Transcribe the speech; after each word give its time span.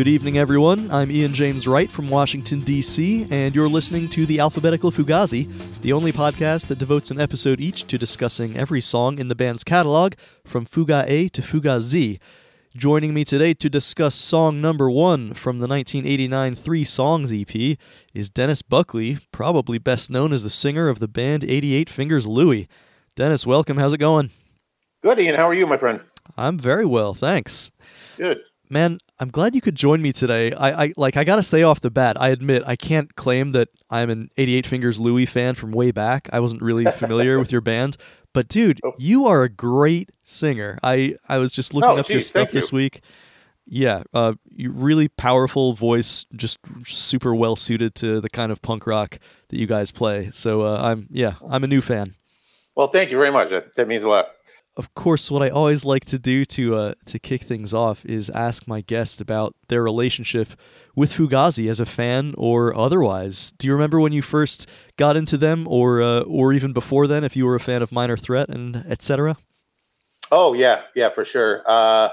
Good 0.00 0.08
evening, 0.08 0.38
everyone. 0.38 0.90
I'm 0.90 1.10
Ian 1.10 1.34
James 1.34 1.68
Wright 1.68 1.92
from 1.92 2.08
Washington, 2.08 2.62
D.C., 2.62 3.26
and 3.30 3.54
you're 3.54 3.68
listening 3.68 4.08
to 4.08 4.24
the 4.24 4.40
Alphabetical 4.40 4.90
Fugazi, 4.90 5.46
the 5.82 5.92
only 5.92 6.10
podcast 6.10 6.68
that 6.68 6.78
devotes 6.78 7.10
an 7.10 7.20
episode 7.20 7.60
each 7.60 7.86
to 7.88 7.98
discussing 7.98 8.56
every 8.56 8.80
song 8.80 9.18
in 9.18 9.28
the 9.28 9.34
band's 9.34 9.62
catalog, 9.62 10.14
from 10.46 10.64
Fuga 10.64 11.04
A 11.06 11.28
to 11.28 11.42
Fuga 11.42 11.82
Z. 11.82 12.18
Joining 12.74 13.12
me 13.12 13.26
today 13.26 13.52
to 13.52 13.68
discuss 13.68 14.14
song 14.14 14.58
number 14.62 14.90
one 14.90 15.34
from 15.34 15.58
the 15.58 15.68
1989 15.68 16.56
Three 16.56 16.84
Songs 16.84 17.30
EP 17.30 17.76
is 18.14 18.30
Denis 18.30 18.62
Buckley, 18.62 19.18
probably 19.32 19.76
best 19.76 20.08
known 20.08 20.32
as 20.32 20.42
the 20.42 20.48
singer 20.48 20.88
of 20.88 20.98
the 20.98 21.08
band 21.08 21.44
88 21.44 21.90
Fingers 21.90 22.26
Louie. 22.26 22.68
Denis, 23.16 23.46
welcome. 23.46 23.76
How's 23.76 23.92
it 23.92 23.98
going? 23.98 24.30
Good, 25.02 25.20
Ian. 25.20 25.34
How 25.34 25.46
are 25.46 25.54
you, 25.54 25.66
my 25.66 25.76
friend? 25.76 26.00
I'm 26.38 26.58
very 26.58 26.86
well, 26.86 27.12
thanks. 27.12 27.70
Good. 28.16 28.38
Man, 28.70 28.98
I'm 29.20 29.28
glad 29.28 29.54
you 29.54 29.60
could 29.60 29.74
join 29.76 30.00
me 30.00 30.12
today. 30.12 30.50
I, 30.52 30.84
I 30.84 30.92
like 30.96 31.16
I 31.16 31.24
gotta 31.24 31.42
say 31.42 31.62
off 31.62 31.80
the 31.80 31.90
bat, 31.90 32.20
I 32.20 32.30
admit 32.30 32.62
I 32.66 32.74
can't 32.74 33.14
claim 33.16 33.52
that 33.52 33.68
I'm 33.90 34.08
an 34.08 34.30
88 34.38 34.66
Fingers 34.66 34.98
Louie 34.98 35.26
fan 35.26 35.54
from 35.54 35.72
way 35.72 35.90
back. 35.90 36.28
I 36.32 36.40
wasn't 36.40 36.62
really 36.62 36.84
familiar 36.96 37.38
with 37.38 37.52
your 37.52 37.60
band, 37.60 37.96
but 38.32 38.48
dude, 38.48 38.80
Oh. 38.84 38.94
you 38.98 39.26
are 39.26 39.42
a 39.42 39.48
great 39.50 40.10
singer. 40.24 40.78
I 40.82 41.16
I 41.28 41.36
was 41.38 41.52
just 41.52 41.74
looking 41.74 41.90
Oh, 41.90 41.98
up 41.98 42.08
your 42.08 42.22
stuff 42.22 42.46
thank 42.48 42.54
you. 42.54 42.60
this 42.62 42.72
week. 42.72 43.02
Yeah, 43.72 44.02
uh, 44.14 44.32
you 44.48 44.72
really 44.72 45.06
powerful 45.08 45.74
voice, 45.74 46.24
just 46.34 46.58
super 46.86 47.34
well 47.34 47.54
suited 47.54 47.94
to 47.96 48.20
the 48.20 48.30
kind 48.30 48.50
of 48.50 48.62
punk 48.62 48.84
rock 48.86 49.18
that 49.50 49.58
you 49.60 49.66
guys 49.66 49.92
play. 49.92 50.30
So 50.32 50.62
uh, 50.62 50.80
I'm 50.82 51.06
yeah, 51.10 51.34
I'm 51.46 51.62
a 51.62 51.68
new 51.68 51.82
fan. 51.82 52.14
Well, 52.74 52.88
thank 52.88 53.10
you 53.10 53.18
very 53.18 53.30
much. 53.30 53.50
That, 53.50 53.74
that 53.76 53.86
means 53.86 54.02
a 54.02 54.08
lot. 54.08 54.28
Of 54.80 54.94
course, 54.94 55.30
what 55.30 55.42
I 55.42 55.50
always 55.50 55.84
like 55.84 56.06
to 56.06 56.18
do 56.18 56.46
to 56.46 56.74
uh, 56.74 56.94
to 57.04 57.18
kick 57.18 57.42
things 57.42 57.74
off 57.74 58.02
is 58.06 58.30
ask 58.30 58.66
my 58.66 58.80
guest 58.80 59.20
about 59.20 59.54
their 59.68 59.82
relationship 59.82 60.48
with 60.96 61.12
Fugazi 61.12 61.68
as 61.68 61.80
a 61.80 61.84
fan 61.84 62.34
or 62.38 62.74
otherwise. 62.74 63.52
Do 63.58 63.66
you 63.66 63.74
remember 63.74 64.00
when 64.00 64.14
you 64.14 64.22
first 64.22 64.66
got 64.96 65.18
into 65.18 65.36
them, 65.36 65.68
or 65.68 66.00
uh, 66.00 66.20
or 66.20 66.54
even 66.54 66.72
before 66.72 67.06
then, 67.06 67.24
if 67.24 67.36
you 67.36 67.44
were 67.44 67.56
a 67.56 67.60
fan 67.60 67.82
of 67.82 67.92
Minor 67.92 68.16
Threat 68.16 68.48
and 68.48 68.86
etc. 68.88 69.36
Oh 70.32 70.54
yeah, 70.54 70.80
yeah, 70.94 71.10
for 71.10 71.26
sure. 71.26 71.62
Uh, 71.66 72.08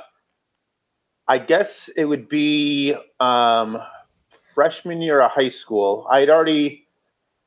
I 1.30 1.38
guess 1.38 1.90
it 1.96 2.04
would 2.04 2.28
be 2.28 2.96
um, 3.22 3.82
freshman 4.54 5.02
year 5.02 5.22
of 5.22 5.32
high 5.32 5.48
school. 5.50 6.06
I 6.12 6.20
had 6.20 6.30
already 6.30 6.86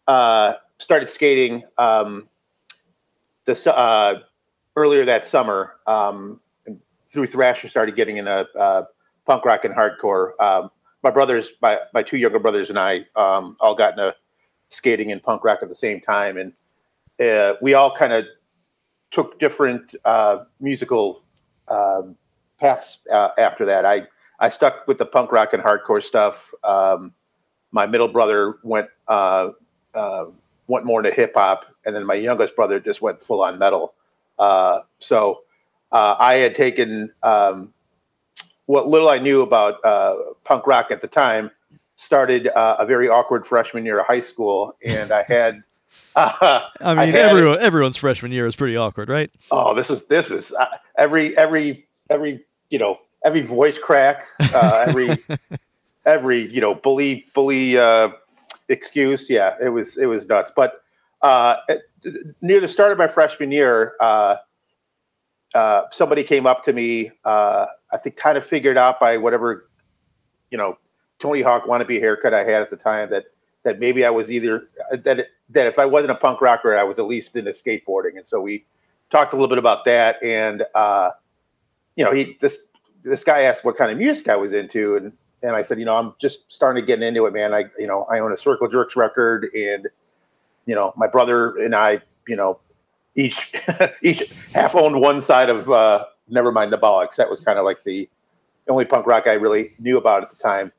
uh, 0.09 0.55
started 0.79 1.11
skating 1.11 1.65
um, 1.77 2.27
the 3.45 3.77
uh, 3.77 4.21
earlier 4.81 5.05
that 5.05 5.25
summer. 5.25 5.75
Um, 5.87 6.41
through 7.07 7.27
Thrasher, 7.27 7.69
started 7.69 7.97
getting 7.97 8.19
into 8.19 8.47
uh, 8.59 8.85
punk 9.27 9.45
rock 9.45 9.65
and 9.65 9.75
hardcore. 9.75 10.33
Um, 10.41 10.71
my 11.03 11.11
brothers, 11.11 11.51
my 11.61 11.79
my 11.93 12.03
two 12.03 12.17
younger 12.17 12.39
brothers, 12.39 12.71
and 12.71 12.79
I 12.79 13.01
um, 13.17 13.57
all 13.61 13.75
got 13.75 13.93
into 13.93 14.15
skating 14.69 15.11
and 15.13 15.23
punk 15.23 15.45
rock 15.45 15.59
at 15.63 15.69
the 15.69 15.75
same 15.75 16.01
time, 16.01 16.37
and 16.39 16.53
uh, 17.21 17.55
we 17.61 17.75
all 17.75 17.95
kind 17.95 18.13
of 18.13 18.25
took 19.11 19.39
different 19.39 19.95
uh, 20.05 20.45
musical 20.61 21.23
um, 21.69 22.17
paths 22.59 22.99
uh, 23.13 23.31
after 23.39 23.67
that. 23.67 23.85
I 23.85 24.07
I 24.39 24.49
stuck 24.49 24.87
with 24.87 24.99
the 24.99 25.07
punk 25.07 25.33
rock 25.33 25.53
and 25.53 25.63
hardcore 25.63 26.03
stuff. 26.03 26.53
Um, 26.65 27.13
my 27.73 27.87
middle 27.87 28.09
brother 28.09 28.59
went 28.63 28.89
uh, 29.09 29.51
uh, 29.95 30.27
went 30.67 30.85
more 30.85 31.01
into 31.01 31.15
hip 31.15 31.33
hop, 31.35 31.65
and 31.85 31.95
then 31.95 32.07
my 32.07 32.15
youngest 32.15 32.55
brother 32.57 32.79
just 32.79 33.03
went 33.03 33.21
full 33.21 33.43
on 33.43 33.59
metal. 33.59 33.95
Uh, 34.41 34.81
so 34.99 35.43
uh, 35.93 36.17
I 36.19 36.37
had 36.37 36.55
taken 36.57 37.13
um, 37.23 37.73
what 38.67 38.89
little 38.89 39.11
I 39.11 39.19
knew 39.19 39.43
about 39.43 39.85
uh, 39.85 40.17
punk 40.45 40.67
rock 40.67 40.91
at 40.91 41.03
the 41.03 41.09
time. 41.09 41.51
Started 41.97 42.49
uh, 42.49 42.77
a 42.79 42.87
very 42.87 43.09
awkward 43.09 43.47
freshman 43.47 43.85
year 43.85 44.01
of 44.01 44.07
high 44.07 44.21
school, 44.21 44.75
and 44.85 45.13
I 45.13 45.23
had. 45.23 45.63
Uh, 46.17 46.63
I 46.81 46.95
mean, 46.95 47.09
had- 47.09 47.17
everyone 47.17 47.59
everyone's 47.61 47.97
freshman 47.97 48.31
year 48.33 48.47
is 48.47 48.55
pretty 48.57 48.77
awkward, 48.77 49.09
right? 49.09 49.31
Oh, 49.51 49.75
this 49.75 49.89
was 49.89 50.05
this 50.07 50.29
was 50.29 50.53
uh, 50.53 50.67
every 50.97 51.37
every 51.37 51.87
every 52.09 52.45
you 52.71 52.79
know 52.79 52.99
every 53.25 53.43
voice 53.43 53.77
crack, 53.79 54.25
uh, 54.41 54.85
every 54.89 55.19
every 56.07 56.53
you 56.53 56.61
know 56.61 56.75
bully 56.75 57.27
bully 57.35 57.77
uh, 57.77 58.11
excuse. 58.69 59.29
Yeah, 59.29 59.55
it 59.63 59.69
was 59.71 59.97
it 59.97 60.07
was 60.07 60.27
nuts. 60.27 60.53
But 60.55 60.83
uh, 61.23 61.57
near 62.41 62.61
the 62.61 62.69
start 62.69 62.93
of 62.93 62.99
my 62.99 63.09
freshman 63.09 63.53
year, 63.53 63.95
uh, 64.01 64.37
uh, 65.55 65.83
somebody 65.91 66.25
came 66.25 66.47
up 66.47 66.65
to 66.65 66.73
me. 66.73 67.11
Uh, 67.25 67.67
I 67.93 67.99
think 67.99 68.17
kind 68.17 68.39
of 68.39 68.47
figured 68.47 68.79
out 68.79 69.01
by 69.01 69.17
whatever 69.17 69.69
you 70.51 70.59
know 70.59 70.79
Tony 71.19 71.43
Hawk 71.43 71.65
wannabe 71.65 72.01
haircut 72.01 72.35
I 72.35 72.45
had 72.45 72.63
at 72.63 72.71
the 72.71 72.77
time 72.77 73.11
that 73.11 73.27
that 73.63 73.79
maybe 73.79 74.05
I 74.05 74.11
was 74.11 74.31
either 74.31 74.69
that 74.93 75.27
that 75.51 75.67
if 75.67 75.79
I 75.79 75.87
wasn't 75.87 76.13
a 76.13 76.17
punk 76.17 76.41
rocker, 76.41 76.77
I 76.77 76.85
was 76.85 76.99
at 76.99 77.07
least 77.07 77.37
into 77.37 77.51
skateboarding, 77.51 78.17
and 78.17 78.27
so 78.27 78.41
we 78.41 78.65
talked 79.11 79.33
a 79.33 79.37
little 79.37 79.49
bit 79.49 79.59
about 79.59 79.85
that. 79.85 80.23
And 80.23 80.65
uh, 80.75 81.11
you 81.97 82.05
know, 82.05 82.13
he 82.13 82.37
this 82.41 82.57
this 83.03 83.25
guy 83.25 83.43
asked 83.43 83.65
what 83.65 83.77
kind 83.77 83.91
of 83.91 83.99
music 83.99 84.29
I 84.29 84.37
was 84.37 84.53
into, 84.53 84.97
and 84.97 85.13
and 85.43 85.57
I 85.57 85.63
said, 85.63 85.79
you 85.79 85.85
know, 85.85 85.97
I'm 85.97 86.15
just 86.21 86.51
starting 86.53 86.81
to 86.83 86.87
get 86.87 87.03
into 87.03 87.27
it, 87.27 87.33
man. 87.33 87.53
I 87.53 87.67
you 87.79 87.87
know, 87.87 88.05
I 88.05 88.21
own 88.21 88.33
a 88.33 88.37
Circle 88.37 88.69
Jerks 88.69 88.97
record, 88.97 89.49
and 89.55 89.89
you 90.67 90.75
know, 90.75 90.93
my 90.97 91.07
brother 91.07 91.57
and 91.57 91.75
I, 91.75 92.01
you 92.27 92.37
know, 92.37 92.59
each 93.17 93.53
each 94.03 94.23
half 94.53 94.75
owned 94.75 95.01
one 95.01 95.21
side 95.21 95.51
of 95.51 95.71
uh, 95.71 96.05
never 96.29 96.53
Nevermind 96.53 96.73
Nabolics. 96.73 97.17
That 97.17 97.29
was 97.29 97.41
kind 97.41 97.59
of 97.59 97.65
like 97.65 97.85
the 97.85 98.09
only 98.69 98.85
punk 98.85 99.07
rock 99.07 99.27
I 99.27 99.35
really 99.35 99.73
knew 99.79 99.99
about 99.99 100.23
at 100.23 100.31
the 100.31 100.37
time. 100.37 100.73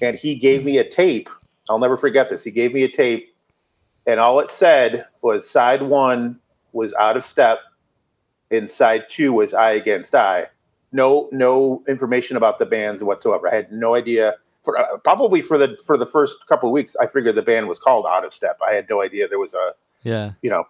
And 0.00 0.16
he 0.16 0.34
gave 0.34 0.64
me 0.64 0.78
a 0.78 0.88
tape. 0.88 1.28
I'll 1.68 1.78
never 1.78 1.96
forget 1.96 2.30
this. 2.30 2.44
He 2.44 2.50
gave 2.50 2.72
me 2.72 2.84
a 2.84 2.88
tape, 2.90 3.34
and 4.06 4.20
all 4.20 4.40
it 4.40 4.50
said 4.50 5.06
was 5.22 5.48
side 5.48 5.82
one 5.82 6.38
was 6.72 6.92
out 6.94 7.16
of 7.16 7.24
step, 7.24 7.58
and 8.50 8.70
side 8.70 9.08
two 9.08 9.32
was 9.32 9.54
I 9.54 9.72
Against 9.72 10.14
I. 10.14 10.46
No, 10.92 11.28
no 11.32 11.82
information 11.86 12.36
about 12.38 12.58
the 12.58 12.64
bands 12.64 13.02
whatsoever. 13.04 13.52
I 13.52 13.56
had 13.56 13.70
no 13.70 13.94
idea. 13.94 14.36
For 14.68 14.78
uh, 14.78 14.98
probably 14.98 15.40
for 15.40 15.56
the 15.56 15.78
for 15.82 15.96
the 15.96 16.04
first 16.04 16.46
couple 16.46 16.68
of 16.68 16.74
weeks, 16.74 16.94
I 17.00 17.06
figured 17.06 17.36
the 17.36 17.40
band 17.42 17.68
was 17.68 17.78
called 17.78 18.04
Out 18.06 18.22
of 18.22 18.34
Step. 18.34 18.58
I 18.70 18.74
had 18.74 18.84
no 18.90 19.00
idea 19.00 19.26
there 19.26 19.38
was 19.38 19.54
a 19.54 19.72
Yeah. 20.02 20.32
you 20.42 20.50
know 20.50 20.66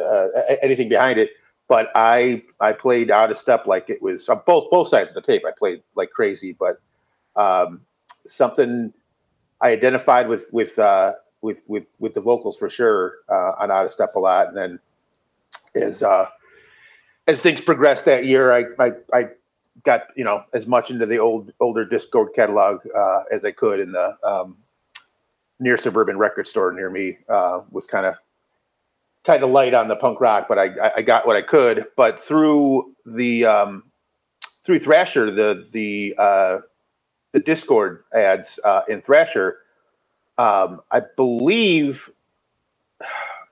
uh, 0.00 0.28
anything 0.62 0.88
behind 0.88 1.18
it. 1.18 1.32
But 1.68 1.90
I 1.94 2.42
I 2.60 2.72
played 2.72 3.10
out 3.10 3.30
of 3.30 3.36
step 3.36 3.66
like 3.66 3.90
it 3.90 4.00
was 4.00 4.26
on 4.30 4.40
both 4.46 4.70
both 4.70 4.88
sides 4.88 5.10
of 5.10 5.14
the 5.14 5.20
tape. 5.20 5.42
I 5.46 5.50
played 5.50 5.82
like 5.94 6.08
crazy, 6.08 6.56
but 6.58 6.80
um, 7.36 7.82
something 8.24 8.94
I 9.60 9.72
identified 9.72 10.26
with 10.26 10.48
with 10.50 10.78
uh, 10.78 11.12
with 11.42 11.64
with 11.68 11.84
with 11.98 12.14
the 12.14 12.22
vocals 12.22 12.56
for 12.56 12.70
sure 12.70 13.16
uh, 13.28 13.52
on 13.60 13.70
out 13.70 13.84
of 13.84 13.92
step 13.92 14.14
a 14.14 14.20
lot. 14.20 14.48
And 14.48 14.56
then 14.56 14.80
as 15.74 16.02
uh, 16.02 16.30
as 17.26 17.42
things 17.42 17.60
progressed 17.60 18.06
that 18.06 18.24
year, 18.24 18.52
I 18.52 18.64
I, 18.78 18.92
I 19.12 19.28
got 19.82 20.02
you 20.16 20.24
know 20.24 20.44
as 20.52 20.66
much 20.66 20.90
into 20.90 21.06
the 21.06 21.18
old 21.18 21.52
older 21.60 21.84
Dischord 21.84 22.34
catalog 22.34 22.80
uh, 22.96 23.22
as 23.32 23.44
I 23.44 23.50
could 23.50 23.80
in 23.80 23.92
the 23.92 24.16
um, 24.22 24.56
near 25.58 25.76
suburban 25.76 26.18
record 26.18 26.46
store 26.46 26.72
near 26.72 26.90
me 26.90 27.18
uh, 27.28 27.60
was 27.70 27.86
kind 27.86 28.06
of 28.06 28.14
kind 29.24 29.42
of 29.42 29.50
light 29.50 29.74
on 29.74 29.88
the 29.88 29.96
punk 29.96 30.20
rock, 30.20 30.46
but 30.48 30.58
I, 30.58 30.92
I- 30.96 31.02
got 31.02 31.26
what 31.26 31.36
I 31.36 31.42
could. 31.42 31.86
But 31.96 32.22
through 32.22 32.92
the 33.06 33.46
um, 33.46 33.84
through 34.64 34.78
Thrasher, 34.78 35.30
the 35.30 35.66
the 35.72 36.14
uh, 36.18 36.58
the 37.32 37.40
Dischord 37.40 38.00
ads 38.14 38.58
uh, 38.64 38.82
in 38.88 39.00
Thrasher, 39.00 39.58
um, 40.38 40.80
I 40.90 41.00
believe, 41.16 42.10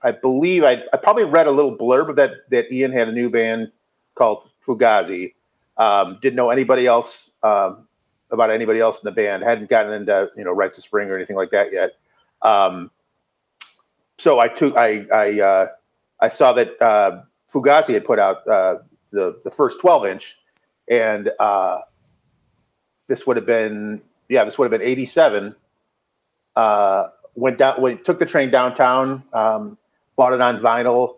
I 0.03 0.11
believe 0.11 0.63
I, 0.63 0.83
I 0.93 0.97
probably 0.97 1.25
read 1.25 1.47
a 1.47 1.51
little 1.51 1.77
blurb 1.77 2.09
of 2.09 2.15
that 2.15 2.49
that 2.49 2.71
Ian 2.71 2.91
had 2.91 3.09
a 3.09 3.11
new 3.11 3.29
band 3.29 3.71
called 4.15 4.49
Fugazi. 4.65 5.33
Um, 5.77 6.19
didn't 6.21 6.35
know 6.35 6.49
anybody 6.49 6.85
else 6.85 7.31
um, 7.41 7.87
about 8.31 8.51
anybody 8.51 8.79
else 8.79 8.99
in 8.99 9.05
the 9.05 9.11
band. 9.11 9.43
Hadn't 9.43 9.69
gotten 9.69 9.93
into 9.93 10.29
you 10.35 10.43
know 10.43 10.51
Rites 10.51 10.77
of 10.77 10.83
Spring 10.83 11.09
or 11.09 11.15
anything 11.15 11.35
like 11.35 11.51
that 11.51 11.71
yet. 11.71 11.91
Um, 12.41 12.91
so 14.17 14.39
I 14.39 14.47
took 14.47 14.75
I 14.77 15.05
I 15.13 15.39
uh, 15.39 15.67
I 16.19 16.29
saw 16.29 16.53
that 16.53 16.81
uh, 16.81 17.21
Fugazi 17.51 17.93
had 17.93 18.05
put 18.05 18.19
out 18.19 18.47
uh, 18.47 18.77
the 19.11 19.39
the 19.43 19.51
first 19.51 19.79
twelve 19.79 20.05
inch, 20.05 20.37
and 20.89 21.31
uh, 21.39 21.79
this 23.07 23.25
would 23.25 23.37
have 23.37 23.45
been 23.45 24.01
yeah 24.29 24.43
this 24.43 24.57
would 24.57 24.71
have 24.71 24.79
been 24.79 24.87
eighty 24.87 25.05
seven. 25.05 25.55
Uh, 26.55 27.07
went 27.35 27.57
down 27.57 27.81
went 27.81 28.05
took 28.05 28.19
the 28.19 28.25
train 28.25 28.51
downtown, 28.51 29.23
um, 29.33 29.77
bought 30.15 30.33
it 30.33 30.41
on 30.41 30.59
vinyl. 30.59 31.15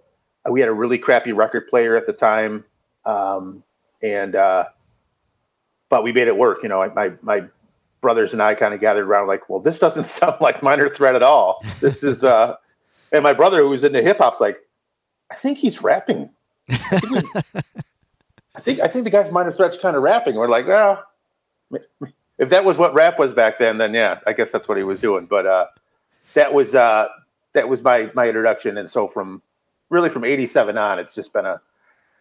We 0.50 0.60
had 0.60 0.70
a 0.70 0.74
really 0.74 0.98
crappy 0.98 1.32
record 1.32 1.68
player 1.68 1.98
at 1.98 2.06
the 2.06 2.14
time, 2.14 2.64
um, 3.04 3.64
and 4.02 4.36
uh, 4.36 4.66
but 5.90 6.04
we 6.04 6.12
made 6.12 6.28
it 6.28 6.38
work. 6.38 6.64
You 6.64 6.70
know, 6.70 6.92
my 6.96 7.14
my 7.22 7.44
brothers 8.02 8.34
and 8.34 8.42
I 8.42 8.54
kind 8.54 8.74
of 8.74 8.80
gathered 8.80 9.08
around 9.08 9.28
like, 9.28 9.50
well, 9.50 9.60
this 9.60 9.80
doesn't 9.80 10.04
sound 10.06 10.38
like 10.42 10.62
Minor 10.62 10.90
Threat 10.90 11.16
at 11.16 11.24
all. 11.24 11.64
This 11.82 12.04
is 12.04 12.24
uh, 12.24 12.56
and 13.12 13.24
my 13.24 13.34
brother 13.34 13.60
who 13.60 13.70
was 13.70 13.84
into 13.84 14.02
hip 14.02 14.18
hop's 14.20 14.40
like, 14.40 14.58
I 15.32 15.36
think 15.36 15.58
he's 15.58 15.82
rapping. 15.82 16.30
I 16.70 17.00
think, 17.00 17.26
I 18.56 18.60
think 18.62 18.80
I 18.80 18.88
think 18.88 19.04
the 19.04 19.10
guy 19.10 19.24
from 19.24 19.34
Minor 19.34 19.52
Threat's 19.52 19.78
kind 19.78 19.96
of 19.96 20.04
rapping. 20.04 20.36
We're 20.36 20.48
like, 20.48 20.68
well, 20.68 21.04
if 22.38 22.50
that 22.50 22.66
was 22.66 22.78
what 22.78 22.94
rap 22.94 23.18
was 23.18 23.34
back 23.34 23.60
then, 23.60 23.78
then 23.78 23.94
yeah, 23.94 24.20
I 24.28 24.34
guess 24.34 24.52
that's 24.52 24.68
what 24.68 24.78
he 24.78 24.84
was 24.84 25.00
doing. 25.00 25.26
But 25.26 25.46
uh, 25.46 25.68
that 26.34 26.54
was 26.54 26.76
uh, 26.76 27.08
that 27.54 27.70
was 27.70 27.84
my 27.84 28.12
my 28.14 28.28
introduction, 28.28 28.78
and 28.78 28.90
so 28.90 29.08
from 29.08 29.42
really 29.90 30.10
from 30.10 30.24
'87 30.24 30.78
on, 30.78 31.00
it's 31.00 31.16
just 31.16 31.34
been 31.34 31.46
a 31.46 31.62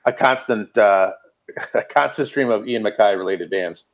a 0.04 0.12
constant 0.12 0.76
uh, 0.76 1.12
a 1.74 1.82
constant 1.82 2.28
stream 2.28 2.50
of 2.50 2.66
Ian 2.66 2.82
MacKaye 2.82 3.16
related 3.16 3.50
bands. 3.50 3.84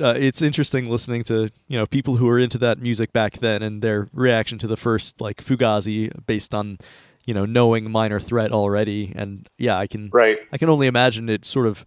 Uh, 0.00 0.14
it's 0.16 0.40
interesting 0.40 0.88
listening 0.88 1.24
to 1.24 1.50
you 1.66 1.76
know 1.76 1.86
people 1.86 2.16
who 2.16 2.26
were 2.26 2.38
into 2.38 2.58
that 2.58 2.78
music 2.78 3.12
back 3.12 3.38
then 3.40 3.62
and 3.62 3.82
their 3.82 4.08
reaction 4.12 4.58
to 4.58 4.66
the 4.66 4.76
first 4.76 5.20
like 5.20 5.44
Fugazi 5.44 6.12
based 6.26 6.54
on 6.54 6.78
you 7.24 7.34
know 7.34 7.44
knowing 7.44 7.90
Minor 7.90 8.20
Threat 8.20 8.52
already, 8.52 9.12
and 9.16 9.48
yeah, 9.58 9.76
I 9.76 9.86
can 9.88 10.10
right. 10.12 10.38
I 10.52 10.58
can 10.58 10.70
only 10.70 10.86
imagine 10.86 11.28
it 11.28 11.44
sort 11.44 11.66
of 11.66 11.84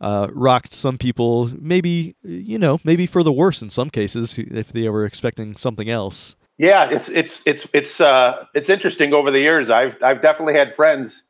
uh, 0.00 0.28
rocked 0.32 0.74
some 0.74 0.98
people, 0.98 1.50
maybe 1.58 2.14
you 2.22 2.58
know, 2.58 2.80
maybe 2.84 3.06
for 3.06 3.22
the 3.22 3.32
worse 3.32 3.62
in 3.62 3.70
some 3.70 3.90
cases 3.90 4.38
if 4.38 4.72
they 4.72 4.88
were 4.88 5.04
expecting 5.04 5.56
something 5.56 5.88
else. 5.88 6.36
Yeah, 6.58 6.90
it's 6.90 7.08
it's 7.08 7.42
it's 7.46 7.66
it's 7.72 8.00
uh, 8.00 8.44
it's 8.54 8.68
interesting. 8.68 9.14
Over 9.14 9.30
the 9.30 9.40
years, 9.40 9.70
I've 9.70 9.96
I've 10.02 10.20
definitely 10.20 10.54
had 10.54 10.74
friends 10.74 11.22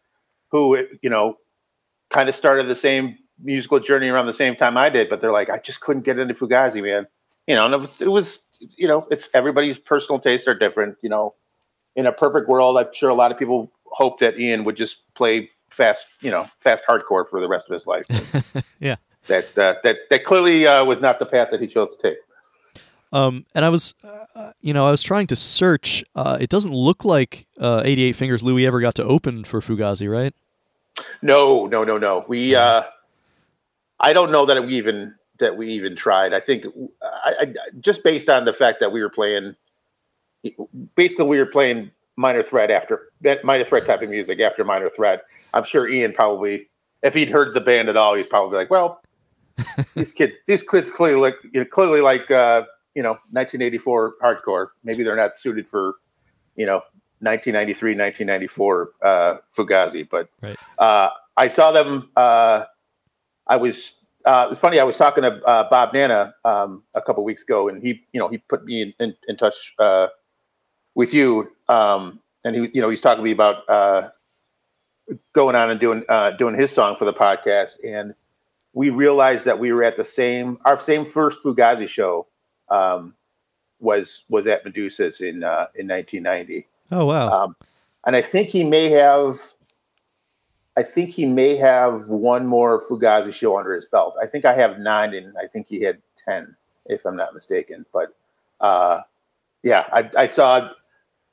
who 0.51 0.87
you 1.03 1.11
know 1.11 1.37
kind 2.11 2.29
of 2.29 2.37
started 2.37 2.67
the 2.69 2.77
same 2.77 3.19
musical 3.43 3.79
journey 3.81 4.09
around 4.09 4.27
the 4.27 4.35
same 4.35 4.57
time 4.57 4.77
I 4.77 4.89
did, 4.91 5.09
but 5.09 5.21
they're 5.21 5.33
like, 5.33 5.51
I 5.51 5.59
just 5.59 5.81
couldn't 5.81 6.03
get 6.03 6.19
into 6.19 6.35
Fugazi, 6.35 6.83
man. 6.83 7.07
You 7.47 7.55
know, 7.55 7.65
and 7.65 7.75
it 7.75 7.79
was, 7.79 8.03
it 8.03 8.11
was 8.11 8.41
you 8.77 8.89
know, 8.89 9.07
it's 9.11 9.29
everybody's 9.33 9.79
personal 9.79 10.19
tastes 10.19 10.47
are 10.47 10.55
different. 10.55 10.97
You 11.03 11.09
know, 11.09 11.35
in 11.97 12.07
a 12.07 12.13
perfect 12.13 12.49
world, 12.49 12.77
I'm 12.77 12.93
sure 12.93 13.09
a 13.09 13.15
lot 13.15 13.33
of 13.33 13.39
people 13.39 13.73
hope 13.85 14.21
that 14.21 14.39
Ian 14.39 14.65
would 14.65 14.77
just 14.77 15.03
play 15.15 15.51
fast, 15.71 16.07
you 16.21 16.31
know, 16.31 16.49
fast 16.59 16.85
hardcore 16.87 17.29
for 17.29 17.41
the 17.41 17.49
rest 17.49 17.69
of 17.69 17.75
his 17.75 17.87
life. 17.87 18.07
yeah. 18.81 18.97
That 19.29 19.59
uh, 19.59 19.75
that 19.83 19.97
that 20.11 20.25
clearly 20.25 20.67
uh, 20.67 20.85
was 20.85 21.01
not 21.01 21.19
the 21.19 21.27
path 21.27 21.49
that 21.51 21.61
he 21.61 21.67
chose 21.67 21.97
to 21.97 22.11
take. 22.11 22.19
Um, 23.13 23.47
and 23.55 23.65
I 23.65 23.71
was, 23.71 23.95
uh, 24.05 24.53
you 24.61 24.75
know, 24.75 24.87
I 24.87 24.91
was 24.91 25.03
trying 25.03 25.27
to 25.29 25.37
search. 25.37 26.05
Uh, 26.15 26.37
it 26.41 26.51
doesn't 26.51 26.73
look 26.73 27.05
like 27.05 27.47
uh, 27.59 27.83
88 27.85 28.17
Fingers 28.17 28.43
Louie 28.43 28.67
ever 28.67 28.81
got 28.81 28.95
to 28.97 29.05
open 29.05 29.45
for 29.45 29.61
Fugazi, 29.61 30.11
right? 30.11 30.35
No, 31.23 31.67
no, 31.67 31.85
no, 31.85 31.99
no. 31.99 32.25
We, 32.29 32.55
uh, 32.55 32.83
I 34.01 34.13
don't 34.13 34.31
know 34.31 34.47
that 34.47 34.65
we 34.65 34.75
even 34.75 35.15
that 35.41 35.57
we 35.57 35.71
even 35.73 35.97
tried. 35.97 36.33
I 36.33 36.41
think 36.41 36.67
I, 37.03 37.35
I, 37.41 37.55
just 37.81 38.03
based 38.03 38.29
on 38.29 38.45
the 38.45 38.53
fact 38.53 38.81
that 38.81 38.91
we 38.91 39.01
were 39.01 39.11
playing, 39.11 39.55
basically 40.97 41.27
we 41.27 41.39
were 41.39 41.47
playing 41.47 41.91
minor 42.17 42.43
threat 42.43 42.71
after 42.71 43.13
that 43.21 43.45
minor 43.45 43.65
threat 43.65 43.87
type 43.87 44.03
of 44.03 44.11
music 44.11 44.41
after 44.41 44.65
minor 44.65 44.91
threat. 44.91 45.23
I'm 45.55 45.65
sure 45.65 45.89
Ian 45.89 46.13
probably, 46.13 46.69
if 47.03 47.15
he'd 47.15 47.29
heard 47.29 47.55
the 47.55 47.61
band 47.61 47.89
at 47.89 47.97
all, 47.97 48.15
he's 48.15 48.27
probably 48.27 48.59
like, 48.59 48.71
well, 48.71 49.01
these 49.95 50.13
kids, 50.13 50.35
these 50.47 50.63
kids 50.63 50.91
clearly 50.91 51.21
like, 51.21 51.37
you 51.53 51.61
know, 51.61 51.65
clearly 51.65 52.01
like, 52.01 52.31
uh, 52.31 52.63
you 52.95 53.03
know, 53.03 53.13
1984 53.31 54.15
hardcore. 54.23 54.69
Maybe 54.83 55.05
they're 55.05 55.17
not 55.17 55.39
suited 55.39 55.69
for, 55.69 55.95
you 56.57 56.67
know, 56.67 56.83
1993, 57.21 57.91
1994 57.93 58.91
uh, 59.03 59.37
Fugazi. 59.57 60.09
But 60.09 60.29
right. 60.41 60.57
uh, 60.79 61.11
I 61.37 61.49
saw 61.49 61.73
them. 61.73 62.11
Uh, 62.17 62.65
I 63.47 63.57
was. 63.57 63.95
Uh, 64.25 64.49
it's 64.51 64.61
funny. 64.61 64.79
I 64.79 64.85
was 64.85 64.99
talking 64.99 65.23
to 65.23 65.43
uh, 65.45 65.69
Bob 65.71 65.95
Nanna 65.95 66.35
um, 66.45 66.83
a 66.95 67.01
couple 67.01 67.25
weeks 67.25 67.43
ago, 67.45 67.69
and 67.69 67.83
he, 67.83 68.03
you 68.13 68.21
know, 68.21 68.29
he 68.29 68.39
put 68.39 68.65
me 68.65 68.83
in, 68.83 68.95
in, 69.01 69.15
in 69.27 69.37
touch 69.37 69.75
uh, 69.79 70.09
with 70.95 71.15
you, 71.15 71.51
um, 71.69 72.21
and 72.45 72.55
he, 72.55 72.71
you 72.75 72.83
know, 72.83 72.91
he's 72.91 73.01
talking 73.01 73.19
to 73.19 73.25
me 73.25 73.31
about 73.31 73.69
uh, 73.71 74.11
going 75.33 75.57
on 75.57 75.71
and 75.71 75.81
doing 75.81 76.05
uh, 76.09 76.33
doing 76.33 76.55
his 76.55 76.71
song 76.71 76.97
for 76.97 77.05
the 77.05 77.13
podcast, 77.13 77.77
and 77.85 78.15
we 78.73 78.91
realized 78.91 79.45
that 79.45 79.59
we 79.59 79.73
were 79.73 79.83
at 79.83 79.97
the 79.97 80.05
same 80.05 80.59
our 80.65 80.79
same 80.79 81.05
first 81.05 81.41
Fugazi 81.43 81.89
show 81.89 82.27
um, 82.69 83.15
was 83.81 84.25
was 84.29 84.47
at 84.47 84.65
Medusa's 84.65 85.21
in 85.21 85.45
uh, 85.45 85.67
in 85.75 85.89
1990. 85.89 86.67
Oh 86.91 87.05
wow! 87.07 87.45
Um, 87.45 87.57
and 88.07 88.17
I 88.17 88.23
think 88.23 88.49
he 88.49 88.65
may 88.65 88.91
have, 88.91 89.39
I 90.77 90.83
think 90.83 91.11
he 91.11 91.27
may 91.27 91.57
have 91.57 92.09
one 92.09 92.47
more 92.47 92.81
Fugazi 92.81 93.33
show 93.33 93.59
under 93.59 93.75
his 93.75 93.85
belt. 93.85 94.15
I 94.21 94.27
think 94.27 94.45
I 94.45 94.55
have 94.55 94.79
nine, 94.79 95.15
and 95.15 95.35
I 95.43 95.47
think 95.47 95.69
he 95.69 95.83
had 95.83 95.99
ten, 96.17 96.57
if 96.87 97.05
I'm 97.05 97.17
not 97.17 97.35
mistaken. 97.35 97.85
But 97.93 98.15
uh, 98.61 99.03
yeah, 99.63 99.85
I, 99.93 100.11
I 100.17 100.27
saw 100.27 100.71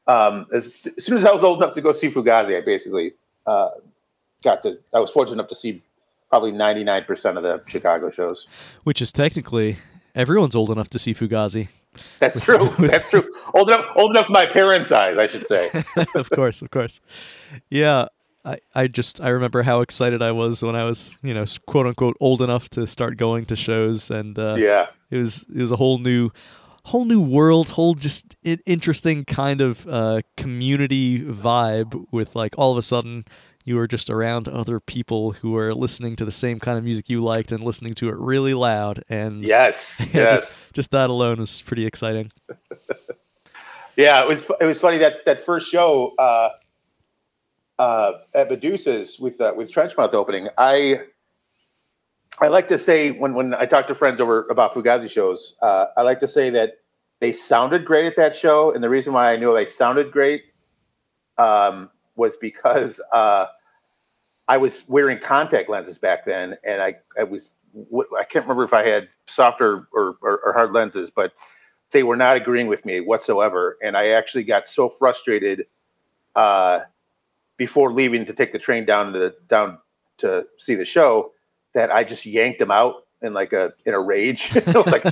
um, 0.08 0.46
as, 0.54 0.88
as, 0.98 1.06
soon 1.06 1.18
as 1.18 1.26
I 1.26 1.32
was 1.32 1.44
old 1.44 1.62
enough 1.62 1.74
to 1.76 1.82
go 1.82 1.92
see 1.92 2.10
Fugazi, 2.10 2.58
I 2.58 2.62
basically 2.64 3.14
uh, 3.46 3.70
got 4.44 4.64
to. 4.64 4.78
I 4.94 5.00
was 5.00 5.12
fortunate 5.12 5.34
enough 5.34 5.50
to 5.50 5.56
see 5.56 5.82
probably 6.30 6.52
99% 6.52 7.38
of 7.38 7.44
the 7.44 7.64
Chicago 7.66 8.12
shows. 8.12 8.48
Which 8.84 9.02
is 9.02 9.12
technically 9.12 9.78
everyone's 10.14 10.56
old 10.56 10.70
enough 10.70 10.90
to 10.90 11.00
see 11.00 11.14
Fugazi. 11.14 11.70
That's 12.20 12.40
true. 12.40 12.74
That's 12.80 13.10
true. 13.10 13.30
Old 13.54 13.70
enough, 13.70 13.86
old 13.96 14.12
enough 14.12 14.30
my 14.30 14.46
parents' 14.46 14.92
eyes, 14.92 15.18
I 15.18 15.28
should 15.28 15.46
say. 15.46 15.70
of 16.16 16.30
course, 16.30 16.62
of 16.62 16.72
course. 16.72 17.00
Yeah, 17.70 18.08
I, 18.44 18.58
I 18.74 18.88
just 18.88 19.22
I 19.22 19.30
remember 19.30 19.64
how 19.64 19.82
excited 19.82 20.22
I 20.22 20.32
was 20.32 20.62
when 20.62 20.76
I 20.76 20.86
was 20.86 21.18
you 21.24 21.34
know 21.34 21.46
quote 21.66 21.88
unquote 21.88 22.18
old 22.20 22.42
enough 22.42 22.70
to 22.70 22.86
start 22.88 23.18
going 23.18 23.46
to 23.46 23.56
shows, 23.56 24.10
and 24.10 24.38
uh, 24.38 24.56
yeah, 24.58 24.88
it 25.10 25.18
was 25.18 25.46
it 25.54 25.62
was 25.62 25.72
a 25.72 25.78
whole 25.78 25.98
new 25.98 26.32
whole 26.86 27.06
new 27.06 27.20
world, 27.20 27.72
whole 27.72 27.96
just 27.96 28.36
interesting 28.44 29.26
kind 29.26 29.60
of 29.62 29.88
uh, 29.88 30.22
community 30.38 31.20
vibe 31.22 32.06
with 32.12 32.36
like 32.36 32.54
all 32.58 32.72
of 32.72 32.78
a 32.78 32.84
sudden 32.84 33.26
you 33.66 33.76
were 33.76 33.88
just 33.88 34.12
around 34.12 34.48
other 34.48 34.80
people 34.80 35.32
who 35.32 35.52
were 35.52 35.74
listening 35.74 36.16
to 36.16 36.24
the 36.24 36.32
same 36.32 36.60
kind 36.60 36.78
of 36.78 36.84
music 36.84 37.10
you 37.10 37.22
liked 37.22 37.52
and 37.52 37.64
listening 37.64 37.96
to 37.96 38.08
it 38.08 38.16
really 38.16 38.54
loud 38.54 39.04
and 39.10 39.46
yes, 39.46 39.98
yeah, 40.00 40.08
yes. 40.14 40.32
just 40.46 40.52
just 40.74 40.92
that 40.92 41.10
alone 41.10 41.40
was 41.40 41.62
pretty 41.64 41.86
exciting 41.86 42.32
yeah 43.98 44.22
it 44.22 44.28
was 44.28 44.50
it 44.62 44.66
was 44.66 44.80
funny 44.80 44.98
that 44.98 45.26
that 45.26 45.40
first 45.40 45.70
show 45.70 46.14
uh 46.20 46.50
uh 47.80 48.14
at 48.34 48.50
medusa's 48.50 49.20
with 49.20 49.42
uh, 49.42 49.52
with 49.56 49.72
trenchmouth 49.72 50.14
opening 50.14 50.48
i 50.58 51.02
i 52.40 52.48
like 52.48 52.68
to 52.68 52.78
say 52.78 53.12
when 53.12 53.34
when 53.34 53.54
i 53.56 53.66
talk 53.66 53.88
to 53.88 53.96
friends 53.96 54.22
over 54.22 54.48
about 54.50 54.74
fugazi 54.74 55.10
shows 55.10 55.56
uh 55.62 55.88
i 55.98 56.02
like 56.02 56.20
to 56.20 56.28
say 56.28 56.50
that 56.50 56.76
they 57.20 57.34
sounded 57.34 57.84
great 57.84 58.06
at 58.06 58.16
that 58.16 58.36
show 58.36 58.72
and 58.72 58.84
the 58.84 58.90
reason 58.90 59.12
why 59.12 59.34
i 59.34 59.38
knew 59.38 59.54
they 59.54 59.66
sounded 59.66 60.12
great 60.12 60.44
um 61.38 61.90
was 62.16 62.38
because 62.38 63.02
uh, 63.12 63.48
I 64.48 64.58
was 64.58 64.84
wearing 64.88 65.20
contact 65.20 65.70
lenses 65.70 65.98
back 65.98 66.26
then, 66.26 66.56
and 66.64 66.82
I, 66.82 66.96
I 67.20 67.24
was 67.24 67.54
I 68.18 68.24
can't 68.24 68.46
remember 68.46 68.64
if 68.64 68.74
I 68.74 68.88
had 68.88 69.10
soft 69.28 69.62
or, 69.62 69.88
or, 69.92 70.18
or, 70.22 70.54
hard 70.54 70.72
lenses, 70.72 71.12
but 71.14 71.34
they 71.92 72.04
were 72.04 72.16
not 72.16 72.38
agreeing 72.38 72.68
with 72.68 72.86
me 72.86 73.02
whatsoever, 73.02 73.78
and 73.84 73.98
I 73.98 74.10
actually 74.10 74.44
got 74.44 74.68
so 74.68 74.88
frustrated 74.88 75.66
uh, 76.36 76.82
before 77.58 77.92
leaving 77.92 78.26
to 78.26 78.34
take 78.34 78.54
the 78.54 78.60
train 78.60 78.86
down 78.86 79.14
to 79.14 79.20
the, 79.20 79.36
down 79.50 79.78
to 80.20 80.46
see 80.58 80.76
the 80.76 80.86
show 80.86 81.32
that 81.74 81.92
I 81.92 82.04
just 82.04 82.26
yanked 82.26 82.60
them 82.60 82.72
out 82.72 83.06
in 83.22 83.34
like 83.34 83.52
a 83.54 83.74
in 83.86 83.94
a 83.94 84.00
rage. 84.00 84.56
I 84.68 84.72
was 84.72 84.88
like, 84.88 85.04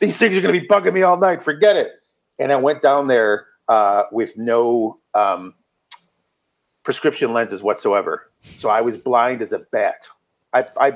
these 0.00 0.16
things 0.16 0.36
are 0.36 0.40
going 0.40 0.54
to 0.54 0.60
be 0.60 0.66
bugging 0.66 0.94
me 0.94 1.02
all 1.02 1.16
night. 1.16 1.42
Forget 1.42 1.76
it. 1.76 1.92
And 2.38 2.52
I 2.52 2.56
went 2.56 2.82
down 2.82 3.06
there 3.06 3.46
uh, 3.68 4.04
with 4.10 4.36
no 4.36 4.98
um, 5.14 5.54
prescription 6.82 7.32
lenses 7.32 7.62
whatsoever. 7.62 8.30
So 8.56 8.68
I 8.68 8.80
was 8.80 8.96
blind 8.96 9.42
as 9.42 9.52
a 9.52 9.58
bat. 9.58 10.02
I, 10.52 10.66
I, 10.78 10.92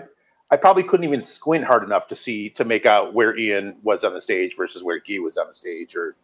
I 0.51 0.57
probably 0.57 0.83
couldn't 0.83 1.05
even 1.05 1.23
squint 1.23 1.65
hard 1.65 1.85
enough 1.85 2.09
to 2.09 2.17
see 2.17 2.51
to 2.51 2.65
make 2.65 2.87
out 2.87 3.15
where 3.15 3.37
Ian 3.37 3.77
was 3.83 4.05
on 4.05 4.15
the 4.15 4.21
stage 4.21 4.57
versus 4.57 4.83
where 4.83 4.99
Guy 4.99 5.19
was 5.19 5.37
on 5.37 5.47
the 5.47 5.55
stage 5.55 5.97
or 5.97 6.17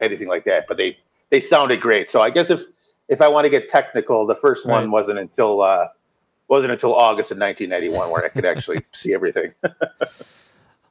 anything 0.00 0.28
like 0.28 0.44
that. 0.44 0.66
But 0.68 0.76
they 0.76 0.98
they 1.30 1.40
sounded 1.40 1.80
great. 1.80 2.10
So 2.10 2.20
I 2.20 2.30
guess 2.30 2.50
if 2.50 2.62
if 3.08 3.20
I 3.20 3.28
want 3.28 3.44
to 3.44 3.50
get 3.50 3.68
technical, 3.68 4.26
the 4.26 4.36
first 4.36 4.66
right. 4.66 4.72
one 4.72 4.90
wasn't 4.90 5.18
until 5.18 5.62
uh, 5.62 5.88
wasn't 6.48 6.72
until 6.72 6.94
August 6.94 7.30
of 7.30 7.38
1991 7.38 8.10
where 8.10 8.24
I 8.24 8.28
could 8.28 8.44
actually 8.44 8.84
see 8.92 9.14
everything. 9.14 9.52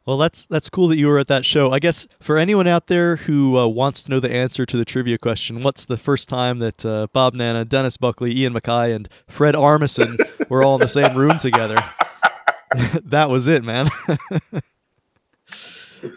Well, 0.06 0.18
that's 0.18 0.46
that's 0.48 0.70
cool 0.70 0.88
that 0.88 0.98
you 0.98 1.08
were 1.08 1.20
at 1.20 1.28
that 1.28 1.46
show. 1.46 1.72
I 1.72 1.78
guess 1.78 2.08
for 2.20 2.40
anyone 2.40 2.68
out 2.68 2.88
there 2.88 3.18
who 3.18 3.56
uh, 3.58 3.68
wants 3.68 4.02
to 4.04 4.10
know 4.10 4.20
the 4.20 4.32
answer 4.32 4.66
to 4.66 4.76
the 4.76 4.86
trivia 4.86 5.20
question, 5.20 5.62
what's 5.62 5.86
the 5.86 5.98
first 5.98 6.28
time 6.28 6.58
that 6.60 6.84
uh, 6.84 7.06
Bob 7.14 7.36
Nanna, 7.36 7.66
Denis 7.66 7.98
Buckley, 7.98 8.36
Ian 8.36 8.54
MacKaye, 8.54 8.96
and 8.96 9.08
Fred 9.28 9.54
Armisen 9.54 10.18
were 10.50 10.64
all 10.64 10.76
in 10.76 10.82
the 10.82 10.88
same 10.88 11.16
room 11.16 11.38
together? 11.38 11.76
that 13.04 13.30
was 13.30 13.48
it, 13.48 13.64
man. 13.64 13.90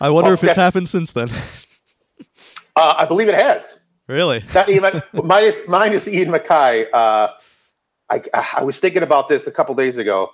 I 0.00 0.08
wonder 0.08 0.30
oh, 0.30 0.34
if 0.34 0.42
it's 0.44 0.56
happened 0.56 0.88
since 0.88 1.12
then. 1.12 1.30
Uh, 2.76 2.92
I 2.98 3.04
believe 3.04 3.28
it 3.28 3.36
has. 3.36 3.78
Really? 4.08 4.40
That 4.52 4.68
Ian, 4.68 5.00
minus, 5.12 5.60
minus 5.68 6.08
Ian 6.08 6.30
MacKaye. 6.30 6.88
Uh, 6.92 7.28
I, 8.10 8.20
I 8.34 8.64
was 8.64 8.80
thinking 8.80 9.04
about 9.04 9.28
this 9.28 9.46
a 9.46 9.52
couple 9.52 9.76
days 9.76 9.96
ago. 9.96 10.30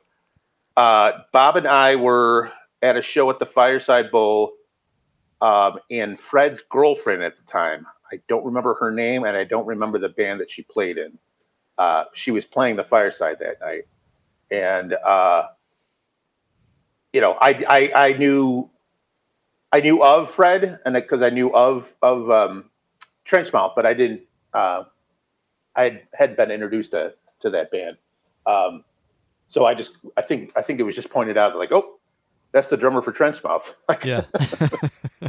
Uh, 0.74 1.18
Bob 1.34 1.56
and 1.56 1.68
I 1.68 1.96
were 1.96 2.50
at 2.82 2.96
a 2.96 3.02
show 3.02 3.30
at 3.30 3.38
the 3.38 3.46
Fireside 3.46 4.10
Bowl, 4.10 4.52
um, 5.40 5.78
and 5.90 6.18
Fred's 6.18 6.62
girlfriend 6.62 7.22
at 7.22 7.36
the 7.36 7.50
time, 7.50 7.86
I 8.12 8.20
don't 8.28 8.44
remember 8.44 8.74
her 8.74 8.90
name, 8.90 9.24
and 9.24 9.36
I 9.36 9.44
don't 9.44 9.66
remember 9.66 9.98
the 9.98 10.08
band 10.08 10.40
that 10.40 10.50
she 10.50 10.62
played 10.62 10.98
in. 10.98 11.18
Uh, 11.78 12.04
she 12.12 12.30
was 12.30 12.44
playing 12.44 12.76
the 12.76 12.84
Fireside 12.84 13.38
that 13.40 13.60
night, 13.60 13.84
and 14.50 14.92
uh, 14.92 15.44
you 17.12 17.20
know, 17.20 17.36
I, 17.40 17.64
I 17.68 18.08
I 18.08 18.12
knew 18.14 18.68
I 19.72 19.80
knew 19.80 20.02
of 20.02 20.30
Fred, 20.30 20.78
and 20.84 20.94
because 20.94 21.22
I 21.22 21.30
knew 21.30 21.54
of 21.54 21.94
of 22.02 22.30
um, 22.30 22.70
Trenchmouth, 23.24 23.74
but 23.74 23.86
I 23.86 23.94
didn't. 23.94 24.22
Uh, 24.52 24.84
I 25.76 26.02
had, 26.12 26.36
been 26.36 26.50
introduced 26.50 26.90
to 26.90 27.14
to 27.38 27.50
that 27.50 27.70
band, 27.70 27.96
um, 28.46 28.84
so 29.46 29.64
I 29.64 29.74
just 29.74 29.92
I 30.16 30.22
think 30.22 30.52
I 30.56 30.62
think 30.62 30.80
it 30.80 30.82
was 30.82 30.96
just 30.96 31.10
pointed 31.10 31.38
out 31.38 31.56
like, 31.56 31.70
oh, 31.72 31.99
that's 32.52 32.70
the 32.70 32.76
drummer 32.76 33.02
for 33.02 33.12
Trenchmouth. 33.12 33.74
yeah. 34.04 34.24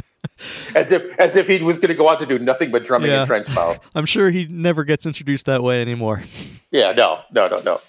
as 0.74 0.90
if 0.90 1.18
as 1.18 1.36
if 1.36 1.46
he 1.46 1.58
was 1.62 1.78
going 1.78 1.88
to 1.88 1.94
go 1.94 2.08
out 2.08 2.18
to 2.20 2.26
do 2.26 2.38
nothing 2.38 2.70
but 2.70 2.84
drumming 2.84 3.10
yeah. 3.10 3.22
in 3.22 3.28
Trenchmouth. 3.28 3.78
I'm 3.94 4.06
sure 4.06 4.30
he 4.30 4.46
never 4.46 4.84
gets 4.84 5.06
introduced 5.06 5.46
that 5.46 5.62
way 5.62 5.80
anymore. 5.80 6.24
Yeah, 6.70 6.92
no, 6.92 7.20
no, 7.32 7.48
no, 7.48 7.60
no. 7.60 7.80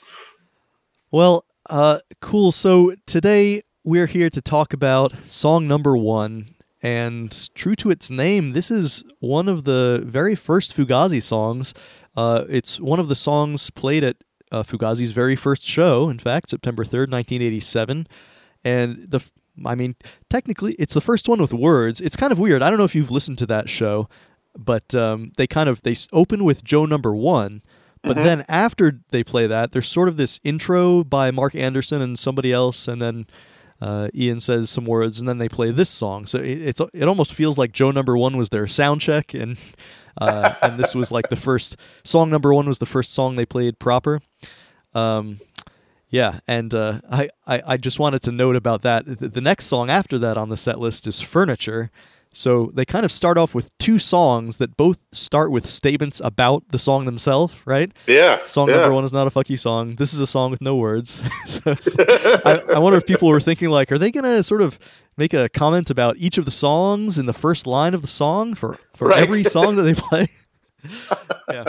Well, 1.12 1.46
uh, 1.70 2.00
cool. 2.22 2.52
So 2.52 2.96
today 3.06 3.64
we're 3.84 4.08
here 4.08 4.30
to 4.30 4.42
talk 4.42 4.74
about 4.74 5.14
song 5.26 5.68
number 5.68 5.96
one. 5.98 6.50
And 6.82 7.50
true 7.56 7.76
to 7.78 7.92
its 7.92 8.10
name, 8.10 8.52
this 8.52 8.70
is 8.70 9.06
one 9.20 9.48
of 9.48 9.64
the 9.64 10.04
very 10.06 10.36
first 10.36 10.76
Fugazi 10.76 11.24
songs. 11.24 11.74
Uh, 12.16 12.44
it's 12.50 12.78
one 12.78 13.00
of 13.00 13.08
the 13.08 13.16
songs 13.16 13.70
played 13.70 14.04
at 14.04 14.18
uh, 14.52 14.64
Fugazi's 14.64 15.12
very 15.12 15.38
first 15.38 15.64
show, 15.64 16.10
in 16.10 16.20
fact, 16.20 16.50
September 16.50 16.84
3rd, 16.84 17.10
1987. 17.10 18.06
And 18.64 19.06
the, 19.10 19.22
I 19.66 19.76
mean, 19.76 19.96
technically, 20.30 20.74
it's 20.74 20.94
the 20.94 21.02
first 21.02 21.28
one 21.28 21.40
with 21.40 21.54
words. 21.54 22.02
It's 22.02 22.16
kind 22.16 22.32
of 22.32 22.40
weird. 22.40 22.62
I 22.62 22.70
don't 22.70 22.80
know 22.80 22.86
if 22.86 22.96
you've 22.96 23.12
listened 23.12 23.38
to 23.40 23.46
that 23.48 23.70
show, 23.70 24.08
but 24.58 24.94
um, 24.96 25.32
they 25.38 25.48
kind 25.48 25.70
of 25.70 25.82
they 25.84 25.96
open 26.12 26.44
with 26.44 26.64
Joe 26.64 26.86
number 26.86 27.16
one, 27.16 27.62
but 28.02 28.18
mm-hmm. 28.18 28.26
then 28.26 28.46
after 28.48 29.00
they 29.12 29.24
play 29.24 29.48
that, 29.48 29.72
there's 29.72 29.88
sort 29.88 30.10
of 30.10 30.18
this 30.18 30.40
intro 30.44 31.04
by 31.04 31.32
Mark 31.32 31.56
Anderson 31.56 32.02
and 32.02 32.18
somebody 32.18 32.52
else, 32.52 32.88
and 32.88 33.02
then 33.02 33.26
uh, 33.82 34.10
Ian 34.14 34.40
says 34.40 34.70
some 34.70 34.86
words, 34.86 35.20
and 35.20 35.28
then 35.28 35.40
they 35.40 35.50
play 35.50 35.72
this 35.72 35.90
song. 35.90 36.26
So 36.26 36.40
it, 36.40 36.62
it's 36.62 36.82
it 36.94 37.08
almost 37.08 37.34
feels 37.34 37.58
like 37.58 37.72
Joe 37.72 37.92
number 37.92 38.18
one 38.18 38.38
was 38.38 38.50
their 38.50 38.68
sound 38.68 39.02
check, 39.02 39.34
and 39.34 39.58
uh, 40.22 40.56
and 40.62 40.80
this 40.80 40.94
was 40.94 41.12
like 41.12 41.30
the 41.30 41.36
first 41.36 41.78
song 42.04 42.30
number 42.30 42.54
one 42.54 42.68
was 42.68 42.80
the 42.80 42.86
first 42.86 43.14
song 43.14 43.36
they 43.36 43.46
played 43.46 43.80
proper. 43.80 44.22
Um, 44.94 45.40
yeah, 46.14 46.42
and 46.48 46.72
uh, 46.76 47.02
I, 47.10 47.30
I 47.48 47.64
I 47.66 47.78
just 47.78 47.98
wanted 47.98 48.22
to 48.22 48.32
note 48.32 48.56
about 48.56 48.84
that. 48.84 49.04
The 49.08 49.42
next 49.42 49.66
song 49.66 49.90
after 49.90 50.20
that 50.20 50.38
on 50.38 50.50
the 50.50 50.58
set 50.58 50.78
list 50.78 51.08
is 51.08 51.22
Furniture, 51.22 51.90
so 52.32 52.70
they 52.76 52.86
kind 52.86 53.04
of 53.04 53.12
start 53.12 53.36
off 53.36 53.56
with 53.56 53.76
two 53.80 53.98
songs 53.98 54.58
that 54.58 54.78
both 54.78 55.00
start 55.12 55.50
with 55.50 55.68
statements 55.68 56.22
about 56.24 56.66
the 56.70 56.78
song 56.78 57.06
themselves, 57.06 57.56
right? 57.66 57.92
Yeah. 58.06 58.46
Song 58.46 58.70
yeah. 58.70 58.76
number 58.76 58.94
one 58.94 59.04
is 59.04 59.12
not 59.12 59.26
a 59.26 59.32
fuck 59.32 59.50
you 59.50 59.58
song. 59.58 59.96
This 59.96 60.14
is 60.14 60.20
a 60.20 60.28
song 60.28 60.52
with 60.52 60.62
no 60.62 60.76
words. 60.76 61.20
so, 61.48 61.74
so 61.74 61.96
I, 62.46 62.62
I, 62.76 62.80
wonder 62.80 62.98
if 63.00 63.08
people 63.08 63.28
were 63.28 63.42
thinking 63.42 63.70
like, 63.70 63.92
are 63.92 63.98
they 63.98 64.12
gonna 64.12 64.44
sort 64.44 64.62
of 64.62 64.78
make 65.18 65.34
a 65.34 65.50
comment 65.50 65.90
about 65.90 66.18
each 66.18 66.38
of 66.38 66.46
the 66.46 66.52
songs 66.52 67.18
in 67.18 67.26
the 67.26 67.34
first 67.34 67.66
line 67.66 67.96
of 67.96 68.04
the 68.04 68.08
song 68.08 68.54
for 68.54 68.78
for 68.96 69.08
right. 69.08 69.18
every 69.18 69.44
song 69.44 69.78
that 69.78 69.84
they 69.84 69.96
play? 69.96 70.30
yeah. 71.50 71.66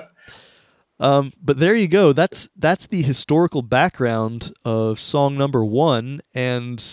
Um, 1.01 1.33
but 1.43 1.59
there 1.59 1.75
you 1.75 1.89
go. 1.89 2.13
That's 2.13 2.49
that's 2.57 2.87
the 2.87 3.03
historical 3.03 3.63
background 3.63 4.53
of 4.65 5.01
song 5.01 5.37
number 5.37 5.65
one. 5.65 6.21
And 6.35 6.85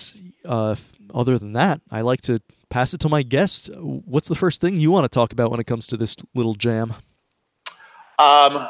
uh, 0.45 0.75
other 1.13 1.37
than 1.37 1.53
that, 1.53 1.81
I 1.89 2.01
like 2.01 2.21
to 2.21 2.41
pass 2.69 2.93
it 2.93 2.99
to 3.01 3.09
my 3.09 3.21
guest. 3.21 3.69
What's 3.75 4.27
the 4.27 4.35
first 4.35 4.61
thing 4.61 4.77
you 4.77 4.91
want 4.91 5.05
to 5.05 5.09
talk 5.09 5.31
about 5.31 5.51
when 5.51 5.59
it 5.59 5.65
comes 5.65 5.85
to 5.87 5.97
this 5.97 6.15
little 6.33 6.55
jam? 6.55 6.95
Um, 8.17 8.67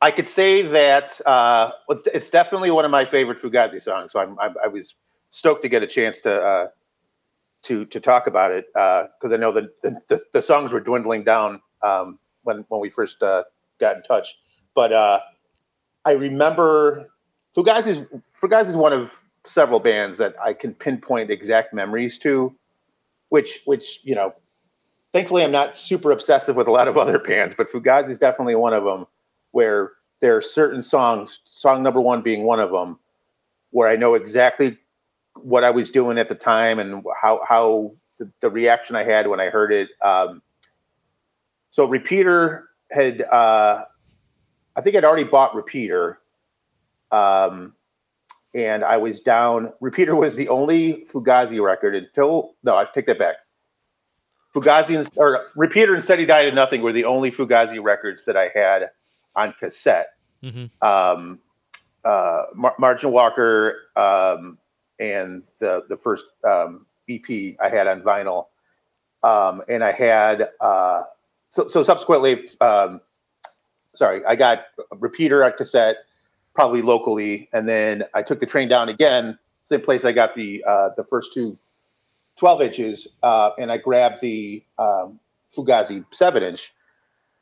I 0.00 0.10
could 0.10 0.28
say 0.28 0.62
that 0.62 1.20
uh, 1.26 1.70
it's 1.88 2.30
definitely 2.30 2.70
one 2.70 2.84
of 2.84 2.90
my 2.90 3.04
favorite 3.04 3.40
Fugazi 3.40 3.82
songs. 3.82 4.12
So 4.12 4.20
I'm, 4.20 4.38
I'm, 4.38 4.54
i 4.62 4.68
was 4.68 4.94
stoked 5.30 5.62
to 5.62 5.68
get 5.68 5.82
a 5.82 5.86
chance 5.86 6.20
to 6.20 6.32
uh, 6.32 6.68
to 7.64 7.84
to 7.86 8.00
talk 8.00 8.26
about 8.26 8.52
it 8.52 8.66
because 8.72 9.32
uh, 9.32 9.34
I 9.34 9.36
know 9.36 9.52
that 9.52 9.80
the, 9.82 10.00
the, 10.08 10.20
the, 10.34 10.42
songs 10.42 10.72
were 10.72 10.80
dwindling 10.80 11.24
down 11.24 11.60
um, 11.82 12.18
when 12.42 12.64
when 12.68 12.80
we 12.80 12.90
first 12.90 13.22
uh, 13.22 13.44
got 13.78 13.96
in 13.96 14.02
touch. 14.02 14.36
But 14.74 14.92
uh, 14.92 15.20
I 16.04 16.12
remember 16.12 17.08
Fugazi 17.56 18.06
Fugazi 18.34 18.68
is 18.68 18.76
one 18.76 18.92
of 18.92 19.22
several 19.44 19.80
bands 19.80 20.18
that 20.18 20.34
I 20.42 20.52
can 20.52 20.74
pinpoint 20.74 21.30
exact 21.30 21.72
memories 21.72 22.18
to 22.20 22.54
which 23.28 23.60
which 23.64 24.00
you 24.02 24.14
know, 24.14 24.34
thankfully 25.12 25.42
I'm 25.42 25.52
not 25.52 25.76
super 25.76 26.10
obsessive 26.10 26.56
with 26.56 26.68
a 26.68 26.72
lot 26.72 26.88
of 26.88 26.96
other 26.96 27.18
bands, 27.18 27.54
but 27.56 27.70
Fugazi 27.70 28.10
is 28.10 28.18
definitely 28.18 28.54
one 28.54 28.74
of 28.74 28.84
them 28.84 29.06
where 29.52 29.92
there 30.20 30.36
are 30.36 30.42
certain 30.42 30.82
songs, 30.82 31.40
song 31.44 31.82
number 31.82 32.00
one 32.00 32.22
being 32.22 32.44
one 32.44 32.60
of 32.60 32.70
them, 32.70 32.98
where 33.70 33.88
I 33.88 33.96
know 33.96 34.14
exactly 34.14 34.78
what 35.34 35.64
I 35.64 35.70
was 35.70 35.90
doing 35.90 36.18
at 36.18 36.28
the 36.28 36.34
time 36.34 36.78
and 36.78 37.02
how 37.20 37.40
how 37.46 37.94
the, 38.18 38.30
the 38.40 38.50
reaction 38.50 38.96
I 38.96 39.04
had 39.04 39.26
when 39.26 39.40
I 39.40 39.50
heard 39.50 39.72
it. 39.72 39.90
Um, 40.02 40.42
so 41.70 41.86
Repeater 41.86 42.68
had, 42.90 43.22
uh, 43.22 43.84
I 44.76 44.80
think 44.80 44.96
I'd 44.96 45.04
already 45.04 45.24
bought 45.24 45.54
Repeater. 45.54 46.18
Um, 47.10 47.74
and 48.54 48.82
I 48.82 48.96
was 48.96 49.20
down. 49.20 49.72
Repeater 49.80 50.16
was 50.16 50.34
the 50.34 50.48
only 50.48 51.04
Fugazi 51.12 51.62
record 51.62 51.94
until 51.94 52.54
no, 52.62 52.76
I 52.76 52.86
take 52.86 53.06
that 53.06 53.18
back. 53.18 53.36
Fugazi 54.54 54.98
and, 54.98 55.08
or 55.16 55.48
Repeater 55.54 55.94
and 55.94 56.02
Steady 56.02 56.24
Diet 56.24 56.48
of 56.48 56.54
Nothing 56.54 56.80
were 56.80 56.92
the 56.92 57.04
only 57.04 57.30
Fugazi 57.30 57.82
records 57.82 58.24
that 58.24 58.36
I 58.36 58.50
had 58.54 58.90
on 59.36 59.54
cassette. 59.60 60.14
Mm-hmm. 60.42 60.66
Um, 60.86 61.38
uh, 62.04 62.44
Mar- 62.54 62.74
Margin 62.78 63.12
Walker 63.12 63.76
um, 63.96 64.56
and 64.98 65.44
the 65.58 65.84
the 65.88 65.96
first 65.96 66.24
um, 66.44 66.86
EP 67.10 67.56
I 67.60 67.68
had 67.68 67.86
on 67.86 68.00
vinyl, 68.00 68.46
um, 69.22 69.62
and 69.68 69.84
I 69.84 69.92
had 69.92 70.48
uh, 70.60 71.02
so 71.50 71.68
so 71.68 71.82
subsequently. 71.82 72.48
Um, 72.60 73.00
sorry, 73.94 74.24
I 74.24 74.36
got 74.36 74.66
a 74.92 74.96
Repeater 74.96 75.44
on 75.44 75.52
cassette 75.52 75.96
probably 76.54 76.82
locally, 76.82 77.48
and 77.52 77.68
then 77.68 78.04
I 78.14 78.22
took 78.22 78.40
the 78.40 78.46
train 78.46 78.68
down 78.68 78.88
again, 78.88 79.38
same 79.62 79.80
place 79.80 80.04
I 80.04 80.12
got 80.12 80.34
the 80.34 80.64
uh, 80.66 80.90
the 80.96 81.04
first 81.04 81.32
two 81.32 81.58
12 82.36 82.62
inches, 82.62 83.08
uh, 83.22 83.50
and 83.58 83.72
I 83.72 83.78
grabbed 83.78 84.20
the 84.20 84.62
um, 84.78 85.18
Fugazi 85.54 86.04
seven 86.12 86.42
inch 86.42 86.72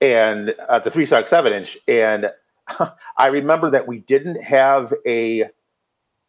and 0.01 0.55
uh, 0.69 0.79
the 0.79 0.91
Three 0.91 1.07
Songs 1.07 1.31
seven 1.31 1.53
inch, 1.53 1.79
and 1.87 2.31
I 3.19 3.27
remember 3.29 3.71
that 3.71 3.87
we 3.87 3.99
didn't 3.99 4.43
have 4.43 4.93
a 5.07 5.51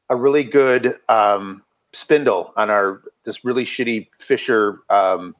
a 0.09 0.15
really 0.15 0.43
good 0.43 0.97
um, 1.09 1.63
spindle 1.93 2.53
on 2.55 2.69
our 2.69 3.01
this 3.23 3.43
really 3.43 3.65
shitty 3.65 4.07
Fisher 4.19 4.79
um, 4.89 5.35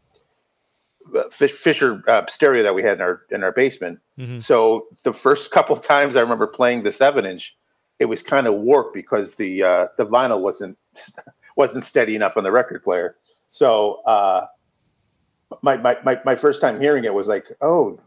Fisher 1.31 2.03
uh, 2.07 2.25
stereo 2.27 2.63
that 2.63 2.74
we 2.74 2.83
had 2.83 2.97
in 2.97 3.01
our 3.01 3.21
in 3.31 3.43
our 3.43 3.51
basement. 3.51 4.00
Mm-hmm. 4.19 4.39
So 4.39 4.88
the 5.03 5.13
first 5.13 5.51
couple 5.51 5.77
times 5.93 6.15
I 6.15 6.21
remember 6.21 6.47
playing 6.47 6.83
the 6.83 6.91
seven 6.91 7.25
inch, 7.25 7.55
it 8.00 8.05
was 8.05 8.21
kind 8.24 8.47
of 8.47 8.55
warped 8.55 8.93
because 8.93 9.35
the 9.35 9.63
uh, 9.63 9.88
the 9.97 10.05
vinyl 10.05 10.41
wasn't 10.41 10.77
wasn't 11.55 11.83
steady 11.83 12.15
enough 12.15 12.38
on 12.38 12.43
the 12.43 12.51
record 12.51 12.83
player. 12.83 13.15
So 13.50 14.01
uh, 14.05 14.47
my, 15.62 15.77
my 15.77 15.97
my 16.03 16.19
my 16.25 16.35
first 16.35 16.62
time 16.62 16.79
hearing 16.79 17.03
it 17.03 17.13
was 17.13 17.27
like, 17.27 17.45
oh, 17.62 18.00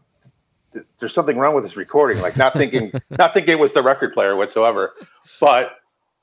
th- 0.73 0.85
there's 0.99 1.13
something 1.13 1.37
wrong 1.37 1.55
with 1.55 1.63
this 1.63 1.75
recording. 1.77 2.21
Like 2.21 2.37
not 2.37 2.53
thinking 2.53 2.91
not 3.11 3.33
thinking 3.33 3.53
it 3.53 3.59
was 3.59 3.73
the 3.73 3.83
record 3.83 4.13
player 4.13 4.35
whatsoever. 4.35 4.93
But 5.39 5.71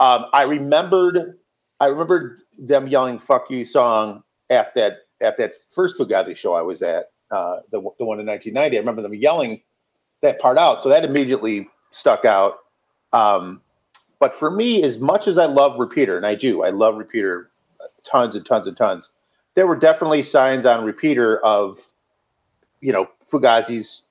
um, 0.00 0.26
I 0.33 0.42
remembered 0.42 1.38
I 1.80 1.87
remembered 1.87 2.40
them 2.59 2.87
yelling 2.87 3.18
"fuck 3.18 3.50
you" 3.50 3.64
song 3.64 4.23
at 4.50 4.75
that 4.75 5.06
at 5.20 5.37
that 5.37 5.54
first 5.68 5.96
Fugazi 5.96 6.37
show 6.37 6.54
I 6.54 6.62
was 6.62 6.82
at, 6.82 7.11
uh, 7.30 7.61
the 7.70 7.80
the 7.99 8.04
one 8.04 8.20
in 8.20 8.26
1990. 8.26 8.76
I 8.76 8.80
remember 8.80 9.02
them 9.02 9.14
yelling 9.14 9.61
that 10.23 10.40
part 10.40 10.58
out, 10.58 10.82
so 10.82 10.88
that 10.88 11.04
immediately 11.04 11.68
stuck 11.90 12.25
out. 12.25 12.58
Um, 13.12 13.61
but 14.18 14.35
for 14.35 14.50
me, 14.50 14.82
as 14.82 14.99
much 14.99 15.28
as 15.28 15.38
I 15.38 15.46
love 15.46 15.78
Repeater, 15.78 16.16
and 16.16 16.26
I 16.26 16.35
do, 16.35 16.62
I 16.62 16.70
love 16.70 16.96
Repeater 16.96 17.50
tons 18.04 18.35
and 18.35 18.46
tons 18.46 18.66
and 18.66 18.76
tons. 18.76 19.11
There 19.54 19.66
were 19.66 19.76
definitely 19.76 20.23
signs 20.23 20.66
on 20.66 20.85
Repeater 20.85 21.44
of, 21.44 21.80
you 22.80 22.92
know, 22.92 23.08
Fugazi's 23.25 24.02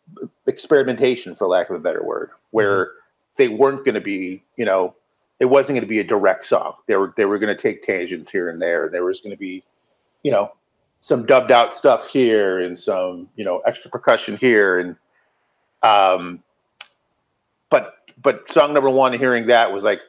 experimentation, 0.48 1.36
for 1.36 1.48
lack 1.48 1.70
of 1.70 1.76
a 1.76 1.80
better 1.80 2.04
word, 2.04 2.32
where 2.52 2.86
mm-hmm. 2.86 2.92
they 3.38 3.48
weren't 3.48 3.86
going 3.86 3.96
to 3.96 4.02
be, 4.02 4.44
you 4.58 4.66
know, 4.66 4.96
it 5.40 5.46
wasn't 5.46 5.76
going 5.76 5.82
to 5.82 5.88
be 5.88 6.00
a 6.00 6.04
direct 6.04 6.48
song. 6.48 6.76
They 6.88 6.96
were 6.96 7.14
they 7.18 7.26
were 7.26 7.40
going 7.40 7.56
to 7.56 7.62
take 7.62 7.84
tangents 7.84 8.30
here 8.30 8.50
and 8.50 8.62
there. 8.62 8.90
There 8.90 9.04
was 9.04 9.22
going 9.22 9.32
to 9.32 9.40
be, 9.40 9.64
you 10.24 10.32
know, 10.32 10.52
some 11.06 11.24
dubbed 11.24 11.52
out 11.52 11.72
stuff 11.72 12.08
here 12.08 12.60
and 12.60 12.80
some 12.80 13.30
you 13.36 13.46
know 13.46 13.60
extra 13.68 13.92
percussion 13.92 14.36
here 14.38 14.80
and 14.80 14.96
um 15.84 16.42
but 17.70 17.98
but 18.24 18.52
song 18.52 18.74
number 18.74 18.90
one 18.90 19.14
hearing 19.14 19.46
that 19.46 19.72
was 19.72 19.84
like 19.84 20.00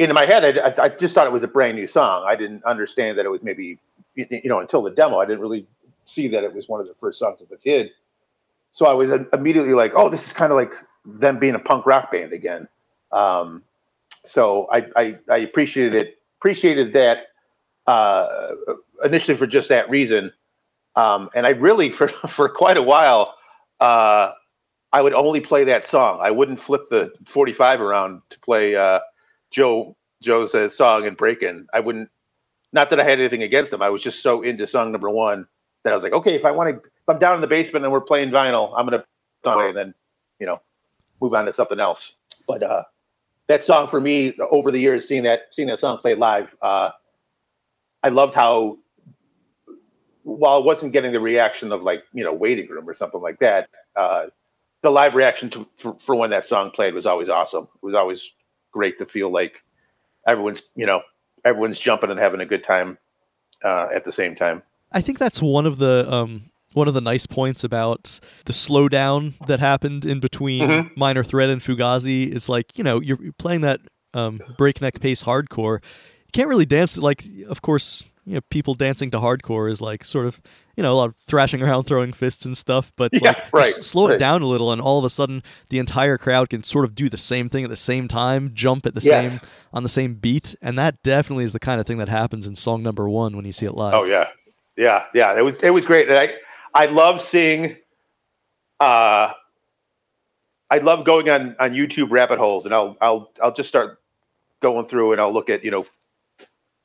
in 0.00 0.12
my 0.12 0.26
head 0.26 0.58
I, 0.58 0.86
I 0.86 0.88
just 0.88 1.14
thought 1.14 1.28
it 1.28 1.32
was 1.32 1.44
a 1.44 1.48
brand 1.48 1.76
new 1.76 1.86
song. 1.86 2.24
I 2.26 2.34
didn't 2.34 2.64
understand 2.64 3.18
that 3.18 3.24
it 3.24 3.28
was 3.28 3.44
maybe 3.44 3.78
you 4.16 4.48
know 4.48 4.58
until 4.58 4.82
the 4.82 4.90
demo 4.90 5.18
i 5.18 5.24
didn't 5.24 5.42
really 5.42 5.64
see 6.02 6.26
that 6.26 6.42
it 6.42 6.52
was 6.52 6.68
one 6.68 6.80
of 6.80 6.88
the 6.88 6.94
first 6.94 7.20
songs 7.20 7.40
of 7.40 7.48
the 7.48 7.56
kid. 7.56 7.92
So 8.72 8.86
i 8.86 8.92
was 8.92 9.10
immediately 9.32 9.74
like 9.74 9.92
oh 9.94 10.08
this 10.08 10.26
is 10.26 10.32
kind 10.32 10.50
of 10.50 10.56
like 10.56 10.72
them 11.06 11.38
being 11.38 11.54
a 11.54 11.60
punk 11.60 11.86
rock 11.86 12.10
band 12.10 12.32
again. 12.32 12.66
Um 13.12 13.62
so 14.24 14.66
i 14.72 14.84
i, 14.96 15.18
I 15.30 15.36
appreciated 15.36 15.94
it 15.94 16.18
appreciated 16.40 16.94
that 16.94 17.28
uh, 17.86 18.54
initially 19.04 19.36
for 19.36 19.46
just 19.46 19.68
that 19.68 19.88
reason. 19.90 20.32
Um, 20.96 21.30
and 21.34 21.46
I 21.46 21.50
really, 21.50 21.90
for 21.90 22.08
for 22.28 22.48
quite 22.48 22.76
a 22.76 22.82
while, 22.82 23.34
uh, 23.80 24.32
I 24.92 25.02
would 25.02 25.14
only 25.14 25.40
play 25.40 25.64
that 25.64 25.86
song. 25.86 26.18
I 26.20 26.30
wouldn't 26.30 26.60
flip 26.60 26.82
the 26.90 27.12
45 27.26 27.80
around 27.80 28.22
to 28.30 28.40
play 28.40 28.76
uh, 28.76 29.00
Joe 29.50 29.96
Joe's 30.22 30.54
song 30.74 31.06
and 31.06 31.16
Breakin'. 31.16 31.66
I 31.72 31.80
wouldn't. 31.80 32.10
Not 32.72 32.90
that 32.90 33.00
I 33.00 33.04
had 33.04 33.18
anything 33.18 33.42
against 33.42 33.72
them. 33.72 33.82
I 33.82 33.88
was 33.88 34.02
just 34.02 34.22
so 34.22 34.42
into 34.42 34.66
song 34.66 34.92
number 34.92 35.10
one 35.10 35.46
that 35.82 35.92
I 35.92 35.94
was 35.94 36.02
like, 36.02 36.12
okay, 36.12 36.34
if 36.34 36.44
I 36.44 36.50
want 36.50 36.70
to, 36.70 36.76
if 36.76 37.08
I'm 37.08 37.18
down 37.18 37.34
in 37.34 37.40
the 37.40 37.48
basement 37.48 37.84
and 37.84 37.92
we're 37.92 38.00
playing 38.00 38.30
vinyl, 38.30 38.72
I'm 38.76 38.86
gonna 38.86 39.04
and 39.44 39.76
then, 39.76 39.94
you 40.38 40.46
know, 40.46 40.60
move 41.20 41.34
on 41.34 41.46
to 41.46 41.52
something 41.52 41.80
else. 41.80 42.12
But 42.46 42.62
uh, 42.62 42.84
that 43.46 43.64
song 43.64 43.88
for 43.88 44.00
me, 44.00 44.36
over 44.50 44.70
the 44.70 44.78
years, 44.78 45.08
seeing 45.08 45.22
that 45.24 45.42
seeing 45.50 45.68
that 45.68 45.78
song 45.78 45.98
played 45.98 46.18
live, 46.18 46.54
uh, 46.62 46.90
I 48.02 48.08
loved 48.08 48.34
how 48.34 48.78
while 50.22 50.58
it 50.58 50.64
wasn't 50.64 50.92
getting 50.92 51.12
the 51.12 51.20
reaction 51.20 51.72
of 51.72 51.82
like 51.82 52.04
you 52.12 52.24
know 52.24 52.32
waiting 52.32 52.68
room 52.68 52.88
or 52.88 52.94
something 52.94 53.20
like 53.20 53.38
that, 53.40 53.68
uh, 53.96 54.26
the 54.82 54.90
live 54.90 55.14
reaction 55.14 55.50
to, 55.50 55.66
for, 55.76 55.94
for 55.98 56.14
when 56.14 56.30
that 56.30 56.44
song 56.44 56.70
played 56.70 56.94
was 56.94 57.06
always 57.06 57.28
awesome. 57.28 57.64
It 57.64 57.84
was 57.86 57.94
always 57.94 58.32
great 58.72 58.98
to 58.98 59.06
feel 59.06 59.30
like 59.32 59.62
everyone's 60.26 60.62
you 60.74 60.86
know 60.86 61.02
everyone's 61.44 61.78
jumping 61.78 62.10
and 62.10 62.18
having 62.18 62.40
a 62.40 62.46
good 62.46 62.64
time 62.64 62.98
uh, 63.64 63.88
at 63.94 64.04
the 64.04 64.12
same 64.12 64.34
time. 64.34 64.62
I 64.92 65.00
think 65.00 65.18
that's 65.18 65.40
one 65.40 65.66
of 65.66 65.78
the 65.78 66.10
um, 66.12 66.50
one 66.72 66.88
of 66.88 66.94
the 66.94 67.00
nice 67.00 67.26
points 67.26 67.64
about 67.64 68.20
the 68.44 68.52
slowdown 68.52 69.34
that 69.46 69.60
happened 69.60 70.04
in 70.04 70.20
between 70.20 70.68
Mhm. 70.68 70.96
Minor 70.96 71.24
Threat 71.24 71.48
and 71.48 71.60
Fugazi 71.62 72.32
is 72.32 72.48
like 72.48 72.76
you 72.76 72.84
know 72.84 73.00
you're 73.00 73.22
you're 73.22 73.32
playing 73.32 73.62
that 73.62 73.80
um, 74.14 74.40
breakneck 74.58 75.00
pace 75.00 75.22
hardcore. 75.22 75.80
You 76.26 76.32
can't 76.32 76.48
really 76.48 76.66
dance 76.66 76.96
like, 76.96 77.24
of 77.48 77.60
course, 77.62 78.04
you 78.24 78.34
know, 78.34 78.40
people 78.50 78.74
dancing 78.74 79.10
to 79.12 79.18
hardcore 79.18 79.70
is 79.70 79.80
like 79.80 80.04
sort 80.04 80.26
of 80.26 80.40
you 80.76 80.82
know 80.82 80.92
a 80.92 80.96
lot 80.96 81.08
of 81.08 81.16
thrashing 81.16 81.62
around, 81.62 81.84
throwing 81.84 82.12
fists 82.12 82.44
and 82.44 82.56
stuff. 82.56 82.92
But 82.96 83.12
Yeah, 83.14 83.30
like, 83.30 83.52
right, 83.52 83.72
slow 83.72 84.08
it 84.08 84.18
down 84.18 84.42
a 84.42 84.46
little, 84.46 84.72
and 84.72 84.80
all 84.80 84.98
of 84.98 85.04
a 85.04 85.10
sudden 85.10 85.42
the 85.68 85.78
entire 85.78 86.18
crowd 86.18 86.50
can 86.50 86.62
sort 86.62 86.84
of 86.84 86.94
do 86.94 87.08
the 87.08 87.16
same 87.16 87.48
thing 87.48 87.64
at 87.64 87.70
the 87.70 87.76
same 87.76 88.08
time, 88.08 88.52
jump 88.54 88.86
at 88.86 88.94
the 88.94 89.00
Yes. 89.00 89.30
same 89.40 89.48
on 89.72 89.82
the 89.82 89.88
same 89.88 90.14
beat, 90.14 90.54
and 90.62 90.78
that 90.78 91.02
definitely 91.02 91.44
is 91.44 91.52
the 91.52 91.60
kind 91.60 91.80
of 91.80 91.86
thing 91.86 91.98
that 91.98 92.08
happens 92.08 92.46
in 92.46 92.56
song 92.56 92.82
number 92.82 93.08
one 93.08 93.36
when 93.36 93.44
you 93.44 93.52
see 93.52 93.66
it 93.66 93.74
live. 93.74 93.94
Oh 93.94 94.04
yeah, 94.04 94.28
yeah, 94.76 95.04
yeah. 95.14 95.36
It 95.38 95.42
was 95.42 95.62
it 95.62 95.70
was 95.70 95.86
great. 95.86 96.08
And 96.08 96.18
I 96.18 96.34
I 96.74 96.86
love 96.86 97.20
seeing. 97.20 97.76
Uh, 98.78 99.32
I 100.70 100.78
love 100.78 101.04
going 101.04 101.28
on 101.28 101.56
on 101.58 101.72
YouTube 101.72 102.10
rabbit 102.10 102.38
holes, 102.38 102.64
and 102.64 102.72
I'll 102.72 102.96
I'll 103.00 103.32
I'll 103.42 103.52
just 103.52 103.68
start 103.68 103.98
going 104.62 104.86
through, 104.86 105.12
and 105.12 105.20
I'll 105.20 105.32
look 105.32 105.50
at 105.50 105.64
you 105.64 105.70
know, 105.70 105.84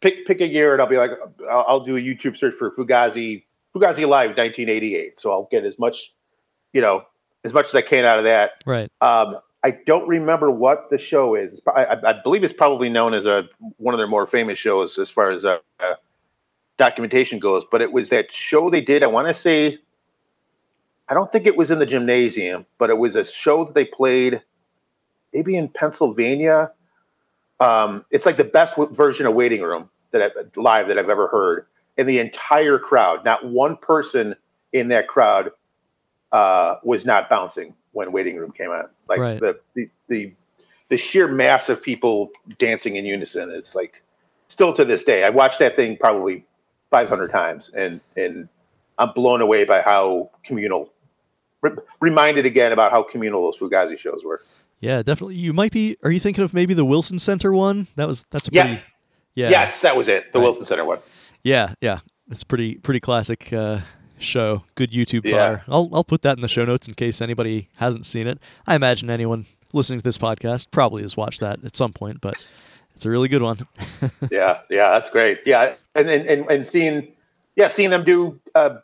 pick 0.01 0.25
pick 0.25 0.41
a 0.41 0.47
year, 0.47 0.73
and 0.73 0.81
I'll 0.81 0.87
be 0.87 0.97
like, 0.97 1.11
I'll, 1.49 1.65
I'll 1.67 1.79
do 1.85 1.95
a 1.97 1.99
YouTube 1.99 2.37
search 2.37 2.53
for 2.53 2.71
Fugazi 2.71 3.43
Fugazi 3.75 4.07
Live 4.07 4.29
1988. 4.29 5.19
So 5.19 5.31
I'll 5.31 5.47
get 5.51 5.63
as 5.63 5.77
much, 5.77 6.13
you 6.73 6.81
know, 6.81 7.03
as 7.43 7.53
much 7.53 7.67
as 7.67 7.75
I 7.75 7.81
can 7.81 8.05
out 8.05 8.17
of 8.17 8.23
that. 8.23 8.63
Right. 8.65 8.91
Um, 9.01 9.37
I 9.63 9.71
don't 9.85 10.07
remember 10.07 10.51
what 10.51 10.89
the 10.89 10.97
show 10.97 11.33
is. 11.35 11.59
I, 11.75 11.97
I- 12.03 12.21
believe 12.21 12.43
it's 12.43 12.53
probably 12.53 12.87
known 12.89 13.13
as 13.13 13.25
a 13.25 13.49
one 13.77 13.93
of 13.93 13.97
their 13.97 14.07
more 14.07 14.27
famous 14.27 14.59
shows 14.59 14.97
as 14.99 15.09
far 15.09 15.31
as 15.31 15.43
uh, 15.43 15.57
uh, 15.79 15.95
documentation 16.77 17.39
goes. 17.39 17.63
But 17.71 17.81
it 17.81 17.91
was 17.91 18.09
that 18.09 18.31
show 18.31 18.69
they 18.69 18.81
did. 18.81 19.01
I 19.03 19.07
want 19.07 19.27
to 19.27 19.33
say, 19.33 19.79
I 21.09 21.13
don't 21.13 21.31
think 21.31 21.45
it 21.47 21.57
was 21.57 21.71
in 21.71 21.79
the 21.79 21.85
gymnasium, 21.85 22.65
but 22.77 22.89
it 22.89 22.97
was 22.97 23.15
a 23.15 23.25
show 23.25 23.65
that 23.65 23.73
they 23.73 23.85
played, 23.85 24.41
maybe 25.33 25.55
in 25.55 25.67
Pennsylvania. 25.67 26.71
Um, 27.59 28.05
it's 28.11 28.25
like 28.25 28.37
the 28.37 28.43
best 28.43 28.75
w- 28.75 28.93
version 28.93 29.25
of 29.25 29.33
Waiting 29.33 29.61
Room 29.61 29.89
that 30.11 30.21
I, 30.21 30.59
live 30.59 30.87
that 30.87 30.97
I've 30.97 31.09
ever 31.09 31.27
heard. 31.27 31.65
And 31.97 32.07
the 32.07 32.19
entire 32.19 32.77
crowd, 32.77 33.23
not 33.23 33.45
one 33.45 33.77
person 33.77 34.35
in 34.73 34.89
that 34.89 35.07
crowd 35.07 35.51
uh, 36.31 36.75
was 36.83 37.05
not 37.05 37.29
bouncing 37.29 37.73
when 37.93 38.11
Waiting 38.11 38.35
Room 38.35 38.51
came 38.51 38.71
out. 38.71 38.91
Like 39.07 39.19
Right. 39.19 39.39
the, 39.39 39.59
the 39.75 39.89
the 40.07 40.33
the 40.89 40.97
sheer 40.97 41.27
mass 41.27 41.69
of 41.69 41.81
people 41.81 42.29
dancing 42.59 42.95
in 42.97 43.05
unison 43.05 43.49
is 43.51 43.73
like 43.73 44.03
still 44.49 44.73
to 44.73 44.85
this 44.85 45.03
day. 45.03 45.23
I 45.23 45.29
watched 45.29 45.59
that 45.59 45.75
thing 45.75 45.97
probably 45.97 46.45
500 46.91 47.31
times, 47.31 47.71
and 47.73 48.01
and 48.17 48.49
I'm 48.97 49.11
blown 49.13 49.41
away 49.41 49.63
by 49.63 49.81
how 49.81 50.29
communal. 50.43 50.91
Re- 51.61 51.71
reminded 52.01 52.45
again 52.45 52.71
about 52.73 52.91
how 52.91 53.01
communal 53.01 53.43
those 53.43 53.57
Fugazi 53.57 53.97
shows 53.97 54.21
were. 54.23 54.43
Yeah, 54.85 55.01
definitely. 55.01 55.35
You 55.37 55.51
might 55.51 55.71
be. 55.71 55.97
Are 56.03 56.11
you 56.11 56.19
thinking 56.19 56.43
of 56.43 56.53
maybe 56.53 56.73
the 56.75 56.85
Wilson 56.85 57.17
Center 57.17 57.51
one? 57.51 57.87
That 57.95 58.07
was 58.07 58.23
that's 58.29 58.47
a 58.47 58.51
Yeah. 58.53 58.63
pretty. 58.63 58.81
Yeah. 59.33 59.49
Yes, 59.49 59.81
that 59.81 59.97
was 59.97 60.07
it. 60.07 60.31
The 60.31 60.39
Right. 60.39 60.45
Wilson 60.45 60.65
Center 60.65 60.85
one. 60.85 60.99
Yeah, 61.43 61.73
yeah. 61.81 61.99
It's 62.29 62.43
pretty 62.43 62.75
pretty 62.75 62.99
classic 62.99 63.51
uh, 63.51 63.79
show. 64.19 64.63
Good 64.75 64.91
YouTube 64.91 65.25
Yeah. 65.25 65.31
fire. 65.37 65.63
I'll 65.67 65.89
I'll 65.91 66.03
put 66.03 66.21
that 66.21 66.37
in 66.37 66.41
the 66.41 66.47
show 66.47 66.65
notes 66.65 66.87
in 66.87 66.93
case 66.93 67.19
anybody 67.21 67.69
hasn't 67.77 68.05
seen 68.05 68.27
it. 68.27 68.37
I 68.67 68.75
imagine 68.75 69.09
anyone 69.09 69.47
listening 69.73 69.99
to 69.99 70.03
this 70.03 70.17
podcast 70.19 70.67
probably 70.71 71.01
has 71.01 71.17
watched 71.17 71.39
that 71.39 71.63
at 71.65 71.75
some 71.75 71.91
point, 71.91 72.21
but 72.21 72.35
it's 72.95 73.05
a 73.05 73.09
really 73.09 73.27
good 73.27 73.41
one. 73.41 73.67
yeah, 74.31 74.59
yeah, 74.69 74.91
that's 74.91 75.09
great. 75.09 75.39
Yeah, 75.45 75.73
and 75.95 76.09
and 76.09 76.27
and, 76.27 76.49
and 76.51 76.67
seeing, 76.67 77.07
yeah, 77.55 77.67
seeing 77.69 77.89
them 77.89 78.03
do 78.03 78.39
uh, 78.55 78.77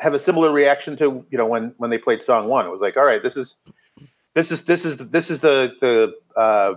have 0.00 0.14
a 0.14 0.18
similar 0.18 0.50
reaction 0.50 0.96
to 0.96 1.24
you 1.30 1.38
know 1.38 1.46
when 1.46 1.74
when 1.78 1.90
they 1.90 1.98
played 1.98 2.22
song 2.22 2.48
one, 2.48 2.66
it 2.66 2.70
was 2.70 2.80
like, 2.80 2.96
all 2.96 3.04
right, 3.04 3.22
this 3.22 3.36
is 3.36 3.54
this 4.34 4.50
is 4.50 4.62
this 4.64 4.84
is 4.84 4.96
this 4.96 5.30
is 5.30 5.40
the 5.40 5.72
the 5.80 6.40
uh, 6.40 6.74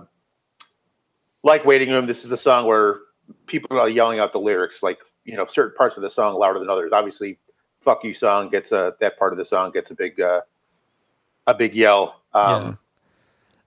like 1.42 1.64
waiting 1.64 1.90
room. 1.90 2.06
This 2.06 2.24
is 2.24 2.30
the 2.30 2.36
song 2.36 2.66
where 2.66 3.00
people 3.46 3.78
are 3.78 3.88
yelling 3.88 4.18
out 4.18 4.32
the 4.32 4.40
lyrics, 4.40 4.82
like 4.82 4.98
you 5.24 5.36
know 5.36 5.46
certain 5.46 5.74
parts 5.76 5.96
of 5.96 6.02
the 6.02 6.10
song 6.10 6.34
louder 6.38 6.58
than 6.58 6.68
others. 6.70 6.92
Obviously, 6.92 7.38
"fuck 7.80 8.04
you" 8.04 8.14
song 8.14 8.50
gets 8.50 8.72
a 8.72 8.94
that 9.00 9.18
part 9.18 9.32
of 9.32 9.38
the 9.38 9.44
song 9.44 9.70
gets 9.72 9.90
a 9.90 9.94
big 9.94 10.20
uh, 10.20 10.40
a 11.46 11.54
big 11.54 11.74
yell. 11.74 12.20
Um, 12.34 12.78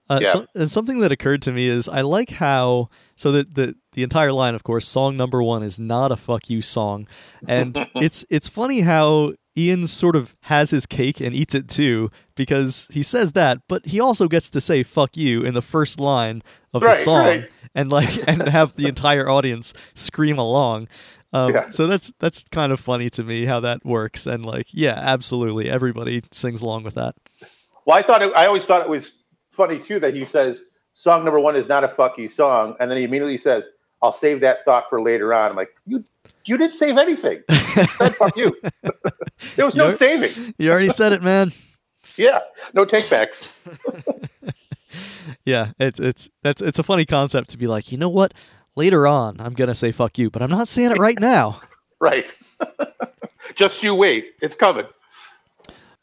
Uh, 0.08 0.18
Yeah. 0.22 0.32
some- 0.32 0.48
and 0.56 0.68
something 0.68 0.98
that 0.98 1.12
occurred 1.12 1.40
to 1.42 1.52
me 1.52 1.68
is 1.68 1.86
I 1.88 2.00
like 2.00 2.30
how 2.30 2.88
so 3.14 3.30
the, 3.30 3.44
the 3.44 3.76
the 3.92 4.02
entire 4.02 4.32
line, 4.32 4.56
of 4.56 4.64
course, 4.64 4.88
song 4.88 5.16
number 5.16 5.40
one 5.40 5.62
is 5.62 5.78
not 5.78 6.10
a 6.10 6.16
fuck 6.16 6.50
you 6.50 6.62
song, 6.62 7.06
and 7.46 7.76
it's 7.94 8.24
it's 8.28 8.48
funny 8.48 8.80
how 8.80 9.34
Ian 9.60 9.86
sort 9.86 10.16
of 10.16 10.34
has 10.42 10.70
his 10.70 10.86
cake 10.86 11.20
and 11.20 11.34
eats 11.34 11.54
it 11.54 11.68
too 11.68 12.10
because 12.34 12.86
he 12.90 13.02
says 13.02 13.32
that, 13.32 13.58
but 13.68 13.84
he 13.86 14.00
also 14.00 14.28
gets 14.28 14.48
to 14.50 14.60
say 14.60 14.82
fuck 14.82 15.16
you 15.16 15.42
in 15.42 15.54
the 15.54 15.62
first 15.62 16.00
line 16.00 16.42
of 16.72 16.82
the 16.82 16.94
song 16.96 17.26
right. 17.26 17.50
and 17.74 17.90
like 17.90 18.08
and 18.28 18.48
have 18.48 18.76
the 18.76 18.86
entire 18.86 19.28
audience 19.28 19.74
scream 19.94 20.38
along. 20.38 20.88
Um, 21.32 21.52
Yeah. 21.52 21.70
So 21.70 21.86
that's 21.86 22.12
that's 22.18 22.44
kind 22.50 22.72
of 22.72 22.80
funny 22.80 23.10
to 23.10 23.22
me 23.22 23.44
how 23.44 23.60
that 23.60 23.84
works, 23.84 24.26
and 24.26 24.44
like 24.44 24.66
yeah, 24.70 24.94
absolutely, 24.96 25.68
everybody 25.70 26.22
sings 26.32 26.62
along 26.62 26.84
with 26.84 26.94
that. 26.94 27.14
Well, 27.86 27.96
I 27.96 28.02
thought 28.02 28.22
it, 28.22 28.32
I 28.34 28.46
always 28.46 28.64
thought 28.64 28.82
it 28.82 28.88
was 28.88 29.14
funny 29.50 29.78
too 29.78 30.00
that 30.00 30.14
he 30.14 30.24
says 30.24 30.64
song 30.92 31.24
number 31.24 31.40
one 31.40 31.56
is 31.56 31.68
not 31.68 31.84
a 31.84 31.88
fuck 31.88 32.18
you 32.18 32.28
song, 32.28 32.76
and 32.80 32.90
then 32.90 32.98
he 32.98 33.04
immediately 33.04 33.36
says, 33.36 33.68
"I'll 34.02 34.12
save 34.12 34.40
that 34.40 34.64
thought 34.64 34.88
for 34.88 35.00
later 35.00 35.34
on." 35.34 35.50
I'm 35.50 35.56
like, 35.56 35.70
you 35.86 36.04
you 36.46 36.56
didn't 36.58 36.74
save 36.74 36.96
anything. 36.98 37.42
You 37.76 37.86
said 37.86 38.16
fuck 38.16 38.36
you. 38.36 38.56
there 39.56 39.64
was 39.64 39.76
no 39.76 39.84
You're- 39.86 39.96
saving. 39.96 40.54
You 40.58 40.70
already 40.72 40.88
said 40.88 41.12
it, 41.12 41.22
man. 41.22 41.52
Yeah, 42.16 42.40
no 42.74 42.84
takebacks. 42.84 43.46
Yeah, 45.44 45.72
it's 45.78 46.00
it's 46.00 46.28
that's 46.42 46.60
it's 46.60 46.78
a 46.78 46.82
funny 46.82 47.06
concept 47.06 47.50
to 47.50 47.56
be 47.58 47.66
like, 47.68 47.92
you 47.92 47.98
know 47.98 48.08
what? 48.08 48.34
Later 48.76 49.06
on, 49.06 49.40
I'm 49.40 49.54
gonna 49.54 49.74
say 49.74 49.92
fuck 49.92 50.18
you, 50.18 50.30
but 50.30 50.42
I'm 50.42 50.50
not 50.50 50.66
saying 50.68 50.90
it 50.92 50.98
right 50.98 51.18
now. 51.20 51.60
Right. 52.00 52.34
Just 53.54 53.82
you 53.82 53.94
wait. 53.94 54.32
It's 54.42 54.56
coming. 54.56 54.86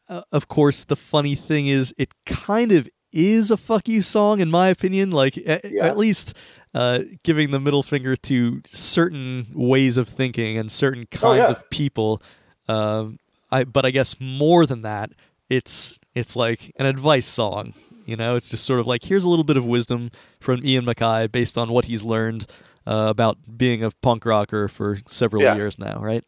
Uh, 0.07 0.21
of 0.31 0.47
course, 0.47 0.85
the 0.85 0.95
funny 0.95 1.35
thing 1.35 1.67
is, 1.67 1.93
it 1.97 2.13
kind 2.25 2.71
of 2.71 2.87
is 3.11 3.51
a 3.51 3.57
fuck 3.57 3.87
you 3.89 4.01
song, 4.01 4.39
in 4.39 4.49
my 4.49 4.67
opinion. 4.69 5.11
Like 5.11 5.35
a- 5.37 5.59
Yeah. 5.65 5.85
at 5.87 5.97
least 5.97 6.33
uh, 6.73 6.99
giving 7.23 7.51
the 7.51 7.59
middle 7.59 7.83
finger 7.83 8.15
to 8.15 8.61
certain 8.65 9.47
ways 9.53 9.97
of 9.97 10.07
thinking 10.07 10.57
and 10.57 10.71
certain 10.71 11.07
Oh, 11.13 11.17
kinds 11.17 11.49
yeah. 11.49 11.55
of 11.55 11.69
people. 11.69 12.21
Um, 12.67 13.19
I 13.51 13.63
but 13.63 13.85
I 13.85 13.91
guess 13.91 14.15
more 14.19 14.65
than 14.65 14.81
that, 14.81 15.11
it's 15.49 15.99
it's 16.15 16.35
like 16.35 16.71
an 16.77 16.85
advice 16.85 17.25
song. 17.27 17.73
You 18.05 18.15
know, 18.15 18.35
it's 18.35 18.49
just 18.49 18.65
sort 18.65 18.79
of 18.79 18.87
like 18.87 19.03
here's 19.03 19.23
a 19.23 19.29
little 19.29 19.43
bit 19.45 19.57
of 19.57 19.65
wisdom 19.65 20.11
from 20.39 20.65
Ian 20.65 20.85
MacKaye 20.85 21.31
based 21.31 21.57
on 21.57 21.71
what 21.71 21.85
he's 21.85 22.03
learned 22.03 22.45
uh, 22.85 23.07
about 23.09 23.37
being 23.57 23.83
a 23.83 23.91
punk 24.01 24.25
rocker 24.25 24.67
for 24.67 24.99
several 25.09 25.43
Yeah. 25.43 25.55
years 25.55 25.77
now, 25.79 25.99
right? 26.01 26.23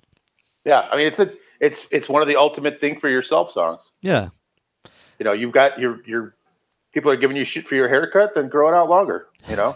Yeah, 0.66 0.88
I 0.92 0.98
mean 0.98 1.08
it's 1.08 1.20
a 1.20 1.32
it's 1.60 1.86
it's 1.92 2.08
one 2.10 2.22
of 2.22 2.28
the 2.28 2.36
ultimate 2.38 2.80
think 2.82 3.00
for 3.02 3.10
yourself 3.10 3.52
songs. 3.52 3.82
Yeah, 4.02 4.30
You 5.20 5.24
know, 5.26 5.34
you've 5.34 5.52
got 5.52 5.80
your 5.80 6.02
your 6.06 6.36
people 6.94 7.12
are 7.12 7.16
giving 7.18 7.36
you 7.38 7.46
shit 7.46 7.68
for 7.68 7.76
your 7.76 7.88
haircut, 7.90 8.32
then 8.36 8.48
grow 8.50 8.70
it 8.70 8.74
out 8.74 8.90
longer. 8.90 9.28
You 9.50 9.56
know. 9.58 9.76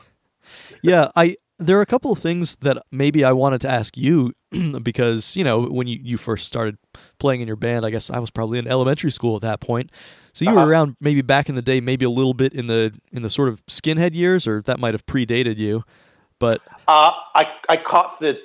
Yeah. 0.82 1.10
I 1.15 1.38
there 1.60 1.77
are 1.77 1.82
a 1.82 1.86
couple 1.86 2.12
of 2.12 2.19
things 2.19 2.56
that 2.62 2.77
maybe 2.91 3.23
I 3.23 3.32
wanted 3.32 3.62
to 3.62 3.69
ask 3.69 3.95
you 3.95 4.34
because 4.82 5.36
you 5.36 5.43
know 5.43 5.62
when 5.63 5.88
you 5.88 5.99
you 6.01 6.17
first 6.17 6.47
started 6.47 6.77
playing 7.19 7.41
in 7.41 7.47
your 7.47 7.56
band, 7.58 7.86
I 7.86 7.89
guess 7.89 8.10
I 8.10 8.19
was 8.19 8.32
probably 8.32 8.60
in 8.60 8.67
elementary 8.67 9.12
school 9.12 9.36
at 9.36 9.41
that 9.43 9.60
point. 9.62 9.91
So 10.34 10.45
you 10.45 10.51
Uh-huh. 10.51 10.62
were 10.62 10.67
around 10.67 10.95
maybe 10.99 11.21
back 11.21 11.47
in 11.49 11.56
the 11.56 11.62
day, 11.62 11.79
maybe 11.79 12.06
a 12.06 12.10
little 12.10 12.34
bit 12.34 12.53
in 12.53 12.67
the 12.67 12.93
in 13.12 13.21
the 13.21 13.29
sort 13.29 13.49
of 13.49 13.65
skinhead 13.67 14.13
years, 14.15 14.47
or 14.47 14.62
that 14.63 14.79
might 14.79 14.93
have 14.93 15.06
predated 15.06 15.58
you. 15.58 15.84
But 16.39 16.62
Uh, 16.88 17.12
I 17.36 17.47
I 17.69 17.77
caught 17.77 18.19
the 18.19 18.39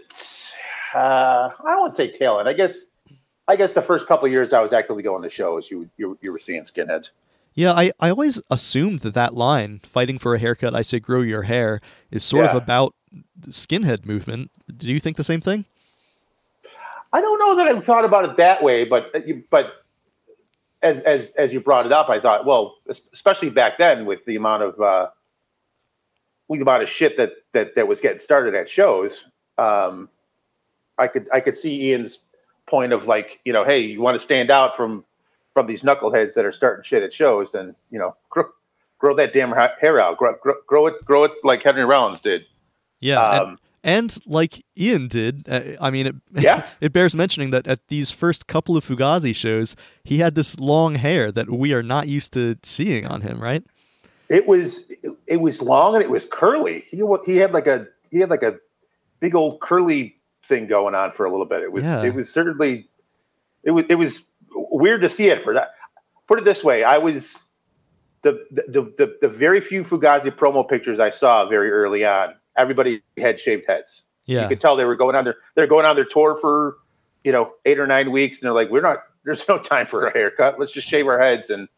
uh, 0.95 1.51
I 1.59 1.71
don't 1.71 1.81
want 1.81 1.93
to 1.93 1.97
say 1.97 2.11
tail 2.11 2.39
end. 2.39 2.49
I 2.49 2.53
guess 2.53 2.87
I 3.47 3.57
guess 3.57 3.73
the 3.73 3.83
first 3.83 4.07
couple 4.07 4.27
of 4.27 4.33
years 4.33 4.53
I 4.53 4.61
was 4.61 4.73
actively 4.73 5.03
going 5.03 5.23
to 5.23 5.31
shows, 5.31 5.71
you 5.71 5.89
you, 5.97 6.19
you 6.21 6.31
were 6.33 6.39
seeing 6.39 6.63
skinheads. 6.63 7.11
Yeah, 7.59 7.73
I, 7.73 7.91
I 7.99 8.11
always 8.11 8.41
assumed 8.53 9.01
that 9.01 9.15
that 9.15 9.35
line, 9.35 9.81
fighting 9.83 10.21
for 10.21 10.33
a 10.33 10.39
haircut, 10.39 10.77
I 10.77 10.83
say 10.83 11.01
grow 11.01 11.23
your 11.23 11.43
hair, 11.43 11.81
is 12.09 12.23
sort 12.23 12.45
Yeah. 12.45 12.53
of 12.53 12.63
about 12.63 12.95
the 13.37 13.51
skinhead 13.51 14.07
movement. 14.07 14.53
Do 14.77 14.87
you 14.87 15.01
think 15.01 15.17
the 15.17 15.25
same 15.25 15.41
thing? 15.41 15.65
I 17.13 17.21
don't 17.21 17.41
know 17.41 17.57
that 17.57 17.67
I've 17.67 17.85
thought 17.85 18.05
about 18.05 18.27
it 18.27 18.37
that 18.37 18.63
way, 18.63 18.85
but 18.85 19.13
but 19.51 19.73
as 20.83 21.01
as 21.01 21.31
as 21.31 21.53
you 21.53 21.59
brought 21.59 21.85
it 21.85 21.91
up, 21.91 22.09
I 22.09 22.21
thought, 22.21 22.47
well, 22.47 22.77
especially 23.13 23.51
back 23.51 23.77
then 23.77 24.07
with 24.07 24.25
the 24.25 24.37
amount 24.37 24.63
of 24.63 24.81
uh, 24.81 25.09
with 26.47 26.61
the 26.61 26.63
amount 26.63 26.85
of 26.85 26.89
shit 26.89 27.17
that 27.17 27.33
that 27.55 27.75
that 27.75 27.89
was 27.89 27.99
getting 27.99 28.21
started 28.21 28.55
at 28.55 28.71
shows, 28.71 29.25
um, 29.57 30.09
I 30.97 31.09
could 31.09 31.29
I 31.33 31.41
could 31.41 31.57
see 31.57 31.91
Ian's 31.91 32.21
point 32.69 32.93
of 32.93 33.07
like, 33.07 33.41
you 33.45 33.53
know, 33.53 33.65
hey, 33.65 33.81
you 33.81 34.01
want 34.01 34.17
to 34.17 34.23
stand 34.23 34.53
out 34.53 34.77
from 34.77 35.05
from 35.59 35.67
these 35.67 35.83
knuckleheads 35.83 36.35
that 36.35 36.45
are 36.45 36.53
starting 36.53 36.85
shit 36.85 37.03
at 37.03 37.13
shows, 37.13 37.51
then 37.51 37.75
you 37.91 37.99
know, 37.99 38.15
grow, 38.31 38.45
grow 38.99 39.13
that 39.17 39.33
damn 39.33 39.51
hair 39.81 40.01
out, 40.01 40.17
grow, 40.17 40.37
grow, 40.41 40.55
grow 40.69 40.87
it, 40.87 41.05
grow 41.05 41.25
it 41.25 41.33
like 41.43 41.65
Henry 41.65 41.85
Rollins 41.85 42.21
did. 42.21 42.43
Yeah, 43.01 43.41
and- 43.41 43.49
Um, 43.51 43.59
and, 43.83 44.17
like 44.27 44.65
Ian 44.77 45.09
did, 45.09 45.49
uh, 45.49 45.61
I 45.81 45.91
mean, 45.91 46.07
it, 46.07 46.15
Yeah. 46.33 46.67
it 46.81 46.93
bears 46.93 47.17
mentioning 47.17 47.51
that 47.51 47.67
at 47.67 47.81
these 47.89 48.13
first 48.13 48.47
couple 48.47 48.77
of 48.77 48.87
Fugazi 48.87 49.35
shows, 49.35 49.75
he 50.05 50.19
had 50.19 50.37
this 50.37 50.61
long 50.61 50.95
hair 50.95 51.33
that 51.33 51.51
we 51.51 51.73
are 51.73 51.83
not 51.83 52.07
used 52.07 52.33
to 52.35 52.55
seeing 52.63 53.05
on 53.05 53.23
him, 53.23 53.41
right? 53.41 53.65
It 54.29 54.47
was 54.47 54.89
it, 54.91 55.11
it 55.27 55.41
was 55.41 55.61
long 55.61 55.95
and 55.97 56.05
it 56.05 56.11
was 56.11 56.25
curly. 56.31 56.85
He 56.89 57.03
he 57.27 57.37
had 57.39 57.53
like 57.53 57.67
a 57.67 57.87
he 58.13 58.19
had 58.21 58.31
like 58.31 58.43
a 58.45 58.57
big 59.21 59.35
old 59.35 59.59
curly 59.61 60.17
thing 60.45 60.67
going 60.69 60.95
on 60.95 61.11
for 61.13 61.25
a 61.27 61.31
little 61.31 61.47
bit. 61.47 61.63
It 61.63 61.73
was 61.73 61.85
Yeah. 61.85 62.05
it 62.05 62.15
was 62.15 62.31
certainly 62.31 62.87
it 63.65 63.71
was 63.71 63.85
it 63.89 63.95
was 63.95 64.23
weird 64.79 65.03
to 65.03 65.09
see 65.09 65.29
it 65.29 65.43
for 65.43 65.55
that. 65.55 65.71
Put 66.27 66.39
it 66.39 66.45
this 66.45 66.63
way, 66.63 66.85
I 66.85 66.99
was 66.99 67.43
the 68.23 68.45
the 68.51 68.83
the, 68.97 69.17
the 69.21 69.29
very 69.29 69.61
few 69.61 69.83
Fugazi 69.83 70.31
promo 70.31 70.69
pictures 70.69 70.99
I 71.01 71.11
saw 71.11 71.47
very 71.47 71.71
early 71.71 72.05
on. 72.05 72.35
Everybody 72.57 73.03
had 73.17 73.39
shaved 73.39 73.65
heads. 73.67 74.03
Yeah, 74.27 74.43
You 74.43 74.49
could 74.49 74.61
tell 74.61 74.77
they 74.77 74.85
were 74.85 74.97
going 74.97 75.17
on 75.17 75.25
their 75.25 75.37
they're 75.55 75.67
going 75.67 75.87
on 75.87 75.97
their 75.97 76.05
tour 76.05 76.37
for 76.37 76.77
you 77.25 77.33
know 77.33 77.53
eight 77.65 77.79
or 77.79 77.87
nine 77.87 78.11
weeks, 78.11 78.39
and 78.39 78.47
they're 78.47 78.53
like, 78.53 78.71
we're 78.71 78.83
not. 78.83 78.99
There's 79.25 79.47
no 79.49 79.59
time 79.59 79.87
for 79.87 80.07
a 80.07 80.13
haircut. 80.13 80.59
Let's 80.59 80.73
just 80.73 80.89
shave 80.89 81.07
our 81.07 81.19
heads, 81.19 81.51
and 81.51 81.69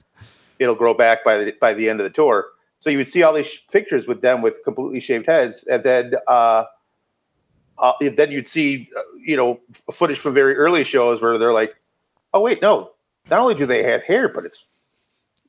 it'll 0.58 0.74
grow 0.74 0.94
back 0.94 1.24
by 1.24 1.38
the 1.38 1.52
by 1.60 1.74
the 1.74 1.88
end 1.88 2.00
of 2.00 2.04
the 2.04 2.10
tour. 2.10 2.46
So 2.80 2.88
you 2.90 2.96
would 2.98 3.08
see 3.08 3.22
all 3.22 3.32
these 3.32 3.46
sh- 3.46 3.58
pictures 3.70 4.06
with 4.06 4.22
them 4.22 4.40
with 4.40 4.62
completely 4.64 5.00
shaved 5.00 5.26
heads, 5.26 5.64
and 5.64 5.82
then 5.84 6.14
uh, 6.26 6.64
uh, 7.78 7.92
then 8.00 8.30
you'd 8.30 8.46
see 8.46 8.88
uh, 8.96 9.00
you 9.18 9.36
know 9.36 9.60
footage 9.92 10.18
from 10.18 10.34
very 10.34 10.56
early 10.56 10.84
shows 10.84 11.20
where 11.20 11.38
they're 11.38 11.52
like, 11.52 11.74
oh 12.33 12.40
wait, 12.40 12.62
no, 12.62 12.93
not 13.29 13.40
only 13.40 13.55
do 13.55 13.66
they 13.66 13.83
have 13.85 14.03
hair, 14.03 14.29
but 14.29 14.45
it's 14.45 14.66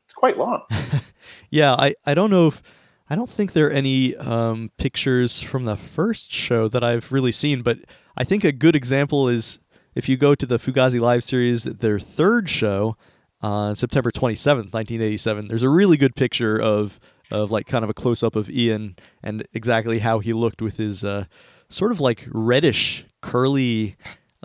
it's 0.06 0.14
quite 0.14 0.38
long. 0.38 0.64
yeah. 1.50 1.74
I, 1.74 1.96
I 2.06 2.14
don't 2.14 2.30
know 2.30 2.48
if 2.48 2.62
I 3.10 3.16
don't 3.16 3.30
think 3.30 3.54
there 3.54 3.68
are 3.68 3.72
any 3.72 4.16
um, 4.18 4.72
pictures 4.78 5.42
from 5.42 5.66
the 5.66 5.78
first 5.78 6.32
show 6.32 6.68
that 6.68 6.84
I've 6.84 7.12
really 7.12 7.32
seen, 7.32 7.62
but 7.62 7.80
I 8.18 8.24
think 8.24 8.44
a 8.44 8.52
good 8.52 8.76
example 8.76 9.30
is 9.30 9.60
if 9.96 10.08
you 10.10 10.18
go 10.18 10.36
to 10.36 10.46
the 10.46 10.60
Fugazi 10.60 11.00
Live 11.00 11.24
series, 11.24 11.64
their 11.64 12.00
third 12.00 12.50
show 12.50 12.98
on 13.42 13.76
September 13.76 14.12
27th, 14.12 14.72
1987. 14.74 15.48
There's 15.48 15.64
a 15.64 15.70
really 15.70 15.98
good 15.98 16.16
picture 16.16 16.60
of 16.60 17.00
of 17.32 17.50
like 17.50 17.66
kind 17.66 17.84
of 17.84 17.90
a 17.90 17.94
close 17.94 18.24
up 18.24 18.36
of 18.36 18.50
Ian 18.50 18.98
and 19.24 19.48
exactly 19.54 20.00
how 20.00 20.20
he 20.20 20.34
looked 20.34 20.62
with 20.62 20.76
his 20.76 21.04
uh, 21.04 21.26
sort 21.70 21.94
of 21.94 22.02
like 22.02 22.28
reddish 22.30 23.06
curly 23.22 23.96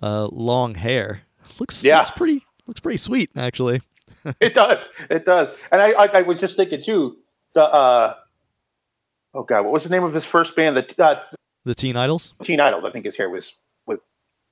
uh, 0.01 0.29
long 0.31 0.77
hair. 0.77 1.23
Looks 1.59 1.83
Yeah. 1.85 1.99
looks 1.99 2.11
pretty 2.13 2.45
looks 2.67 2.81
pretty 2.81 2.99
sweet 2.99 3.31
actually. 3.37 3.83
it 4.41 4.55
does. 4.55 4.89
It 5.11 5.25
does. 5.25 5.49
And 5.71 5.81
I, 5.81 5.93
I, 5.93 6.07
I 6.19 6.23
was 6.23 6.41
just 6.41 6.57
thinking 6.57 6.83
too. 6.83 7.17
The 7.55 7.63
uh, 7.65 8.15
oh 9.35 9.43
god, 9.45 9.63
what 9.63 9.73
was 9.73 9.85
the 9.85 9.89
name 9.91 10.05
of 10.05 10.13
his 10.13 10.25
first 10.25 10.55
band? 10.57 10.77
The 10.77 11.05
uh, 11.05 11.21
The 11.65 11.75
Teen 11.75 11.97
Idols. 11.97 12.35
Teen 12.45 12.61
Idols. 12.61 12.85
I 12.85 12.91
think 12.91 13.05
his 13.05 13.17
hair 13.17 13.31
was 13.31 13.53
was 13.87 13.99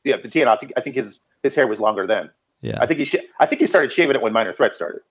yeah. 0.04 0.16
The 0.16 0.28
Teen. 0.28 0.48
I 0.48 0.56
think 0.56 0.72
I 0.76 0.80
think 0.80 0.96
his 0.96 1.20
his 1.42 1.54
hair 1.54 1.66
was 1.66 1.80
longer 1.80 2.06
then. 2.06 2.30
Yeah. 2.62 2.78
I 2.80 2.86
think 2.86 2.98
he 3.00 3.04
sh- 3.04 3.16
I 3.40 3.46
think 3.46 3.60
he 3.60 3.66
started 3.66 3.92
shaving 3.92 4.16
it 4.16 4.22
when 4.22 4.32
Minor 4.32 4.52
Threat 4.54 4.74
started. 4.74 5.02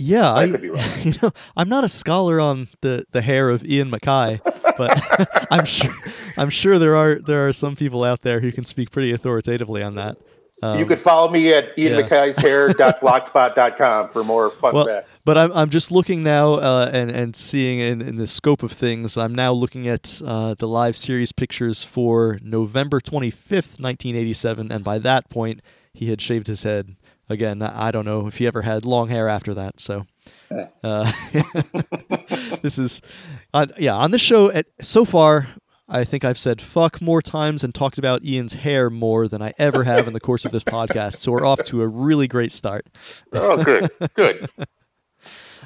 Yeah, 0.00 0.32
I 0.32 0.44
I, 0.44 0.48
could 0.48 0.62
be 0.62 0.70
wrong. 0.70 0.84
You 1.02 1.14
know, 1.20 1.32
I'm 1.56 1.68
not 1.68 1.82
a 1.82 1.88
scholar 1.88 2.40
on 2.40 2.68
the, 2.82 3.04
the 3.10 3.20
hair 3.20 3.50
of 3.50 3.64
Ian 3.64 3.90
MacKaye, 3.90 4.40
but 4.76 5.46
I'm 5.50 5.64
sure 5.64 5.92
I'm 6.36 6.50
sure 6.50 6.78
there 6.78 6.94
are 6.94 7.16
there 7.16 7.48
are 7.48 7.52
some 7.52 7.74
people 7.74 8.04
out 8.04 8.22
there 8.22 8.38
who 8.38 8.52
can 8.52 8.64
speak 8.64 8.92
pretty 8.92 9.12
authoritatively 9.12 9.82
on 9.82 9.96
that. 9.96 10.16
Um, 10.62 10.78
you 10.78 10.86
could 10.86 11.00
follow 11.00 11.28
me 11.30 11.52
at 11.52 11.76
yeah. 11.76 11.90
ianmckay'shair.blogspot.com 11.90 14.08
for 14.10 14.22
more 14.22 14.50
fun 14.50 14.74
well, 14.74 14.86
facts. 14.86 15.22
but 15.24 15.36
I'm 15.36 15.50
I'm 15.52 15.70
just 15.70 15.90
looking 15.90 16.22
now 16.22 16.54
uh, 16.54 16.88
and 16.92 17.10
and 17.10 17.34
seeing 17.34 17.80
in, 17.80 18.00
in 18.00 18.14
the 18.16 18.28
scope 18.28 18.62
of 18.62 18.70
things. 18.70 19.16
I'm 19.16 19.34
now 19.34 19.52
looking 19.52 19.88
at 19.88 20.22
uh, 20.24 20.54
the 20.54 20.68
live 20.68 20.96
series 20.96 21.32
pictures 21.32 21.82
for 21.82 22.38
November 22.40 23.00
25th, 23.00 23.80
1987, 23.80 24.70
and 24.70 24.84
by 24.84 24.98
that 24.98 25.28
point 25.28 25.60
he 25.92 26.10
had 26.10 26.20
shaved 26.20 26.46
his 26.46 26.62
head. 26.62 26.94
Again, 27.28 27.62
I 27.62 27.90
don't 27.90 28.04
know 28.04 28.26
if 28.26 28.38
he 28.38 28.46
ever 28.46 28.62
had 28.62 28.84
long 28.84 29.08
hair 29.08 29.28
after 29.28 29.52
that. 29.54 29.80
So, 29.80 30.06
uh, 30.82 31.12
this 32.62 32.78
is, 32.78 33.02
uh, 33.52 33.66
yeah, 33.78 33.94
on 33.94 34.10
this 34.12 34.22
show. 34.22 34.50
At, 34.50 34.66
so 34.80 35.04
far, 35.04 35.48
I 35.88 36.04
think 36.04 36.24
I've 36.24 36.38
said 36.38 36.60
fuck 36.60 37.00
more 37.00 37.22
times 37.22 37.64
and 37.64 37.74
talked 37.74 37.98
about 37.98 38.24
Ian's 38.24 38.54
hair 38.54 38.90
more 38.90 39.28
than 39.28 39.42
I 39.42 39.54
ever 39.58 39.84
have 39.84 40.06
in 40.06 40.12
the 40.12 40.20
course 40.20 40.44
of 40.44 40.52
this 40.52 40.64
podcast. 40.64 41.16
So 41.18 41.32
we're 41.32 41.46
off 41.46 41.62
to 41.64 41.82
a 41.82 41.86
really 41.86 42.28
great 42.28 42.52
start. 42.52 42.86
oh, 43.32 43.62
good, 43.62 43.90
good. 44.14 44.50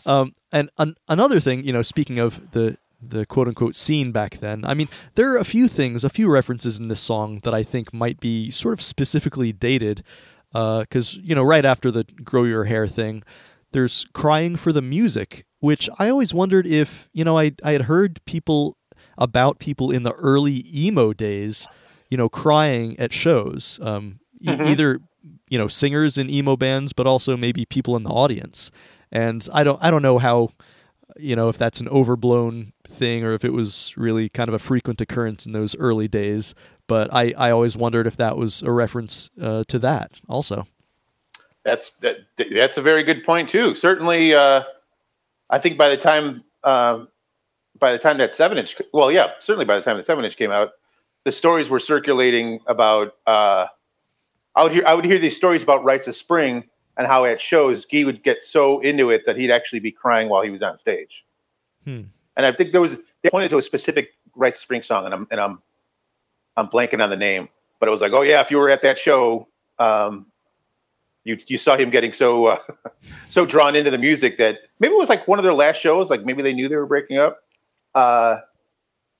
Um, 0.04 0.34
and 0.50 0.68
an- 0.78 0.96
another 1.06 1.38
thing, 1.38 1.64
you 1.64 1.72
know, 1.72 1.82
speaking 1.82 2.18
of 2.18 2.50
the 2.50 2.76
the 3.00 3.24
quote 3.26 3.46
unquote 3.46 3.76
scene 3.76 4.10
back 4.10 4.38
then, 4.38 4.64
I 4.64 4.74
mean, 4.74 4.88
there 5.14 5.32
are 5.32 5.38
a 5.38 5.44
few 5.44 5.68
things, 5.68 6.02
a 6.02 6.10
few 6.10 6.28
references 6.28 6.78
in 6.78 6.88
this 6.88 7.00
song 7.00 7.40
that 7.44 7.54
I 7.54 7.62
think 7.62 7.92
might 7.92 8.18
be 8.18 8.50
sort 8.50 8.72
of 8.72 8.82
specifically 8.82 9.52
dated. 9.52 10.02
Because, 10.52 11.14
you 11.16 11.34
know, 11.34 11.42
right 11.42 11.64
after 11.64 11.90
the 11.90 12.04
grow 12.24 12.44
your 12.44 12.64
hair 12.64 12.86
thing, 12.86 13.22
there's 13.72 14.06
crying 14.12 14.56
for 14.56 14.72
the 14.72 14.82
music, 14.82 15.46
which 15.60 15.88
I 15.98 16.08
always 16.08 16.34
wondered 16.34 16.66
if, 16.66 17.08
you 17.12 17.24
know, 17.24 17.38
I, 17.38 17.52
I 17.64 17.72
had 17.72 17.82
heard 17.82 18.20
people 18.26 18.76
about 19.18 19.58
people 19.58 19.90
in 19.90 20.02
the 20.02 20.12
early 20.12 20.64
emo 20.74 21.12
days, 21.12 21.66
you 22.10 22.16
know, 22.16 22.28
crying 22.28 22.98
at 22.98 23.12
shows. 23.12 23.78
Um, 23.82 24.20
e- 24.40 24.48
Mhm. 24.48 24.70
Either, 24.70 25.00
you 25.48 25.56
know, 25.58 25.68
singers 25.68 26.18
in 26.18 26.28
emo 26.28 26.56
bands, 26.56 26.92
but 26.92 27.06
also 27.06 27.36
maybe 27.36 27.64
people 27.64 27.96
in 27.96 28.02
the 28.02 28.10
audience 28.10 28.70
and 29.10 29.46
I 29.52 29.62
don't 29.62 29.78
I 29.82 29.90
don't 29.90 30.00
know 30.02 30.18
how 30.18 30.48
you 31.18 31.36
know 31.36 31.50
if 31.50 31.58
that's 31.58 31.80
an 31.80 31.88
overblown 31.88 32.72
thing 32.88 33.22
or 33.24 33.34
if 33.34 33.44
it 33.44 33.52
was 33.52 33.92
really 33.96 34.30
kind 34.30 34.48
of 34.48 34.54
a 34.54 34.58
frequent 34.58 35.00
occurrence 35.02 35.44
in 35.44 35.52
those 35.52 35.76
early 35.76 36.08
days. 36.08 36.54
But 36.88 37.12
I, 37.12 37.32
I 37.36 37.50
always 37.50 37.76
wondered 37.76 38.06
if 38.06 38.16
that 38.16 38.36
was 38.36 38.62
a 38.62 38.70
reference 38.70 39.30
uh, 39.40 39.64
to 39.68 39.78
that 39.78 40.12
also. 40.28 40.66
That's 41.64 41.92
that, 42.00 42.16
that's 42.36 42.76
a 42.76 42.82
very 42.82 43.02
good 43.02 43.24
point 43.24 43.48
too. 43.48 43.76
Certainly, 43.76 44.34
uh, 44.34 44.64
I 45.48 45.58
think 45.58 45.78
by 45.78 45.88
the 45.88 45.96
time 45.96 46.42
um, 46.64 47.08
by 47.78 47.92
the 47.92 47.98
time 47.98 48.18
that 48.18 48.34
seven 48.34 48.58
inch, 48.58 48.76
well, 48.92 49.10
yeah, 49.10 49.30
certainly 49.40 49.64
by 49.64 49.76
the 49.76 49.82
time 49.82 49.96
the 49.96 50.04
seven 50.04 50.24
inch 50.24 50.36
came 50.36 50.50
out, 50.50 50.70
the 51.24 51.32
stories 51.32 51.68
were 51.68 51.80
circulating 51.80 52.60
about. 52.66 53.14
Uh, 53.26 53.66
I 54.54 54.64
would 54.64 54.72
hear 54.72 54.84
I 54.86 54.94
would 54.94 55.04
hear 55.04 55.18
these 55.18 55.36
stories 55.36 55.62
about 55.62 55.84
Rites 55.84 56.08
of 56.08 56.16
Spring 56.16 56.64
and 56.96 57.06
how 57.06 57.24
at 57.24 57.40
shows 57.40 57.86
Guy 57.86 58.04
would 58.04 58.22
get 58.22 58.42
so 58.42 58.80
into 58.80 59.10
it 59.10 59.22
that 59.26 59.36
he'd 59.36 59.50
actually 59.50 59.80
be 59.80 59.90
crying 59.90 60.28
while 60.28 60.42
he 60.42 60.50
was 60.50 60.62
on 60.62 60.76
stage. 60.78 61.24
Hmm. 61.84 62.02
And 62.36 62.46
I 62.46 62.52
think 62.52 62.72
there 62.72 62.80
was 62.80 62.96
they 63.22 63.30
pointed 63.30 63.50
to 63.50 63.58
a 63.58 63.62
specific 63.62 64.10
Rites 64.34 64.58
of 64.58 64.62
Spring 64.62 64.82
song, 64.82 65.04
and 65.04 65.14
I'm 65.14 65.26
and 65.30 65.40
I'm 65.40 65.62
I'm 66.56 66.68
blanking 66.68 67.02
on 67.02 67.10
the 67.10 67.16
name, 67.16 67.48
but 67.80 67.88
it 67.88 67.92
was 67.92 68.00
like, 68.00 68.12
oh 68.12 68.22
yeah, 68.22 68.40
if 68.40 68.50
you 68.50 68.58
were 68.58 68.70
at 68.70 68.82
that 68.82 68.98
show, 68.98 69.48
um, 69.78 70.26
you 71.24 71.38
you 71.46 71.58
saw 71.58 71.76
him 71.76 71.90
getting 71.90 72.12
so 72.12 72.46
uh, 72.46 72.58
so 73.28 73.46
drawn 73.46 73.76
into 73.76 73.90
the 73.90 73.98
music 73.98 74.38
that 74.38 74.58
maybe 74.80 74.94
it 74.94 74.98
was 74.98 75.08
like 75.08 75.26
one 75.28 75.38
of 75.38 75.42
their 75.42 75.54
last 75.54 75.80
shows, 75.80 76.10
like 76.10 76.24
maybe 76.24 76.42
they 76.42 76.52
knew 76.52 76.68
they 76.68 76.76
were 76.76 76.86
breaking 76.86 77.18
up, 77.18 77.42
uh, 77.94 78.38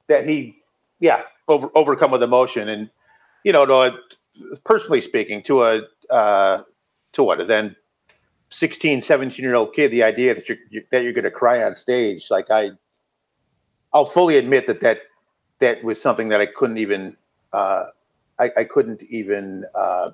that 0.08 0.26
he 0.26 0.56
yeah 1.00 1.22
over 1.48 1.70
overcome 1.74 2.10
with 2.10 2.22
emotion. 2.22 2.68
And 2.68 2.90
you 3.44 3.52
know 3.52 3.66
to 3.66 3.74
a, 3.74 3.98
personally 4.64 5.00
speaking 5.00 5.42
to 5.44 5.62
a 5.64 5.82
uh, 6.10 6.62
to 7.12 7.22
what 7.22 7.46
then 7.46 7.74
16 8.50 9.00
17 9.02 9.42
year 9.42 9.54
old 9.54 9.74
kid 9.74 9.90
the 9.90 10.02
idea 10.02 10.34
that 10.34 10.48
you're 10.48 10.58
you, 10.70 10.84
that 10.90 11.02
you're 11.02 11.12
going 11.12 11.24
to 11.24 11.30
cry 11.30 11.62
on 11.62 11.74
stage 11.74 12.26
like 12.30 12.50
i 12.50 12.70
i'll 13.94 14.04
fully 14.04 14.36
admit 14.36 14.66
that 14.66 14.80
that 14.80 14.98
that 15.58 15.82
was 15.82 16.00
something 16.00 16.28
that 16.28 16.38
i 16.38 16.44
couldn't 16.44 16.76
even 16.76 17.16
uh 17.52 17.86
i, 18.38 18.50
I 18.56 18.64
couldn't 18.64 19.02
even 19.04 19.64
uh 19.74 20.10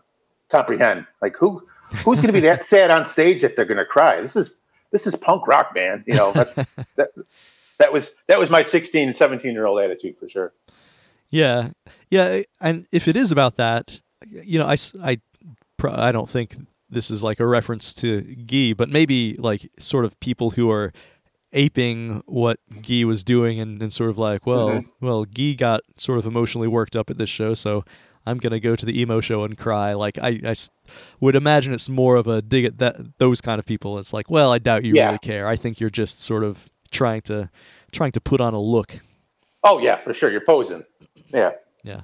comprehend. 0.48 1.06
Like 1.22 1.36
who 1.36 1.66
who's 2.04 2.18
going 2.18 2.28
to 2.28 2.32
be 2.32 2.40
that 2.40 2.64
sad 2.64 2.90
on 2.90 3.04
stage 3.04 3.42
that 3.42 3.56
they're 3.56 3.64
going 3.64 3.78
to 3.78 3.84
cry? 3.84 4.20
This 4.20 4.36
is 4.36 4.54
this 4.90 5.06
is 5.06 5.14
punk 5.14 5.46
rock 5.46 5.74
man. 5.74 6.04
You 6.06 6.14
know 6.14 6.32
that's 6.32 6.56
that 6.96 7.10
that 7.78 7.92
was 7.92 8.12
that 8.26 8.38
was 8.38 8.50
my 8.50 8.62
16 8.62 9.14
17 9.14 9.52
year 9.52 9.66
old 9.66 9.80
attitude 9.80 10.16
for 10.18 10.28
sure. 10.28 10.52
Yeah, 11.30 11.70
yeah, 12.08 12.40
and 12.58 12.86
if 12.90 13.06
it 13.06 13.14
is 13.14 13.30
about 13.30 13.56
that, 13.56 14.00
you 14.30 14.58
know, 14.58 14.64
I, 14.64 14.78
I, 15.02 15.18
I 15.84 16.10
don't 16.10 16.30
think 16.30 16.56
this 16.88 17.10
is 17.10 17.22
like 17.22 17.38
a 17.38 17.46
reference 17.46 17.92
to 17.94 18.22
Guy, 18.22 18.72
but 18.72 18.88
maybe 18.88 19.36
like 19.38 19.70
sort 19.78 20.06
of 20.06 20.18
people 20.20 20.52
who 20.52 20.70
are 20.70 20.90
aping 21.52 22.22
what 22.26 22.58
Guy 22.86 23.04
was 23.04 23.24
doing 23.24 23.60
and, 23.60 23.82
and 23.82 23.92
sort 23.92 24.10
of 24.10 24.18
like, 24.18 24.46
well, 24.46 24.68
mm-hmm. 24.68 25.06
well, 25.06 25.24
Guy 25.24 25.54
got 25.54 25.82
sort 25.96 26.18
of 26.18 26.26
emotionally 26.26 26.68
worked 26.68 26.96
up 26.96 27.10
at 27.10 27.18
this 27.18 27.30
show, 27.30 27.54
so 27.54 27.84
I'm 28.26 28.38
gonna 28.38 28.60
go 28.60 28.76
to 28.76 28.84
the 28.84 29.00
emo 29.00 29.20
show 29.20 29.44
and 29.44 29.56
cry. 29.56 29.94
Like 29.94 30.18
I, 30.18 30.40
I 30.44 30.54
would 31.20 31.34
imagine 31.34 31.72
it's 31.72 31.88
more 31.88 32.16
of 32.16 32.26
a 32.26 32.42
dig 32.42 32.64
at 32.66 32.78
that 32.78 33.18
those 33.18 33.40
kind 33.40 33.58
of 33.58 33.64
people. 33.64 33.98
It's 33.98 34.12
like, 34.12 34.30
well, 34.30 34.52
I 34.52 34.58
doubt 34.58 34.84
you 34.84 34.94
yeah. 34.94 35.06
really 35.06 35.18
care. 35.18 35.48
I 35.48 35.56
think 35.56 35.80
you're 35.80 35.90
just 35.90 36.20
sort 36.20 36.44
of 36.44 36.68
trying 36.90 37.22
to 37.22 37.50
trying 37.90 38.12
to 38.12 38.20
put 38.20 38.40
on 38.40 38.52
a 38.52 38.60
look. 38.60 39.00
Oh 39.64 39.78
yeah, 39.78 40.02
for 40.02 40.12
sure. 40.12 40.30
You're 40.30 40.42
posing. 40.42 40.84
Yeah. 41.28 41.52
Yeah. 41.82 42.02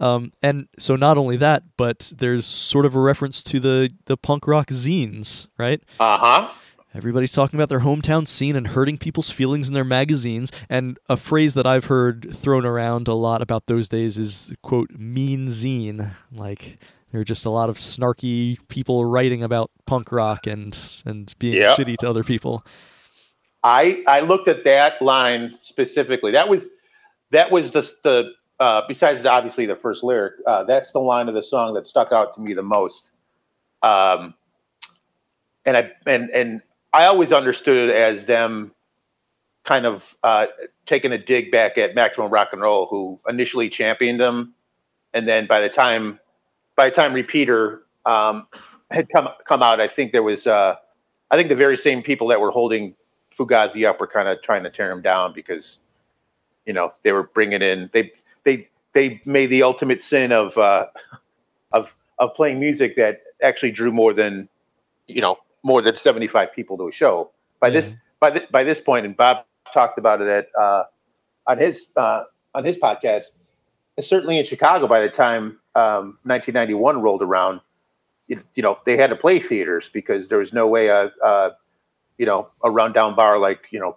Um, 0.00 0.32
and 0.42 0.68
so 0.78 0.94
not 0.94 1.18
only 1.18 1.36
that, 1.38 1.64
but 1.76 2.12
there's 2.16 2.46
sort 2.46 2.86
of 2.86 2.94
a 2.94 3.00
reference 3.00 3.42
to 3.44 3.58
the 3.58 3.90
the 4.06 4.16
punk 4.16 4.46
rock 4.46 4.68
zines, 4.68 5.48
right? 5.58 5.82
Uh 5.98 6.18
huh. 6.18 6.50
Everybody's 6.94 7.32
talking 7.32 7.58
about 7.58 7.68
their 7.68 7.80
hometown 7.80 8.26
scene 8.26 8.56
and 8.56 8.68
hurting 8.68 8.96
people's 8.96 9.30
feelings 9.30 9.68
in 9.68 9.74
their 9.74 9.84
magazines. 9.84 10.50
And 10.68 10.98
a 11.08 11.16
phrase 11.16 11.54
that 11.54 11.66
I've 11.66 11.86
heard 11.86 12.34
thrown 12.34 12.64
around 12.64 13.08
a 13.08 13.14
lot 13.14 13.42
about 13.42 13.66
those 13.66 13.88
days 13.88 14.16
is 14.16 14.52
quote 14.62 14.90
mean 14.92 15.48
zine. 15.48 16.12
Like 16.32 16.78
there 17.12 17.20
are 17.20 17.24
just 17.24 17.44
a 17.44 17.50
lot 17.50 17.68
of 17.68 17.76
snarky 17.76 18.56
people 18.68 19.04
writing 19.04 19.42
about 19.42 19.70
punk 19.86 20.10
rock 20.12 20.46
and 20.46 20.78
and 21.04 21.34
being 21.38 21.54
yep. 21.54 21.76
shitty 21.76 21.98
to 21.98 22.08
other 22.08 22.24
people. 22.24 22.64
I 23.62 24.02
I 24.06 24.20
looked 24.20 24.48
at 24.48 24.64
that 24.64 25.02
line 25.02 25.58
specifically. 25.62 26.32
That 26.32 26.48
was 26.48 26.66
that 27.30 27.50
was 27.50 27.72
the 27.72 27.90
the 28.02 28.30
uh, 28.60 28.82
besides 28.88 29.24
obviously 29.24 29.66
the 29.66 29.76
first 29.76 30.02
lyric, 30.02 30.34
uh, 30.46 30.64
that's 30.64 30.90
the 30.92 30.98
line 30.98 31.28
of 31.28 31.34
the 31.34 31.42
song 31.42 31.74
that 31.74 31.86
stuck 31.86 32.12
out 32.12 32.34
to 32.34 32.40
me 32.40 32.54
the 32.54 32.62
most. 32.62 33.12
Um, 33.82 34.34
and 35.64 35.76
I 35.76 35.92
and 36.06 36.30
and 36.30 36.62
I 36.92 37.04
always 37.06 37.32
understood 37.32 37.90
it 37.90 37.94
as 37.94 38.24
them 38.24 38.72
kind 39.64 39.84
of 39.84 40.02
uh, 40.22 40.46
taking 40.86 41.12
a 41.12 41.18
dig 41.18 41.50
back 41.50 41.76
at 41.76 41.94
Maximum 41.94 42.30
Rock 42.30 42.48
and 42.52 42.62
Roll, 42.62 42.86
who 42.86 43.20
initially 43.28 43.68
championed 43.68 44.18
them, 44.18 44.54
and 45.12 45.28
then 45.28 45.46
by 45.46 45.60
the 45.60 45.68
time 45.68 46.18
by 46.76 46.88
the 46.88 46.94
time 46.94 47.12
Repeater 47.12 47.82
um, 48.06 48.46
had 48.90 49.08
come 49.10 49.28
come 49.46 49.62
out, 49.62 49.80
I 49.80 49.88
think 49.88 50.12
there 50.12 50.22
was 50.22 50.46
uh, 50.46 50.76
I 51.30 51.36
think 51.36 51.50
the 51.50 51.56
very 51.56 51.76
same 51.76 52.02
people 52.02 52.28
that 52.28 52.40
were 52.40 52.50
holding 52.50 52.94
Fugazi 53.38 53.88
up 53.88 54.00
were 54.00 54.06
kind 54.06 54.28
of 54.28 54.42
trying 54.42 54.62
to 54.64 54.70
tear 54.70 54.90
him 54.90 55.02
down 55.02 55.32
because 55.34 55.78
you 56.64 56.72
know 56.72 56.92
they 57.02 57.12
were 57.12 57.24
bringing 57.24 57.62
in 57.62 57.90
they 57.92 58.12
they 58.44 58.68
they 58.94 59.20
made 59.26 59.50
the 59.50 59.62
ultimate 59.62 60.02
sin 60.02 60.32
of 60.32 60.56
uh, 60.56 60.86
of 61.72 61.94
of 62.18 62.34
playing 62.34 62.58
music 62.58 62.96
that 62.96 63.20
actually 63.42 63.70
drew 63.70 63.92
more 63.92 64.14
than 64.14 64.48
you 65.06 65.20
know 65.20 65.36
more 65.62 65.82
than 65.82 65.96
75 65.96 66.52
people 66.52 66.78
to 66.78 66.88
a 66.88 66.92
show. 66.92 67.30
By 67.60 67.70
this 67.70 67.88
by 68.20 68.30
the, 68.30 68.46
by 68.50 68.64
this 68.64 68.80
point 68.80 69.06
and 69.06 69.16
bob 69.16 69.44
talked 69.72 69.98
about 69.98 70.20
it 70.20 70.28
at 70.28 70.48
uh, 70.58 70.84
on 71.46 71.58
his 71.58 71.88
uh, 71.96 72.24
on 72.54 72.64
his 72.64 72.76
podcast 72.76 73.24
certainly 74.00 74.38
in 74.38 74.44
chicago 74.44 74.86
by 74.86 75.00
the 75.00 75.08
time 75.08 75.58
um, 75.74 76.18
1991 76.22 77.02
rolled 77.02 77.22
around 77.22 77.60
you, 78.28 78.40
you, 78.54 78.62
know 78.62 78.78
they 78.86 78.96
had 78.96 79.10
to 79.10 79.16
play 79.16 79.40
theaters 79.40 79.90
because 79.92 80.28
there 80.28 80.38
was 80.38 80.52
no 80.52 80.66
way 80.66 80.88
a, 80.88 81.10
a 81.24 81.50
you 82.18 82.26
know 82.26 82.48
a 82.62 82.70
rundown 82.70 83.14
bar 83.14 83.38
like 83.38 83.66
you 83.70 83.80
know 83.80 83.96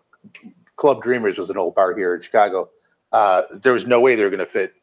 club 0.75 1.01
dreamers 1.03 1.37
was 1.37 1.49
an 1.49 1.57
old 1.57 1.75
bar 1.75 1.95
here 1.95 2.15
in 2.15 2.21
chicago. 2.21 2.69
Uh, 3.11 3.43
there 3.53 3.73
was 3.73 3.85
no 3.85 3.99
way 3.99 4.15
they 4.15 4.23
were 4.23 4.29
going 4.29 4.39
to 4.39 4.45
fit 4.45 4.73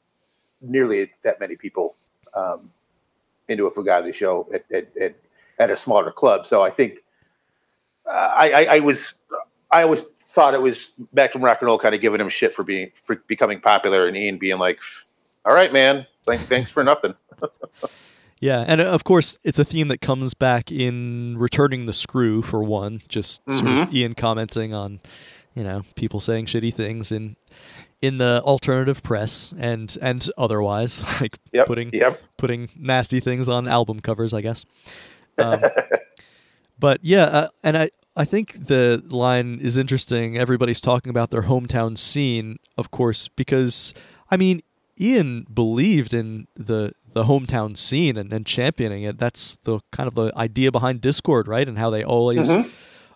nearly 0.61 1.11
that 1.23 1.41
many 1.41 1.57
people 1.57 1.97
um, 2.35 2.71
into 3.49 3.67
a 3.67 3.71
Fugazi 3.71 4.13
show 4.13 4.47
at, 4.53 4.71
at, 4.71 4.97
at, 4.99 5.15
at, 5.59 5.71
a 5.71 5.77
smaller 5.77 6.11
club. 6.11 6.47
So 6.47 6.63
I 6.63 6.71
think 6.71 6.99
uh, 8.07 8.11
I, 8.11 8.51
I, 8.51 8.63
I, 8.77 8.79
was 8.81 9.15
I 9.71 9.83
always 9.83 10.03
thought 10.19 10.55
it 10.55 10.63
was 10.63 10.91
Maximum 11.13 11.45
Rock 11.45 11.59
and 11.61 11.67
Roll 11.67 11.79
kind 11.79 11.95
of 11.95 12.01
giving 12.01 12.21
him 12.21 12.29
shit 12.29 12.55
for 12.55 12.63
being 12.63 12.91
for 13.05 13.17
becoming 13.27 13.61
popular 13.61 14.07
and 14.07 14.17
Ian 14.17 14.39
being 14.39 14.59
like, 14.59 14.79
"All 15.45 15.55
right, 15.55 15.73
man, 15.73 16.07
thanks, 16.27 16.45
thanks 16.45 16.71
for 16.71 16.85
nothing." 16.85 17.15
yeah, 18.41 18.65
and 18.67 18.81
uh, 18.81 18.85
of 18.85 19.05
course 19.05 19.39
it's 19.45 19.59
a 19.59 19.65
theme 19.65 19.89
that 19.89 20.01
comes 20.01 20.35
back 20.35 20.71
in 20.71 21.37
returning 21.39 21.87
the 21.87 21.93
screw 21.93 22.43
for 22.43 22.63
one. 22.63 23.03
Just 23.09 23.45
mm-hmm. 23.47 23.59
sort 23.59 23.71
of 23.71 23.89
mm-hmm. 23.89 23.97
Ian 23.97 24.15
commenting 24.15 24.73
on 24.73 25.01
you 25.55 25.65
know 25.65 25.83
people 25.97 26.21
saying 26.21 26.47
shitty 26.47 26.73
things 26.73 27.11
in 27.11 27.37
in 28.01 28.19
the 28.19 28.41
alternative 28.45 29.03
press 29.03 29.53
and 29.59 29.97
and 30.01 30.31
otherwise, 30.39 31.03
like 31.21 31.39
yep, 31.53 31.67
putting 31.67 31.91
yep. 31.93 32.23
putting 32.37 32.69
nasty 32.77 33.21
things 33.21 33.49
on 33.49 33.67
album 33.67 34.01
covers, 34.01 34.33
I 34.33 34.41
guess. 34.41 34.65
Um, 35.39 35.63
but 36.79 37.01
yeah, 37.03 37.25
uh, 37.25 37.49
and 37.63 37.77
I 37.77 37.91
I 38.17 38.25
think 38.25 38.67
the 38.67 39.03
line 39.07 39.61
is 39.63 39.77
interesting. 39.77 40.37
Everybody's 40.37 40.81
talking 40.81 41.11
about 41.11 41.31
their 41.31 41.43
hometown 41.43 41.97
scene, 41.97 42.59
of 42.77 42.91
course, 42.91 43.29
because 43.29 43.95
I 44.31 44.37
mean, 44.37 44.63
Ian 45.01 45.47
believed 45.53 46.13
in 46.13 46.49
the 46.57 46.93
the 47.13 47.25
hometown 47.25 47.77
scene 47.77 48.17
and, 48.17 48.33
and 48.33 48.47
championing 48.47 49.03
it. 49.03 49.19
That's 49.19 49.57
the 49.65 49.81
kind 49.91 50.07
of 50.07 50.15
the 50.15 50.33
idea 50.37 50.71
behind 50.71 51.01
Dischord, 51.01 51.49
right? 51.49 51.69
And 51.69 51.79
how 51.79 51.91
they 51.91 52.05
always, 52.05 52.49
mm-hmm. 52.49 52.69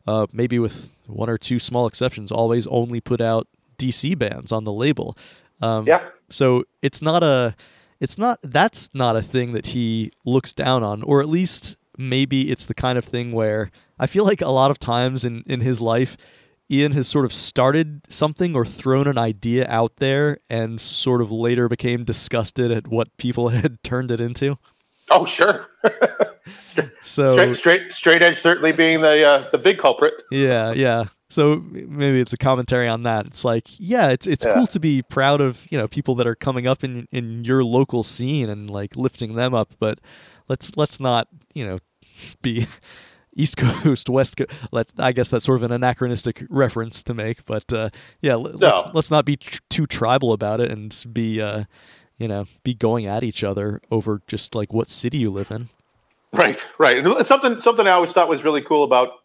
uh, 0.06 0.26
maybe 0.32 0.58
with 0.58 0.90
one 1.06 1.28
or 1.28 1.38
two 1.38 1.58
small 1.58 1.86
exceptions, 1.86 2.32
always 2.32 2.66
only 2.66 3.00
put 3.00 3.20
out 3.20 3.46
DC 3.78 4.18
bands 4.18 4.52
on 4.52 4.64
the 4.64 4.72
label. 4.72 5.16
Um, 5.60 5.86
yeah. 5.86 6.08
So 6.30 6.64
it's 6.80 7.02
not 7.02 7.22
a, 7.22 7.54
it's 8.00 8.18
not 8.18 8.40
that's 8.42 8.90
not 8.94 9.16
a 9.16 9.22
thing 9.22 9.52
that 9.52 9.66
he 9.66 10.12
looks 10.24 10.52
down 10.52 10.82
on, 10.82 11.02
or 11.02 11.20
at 11.20 11.28
least 11.28 11.76
maybe 11.98 12.50
it's 12.50 12.66
the 12.66 12.74
kind 12.74 12.98
of 12.98 13.04
thing 13.04 13.32
where 13.32 13.70
I 13.98 14.06
feel 14.06 14.24
like 14.24 14.40
a 14.40 14.48
lot 14.48 14.70
of 14.70 14.78
times 14.78 15.24
in 15.24 15.44
in 15.46 15.60
his 15.60 15.80
life, 15.80 16.16
Ian 16.70 16.92
has 16.92 17.08
sort 17.08 17.24
of 17.24 17.32
started 17.32 18.02
something 18.08 18.54
or 18.54 18.64
thrown 18.64 19.06
an 19.06 19.18
idea 19.18 19.66
out 19.68 19.96
there, 19.96 20.38
and 20.48 20.80
sort 20.80 21.20
of 21.20 21.30
later 21.30 21.68
became 21.68 22.04
disgusted 22.04 22.70
at 22.70 22.88
what 22.88 23.16
people 23.16 23.48
had 23.50 23.82
turned 23.82 24.10
it 24.10 24.20
into. 24.20 24.58
Oh, 25.10 25.26
sure. 25.26 25.66
so 27.02 27.32
straight, 27.32 27.56
straight, 27.56 27.92
straight 27.92 28.22
edge 28.22 28.38
certainly 28.38 28.72
being 28.72 29.00
the 29.02 29.24
uh, 29.24 29.50
the 29.50 29.58
big 29.58 29.78
culprit. 29.78 30.14
Yeah, 30.30 30.72
yeah. 30.72 31.06
So 31.28 31.62
maybe 31.70 32.20
it's 32.20 32.34
a 32.34 32.36
commentary 32.36 32.88
on 32.88 33.04
that. 33.04 33.26
It's 33.26 33.44
like, 33.44 33.68
yeah, 33.78 34.08
it's 34.08 34.26
it's 34.26 34.44
yeah. 34.44 34.54
cool 34.54 34.66
to 34.68 34.80
be 34.80 35.02
proud 35.02 35.40
of 35.40 35.60
you 35.70 35.78
know 35.78 35.88
people 35.88 36.14
that 36.16 36.26
are 36.26 36.34
coming 36.34 36.66
up 36.66 36.84
in 36.84 37.08
in 37.10 37.44
your 37.44 37.64
local 37.64 38.02
scene 38.02 38.48
and 38.48 38.70
like 38.70 38.96
lifting 38.96 39.34
them 39.34 39.54
up, 39.54 39.74
but 39.78 39.98
let's 40.52 40.76
let's 40.76 41.00
not 41.00 41.28
you 41.54 41.66
know 41.66 41.78
be 42.42 42.66
East 43.34 43.56
Coast, 43.56 44.10
West 44.10 44.36
Coast. 44.36 44.50
Let's 44.70 44.92
I 44.98 45.12
guess 45.12 45.30
that's 45.30 45.46
sort 45.46 45.56
of 45.56 45.62
an 45.62 45.72
anachronistic 45.72 46.44
reference 46.50 47.02
to 47.04 47.14
make, 47.14 47.46
but 47.46 47.72
uh, 47.72 47.88
yeah, 48.20 48.32
no. 48.32 48.40
let's 48.40 48.82
let's 48.92 49.10
not 49.10 49.24
be 49.24 49.38
tr- 49.38 49.60
too 49.70 49.86
tribal 49.86 50.34
about 50.34 50.60
it 50.60 50.70
and 50.70 50.94
be 51.10 51.40
uh, 51.40 51.64
you 52.18 52.28
know 52.28 52.44
be 52.64 52.74
going 52.74 53.06
at 53.06 53.24
each 53.24 53.42
other 53.42 53.80
over 53.90 54.20
just 54.26 54.54
like 54.54 54.74
what 54.74 54.90
city 54.90 55.18
you 55.18 55.30
live 55.30 55.50
in. 55.50 55.70
Right, 56.34 56.62
right. 56.78 57.26
Something 57.26 57.58
something 57.60 57.86
I 57.86 57.92
always 57.92 58.12
thought 58.12 58.28
was 58.28 58.44
really 58.44 58.62
cool 58.62 58.84
about 58.84 59.20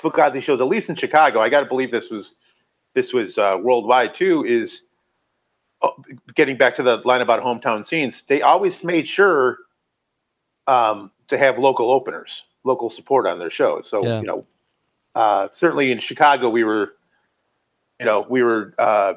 Fugazi 0.00 0.42
shows, 0.42 0.60
at 0.60 0.66
least 0.66 0.88
in 0.88 0.96
Chicago, 0.96 1.40
I 1.40 1.48
got 1.48 1.60
to 1.60 1.66
believe 1.66 1.92
this 1.92 2.10
was 2.10 2.34
this 2.94 3.12
was 3.12 3.38
uh, 3.38 3.56
worldwide 3.62 4.16
too. 4.16 4.44
Is 4.44 4.82
uh, 5.82 5.90
getting 6.34 6.56
back 6.56 6.74
to 6.76 6.82
the 6.82 6.96
line 7.04 7.20
about 7.20 7.42
hometown 7.42 7.86
scenes. 7.86 8.24
They 8.26 8.42
always 8.42 8.82
made 8.82 9.06
sure 9.06 9.58
um, 10.66 11.10
to 11.28 11.38
have 11.38 11.58
local 11.58 11.90
openers, 11.90 12.42
local 12.64 12.90
support 12.90 13.26
on 13.26 13.38
their 13.38 13.50
shows. 13.50 13.86
So 13.88 14.00
yeah. 14.02 14.20
you 14.20 14.26
know, 14.26 14.46
uh, 15.14 15.48
certainly 15.54 15.92
in 15.92 16.00
Chicago, 16.00 16.48
we 16.48 16.64
were, 16.64 16.94
you 18.00 18.06
know, 18.06 18.26
we 18.28 18.42
were 18.42 18.74
uh, 18.78 19.14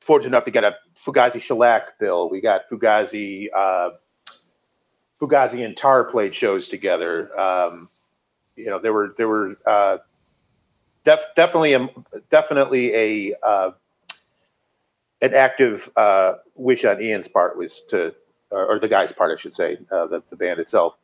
fortunate 0.00 0.28
enough 0.28 0.44
to 0.44 0.50
get 0.50 0.64
a 0.64 0.76
Fugazi 1.04 1.40
shellac 1.40 1.98
bill. 1.98 2.28
We 2.28 2.40
got 2.40 2.68
Fugazi. 2.68 3.48
Uh, 3.54 3.90
Fugazi 5.20 5.64
and 5.64 5.76
Tar 5.76 6.04
played 6.04 6.34
shows 6.34 6.68
together. 6.68 7.38
Um, 7.38 7.88
you 8.54 8.66
know, 8.66 8.78
there 8.78 8.92
were 8.92 9.14
there 9.16 9.28
were 9.28 9.56
uh, 9.66 9.98
def- 11.04 11.34
definitely 11.34 11.72
a 11.74 11.88
definitely 12.30 12.94
a 12.94 13.34
uh, 13.42 13.70
an 15.22 15.34
active 15.34 15.90
uh, 15.96 16.34
wish 16.54 16.84
on 16.84 17.00
Ian's 17.00 17.28
part 17.28 17.56
was 17.56 17.82
to, 17.90 18.14
or, 18.50 18.66
or 18.66 18.78
the 18.78 18.88
guy's 18.88 19.12
part, 19.12 19.36
I 19.36 19.40
should 19.40 19.52
say, 19.52 19.78
uh, 19.90 20.06
that's 20.06 20.30
the 20.30 20.36
band 20.36 20.60
itself, 20.60 20.94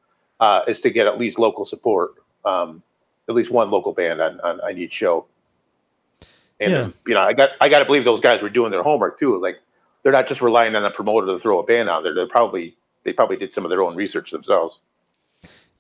uh, 0.40 0.60
is 0.66 0.80
to 0.80 0.90
get 0.90 1.06
at 1.06 1.18
least 1.18 1.38
local 1.38 1.64
support, 1.64 2.12
um, 2.44 2.82
at 3.28 3.34
least 3.34 3.50
one 3.50 3.70
local 3.70 3.92
band 3.92 4.20
on, 4.20 4.40
on, 4.40 4.60
on 4.60 4.78
each 4.78 4.92
show. 4.92 5.26
And 6.60 6.72
yeah. 6.72 6.90
you 7.06 7.14
know, 7.14 7.22
I 7.22 7.32
got 7.32 7.50
I 7.60 7.68
got 7.68 7.80
to 7.80 7.84
believe 7.84 8.04
those 8.04 8.20
guys 8.20 8.40
were 8.40 8.48
doing 8.48 8.70
their 8.70 8.84
homework 8.84 9.18
too. 9.18 9.38
Like 9.40 9.58
they're 10.02 10.12
not 10.12 10.28
just 10.28 10.40
relying 10.40 10.74
on 10.76 10.84
a 10.84 10.90
promoter 10.90 11.26
to 11.26 11.38
throw 11.38 11.58
a 11.58 11.64
band 11.64 11.88
out 11.88 12.04
there. 12.04 12.14
They're 12.14 12.28
probably 12.28 12.76
they 13.02 13.12
probably 13.12 13.36
did 13.36 13.52
some 13.52 13.64
of 13.64 13.70
their 13.70 13.82
own 13.82 13.96
research 13.96 14.30
themselves. 14.30 14.78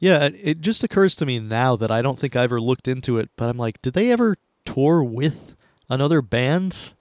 Yeah, 0.00 0.30
it 0.34 0.60
just 0.60 0.82
occurs 0.82 1.14
to 1.16 1.26
me 1.26 1.38
now 1.38 1.76
that 1.76 1.92
I 1.92 2.02
don't 2.02 2.18
think 2.18 2.34
I 2.34 2.42
ever 2.42 2.60
looked 2.60 2.88
into 2.88 3.18
it, 3.18 3.30
but 3.36 3.48
I'm 3.48 3.56
like, 3.56 3.80
did 3.82 3.94
they 3.94 4.10
ever 4.10 4.36
tour 4.64 5.04
with 5.04 5.54
another 5.88 6.20
band? 6.20 6.94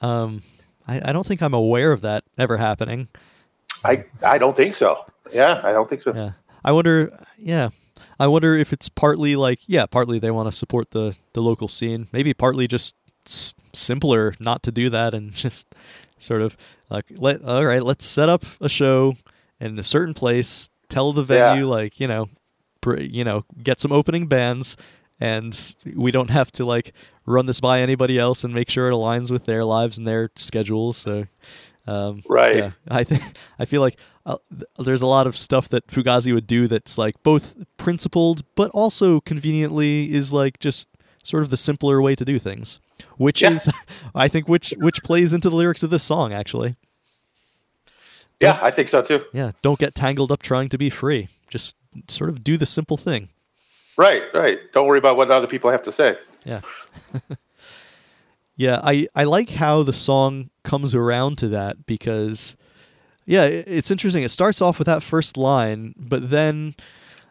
Um, 0.00 0.42
I, 0.88 1.10
I 1.10 1.12
don't 1.12 1.24
think 1.24 1.40
I'm 1.40 1.54
aware 1.54 1.92
of 1.92 2.00
that 2.00 2.24
ever 2.36 2.56
happening. 2.56 3.06
I 3.84 4.04
I 4.22 4.38
don't 4.38 4.56
think 4.56 4.74
so. 4.74 5.04
Yeah, 5.32 5.60
I 5.64 5.72
don't 5.72 5.88
think 5.88 6.02
so. 6.02 6.14
Yeah, 6.14 6.32
I 6.64 6.72
wonder. 6.72 7.16
Yeah, 7.38 7.70
I 8.18 8.26
wonder 8.26 8.56
if 8.56 8.72
it's 8.72 8.88
partly 8.88 9.36
like 9.36 9.60
yeah, 9.66 9.86
partly 9.86 10.18
they 10.18 10.30
want 10.30 10.50
to 10.50 10.56
support 10.56 10.90
the 10.92 11.16
the 11.34 11.42
local 11.42 11.68
scene. 11.68 12.08
Maybe 12.12 12.34
partly 12.34 12.66
just 12.66 12.94
s- 13.26 13.54
simpler 13.72 14.34
not 14.40 14.62
to 14.64 14.72
do 14.72 14.88
that 14.90 15.14
and 15.14 15.32
just 15.44 15.68
sort 16.18 16.40
of 16.42 16.56
like 16.90 17.06
let 17.10 17.42
all 17.44 17.64
right, 17.64 17.82
let's 17.82 18.04
set 18.06 18.28
up 18.28 18.44
a 18.60 18.68
show 18.68 19.16
in 19.60 19.78
a 19.78 19.84
certain 19.84 20.14
place. 20.14 20.70
Tell 20.88 21.12
the 21.12 21.22
venue 21.22 21.64
Yeah. 21.64 21.70
like 21.70 22.00
you 22.00 22.08
know, 22.08 22.28
pr- 22.80 23.00
you 23.00 23.24
know, 23.24 23.44
get 23.62 23.78
some 23.80 23.92
opening 23.92 24.26
bands, 24.26 24.76
and 25.20 25.76
we 25.94 26.10
don't 26.10 26.30
have 26.30 26.50
to 26.52 26.64
like 26.64 26.92
run 27.26 27.44
this 27.44 27.60
by 27.60 27.80
anybody 27.82 28.18
else 28.18 28.42
and 28.44 28.54
make 28.54 28.70
sure 28.70 28.88
it 28.88 28.94
aligns 28.94 29.30
with 29.30 29.44
their 29.44 29.64
lives 29.64 29.98
and 29.98 30.06
their 30.06 30.30
schedules. 30.36 30.96
So. 30.96 31.26
Um, 31.88 32.22
Right. 32.28 32.56
Yeah, 32.56 32.70
I 32.88 33.02
think 33.04 33.22
I 33.58 33.64
feel 33.64 33.80
like 33.80 33.96
uh, 34.26 34.36
there's 34.78 35.00
a 35.02 35.06
lot 35.06 35.26
of 35.26 35.36
stuff 35.38 35.68
that 35.70 35.86
Fugazi 35.86 36.34
would 36.34 36.46
do 36.46 36.68
that's 36.68 36.98
like 36.98 37.14
both 37.22 37.54
principled, 37.78 38.42
but 38.54 38.70
also 38.72 39.20
conveniently 39.20 40.12
is 40.12 40.32
like 40.32 40.58
just 40.60 40.88
sort 41.22 41.42
of 41.42 41.50
the 41.50 41.56
simpler 41.56 42.02
way 42.02 42.14
to 42.14 42.24
do 42.24 42.38
things. 42.38 42.78
Which 43.16 43.40
Yeah. 43.42 43.52
is, 43.52 43.68
I 44.14 44.28
think, 44.28 44.48
which 44.48 44.74
which 44.78 45.02
plays 45.02 45.32
into 45.32 45.48
the 45.48 45.56
lyrics 45.56 45.82
of 45.82 45.90
this 45.90 46.02
song 46.04 46.32
actually. 46.32 46.76
Yeah, 48.40 48.58
I 48.62 48.70
think 48.70 48.88
so 48.88 49.02
too. 49.02 49.24
Yeah, 49.32 49.52
don't 49.62 49.78
get 49.78 49.94
tangled 49.94 50.30
up 50.30 50.42
trying 50.42 50.68
to 50.68 50.78
be 50.78 50.90
free. 50.90 51.28
Just 51.48 51.74
sort 52.06 52.30
of 52.30 52.44
do 52.44 52.56
the 52.56 52.66
simple 52.66 52.96
thing. 52.96 53.30
Right, 53.96 54.22
right. 54.34 54.60
Don't 54.72 54.86
worry 54.86 54.98
about 54.98 55.16
what 55.16 55.30
other 55.30 55.46
people 55.48 55.70
have 55.70 55.82
to 55.82 55.92
say. 55.92 56.16
Yeah. 56.44 56.60
yeah, 58.58 58.80
I, 58.82 59.06
I 59.14 59.22
like 59.24 59.50
how 59.50 59.82
the 59.84 59.92
song 59.94 60.50
comes 60.64 60.94
around 60.94 61.38
to 61.38 61.48
that 61.48 61.86
because, 61.86 62.56
yeah, 63.24 63.44
it's 63.44 63.90
interesting. 63.90 64.24
It 64.24 64.30
starts 64.30 64.60
off 64.60 64.78
with 64.78 64.86
that 64.86 65.02
first 65.02 65.36
line, 65.36 65.94
but 65.96 66.28
then 66.30 66.74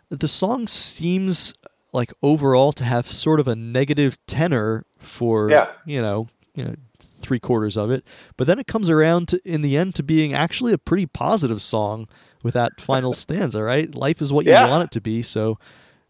the 0.10 0.28
song 0.30 0.68
seems 0.68 1.54
like 1.92 2.14
overall 2.24 2.72
to 2.74 2.84
have 2.86 3.12
sort 3.12 3.40
of 3.42 3.48
a 3.48 3.56
negative 3.56 4.18
tenor 4.26 4.86
for, 4.98 5.50
Yeah. 5.52 5.68
you 5.86 6.02
know, 6.02 6.30
you 6.56 6.64
know, 6.64 6.76
three 7.20 7.40
quarters 7.40 7.76
of 7.76 7.92
it. 7.92 8.06
But 8.38 8.48
then 8.48 8.58
it 8.58 8.68
comes 8.68 8.90
around 8.90 9.28
to, 9.30 9.42
in 9.44 9.62
the 9.64 9.76
end 9.76 9.96
to 9.96 10.04
being 10.04 10.34
actually 10.34 10.72
a 10.72 10.78
pretty 10.78 11.06
positive 11.08 11.62
song 11.62 12.08
with 12.42 12.54
that 12.54 12.80
final 12.80 13.12
stanza, 13.24 13.62
right? 13.62 13.94
Life 13.94 14.22
is 14.22 14.32
what 14.32 14.46
you 14.46 14.52
want 14.70 14.86
it 14.86 14.92
to 14.92 15.02
be, 15.02 15.22
so 15.24 15.60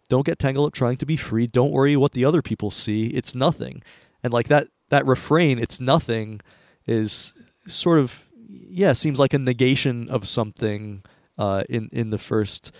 don't 0.09 0.25
get 0.25 0.37
tangled 0.37 0.67
up 0.67 0.73
trying 0.73 0.97
to 0.97 1.05
be 1.07 1.17
free. 1.17 1.47
Don't 1.47 1.71
worry 1.71 1.95
what 1.97 2.11
the 2.11 2.23
other 2.23 2.41
people 2.43 2.69
see. 2.69 3.07
It's 3.07 3.33
nothing. 3.33 3.81
And 4.23 4.31
like 4.31 4.47
that 4.49 4.67
that 4.89 5.05
refrain, 5.05 5.59
it's 5.59 5.79
nothing, 5.79 6.41
is 6.85 7.33
sort 7.67 7.99
of 7.99 8.25
yeah, 8.49 8.93
seems 8.93 9.19
like 9.19 9.33
a 9.33 9.39
negation 9.39 10.09
of 10.09 10.27
something 10.27 11.03
uh, 11.37 11.63
in 11.69 11.89
in 11.91 12.09
the 12.11 12.17
first 12.17 12.71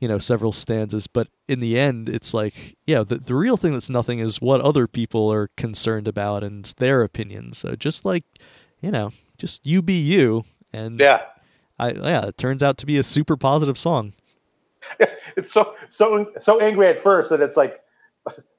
you 0.00 0.08
know 0.08 0.18
several 0.18 0.52
stanzas. 0.52 1.06
But 1.06 1.28
in 1.48 1.60
the 1.60 1.78
end, 1.78 2.08
it's 2.08 2.32
like 2.34 2.76
yeah, 2.86 3.02
the 3.02 3.16
the 3.18 3.34
real 3.34 3.56
thing 3.56 3.72
that's 3.72 3.90
nothing 3.90 4.18
is 4.20 4.40
what 4.40 4.60
other 4.60 4.86
people 4.86 5.32
are 5.32 5.48
concerned 5.56 6.06
about 6.08 6.44
and 6.44 6.64
their 6.78 7.02
opinions. 7.02 7.58
So 7.58 7.74
just 7.74 8.04
like 8.04 8.24
you 8.80 8.90
know, 8.90 9.12
just 9.38 9.66
you 9.66 9.82
be 9.82 9.98
you. 9.98 10.44
And 10.72 11.00
Yeah. 11.00 11.22
I 11.78 11.92
yeah, 11.92 12.26
it 12.26 12.38
turns 12.38 12.62
out 12.62 12.78
to 12.78 12.86
be 12.86 12.98
a 12.98 13.02
super 13.02 13.36
positive 13.36 13.78
song. 13.78 14.12
It's 15.36 15.52
so 15.52 15.74
so 15.88 16.32
so 16.40 16.58
angry 16.60 16.88
at 16.88 16.98
first 16.98 17.30
that 17.30 17.40
it's 17.40 17.56
like 17.56 17.80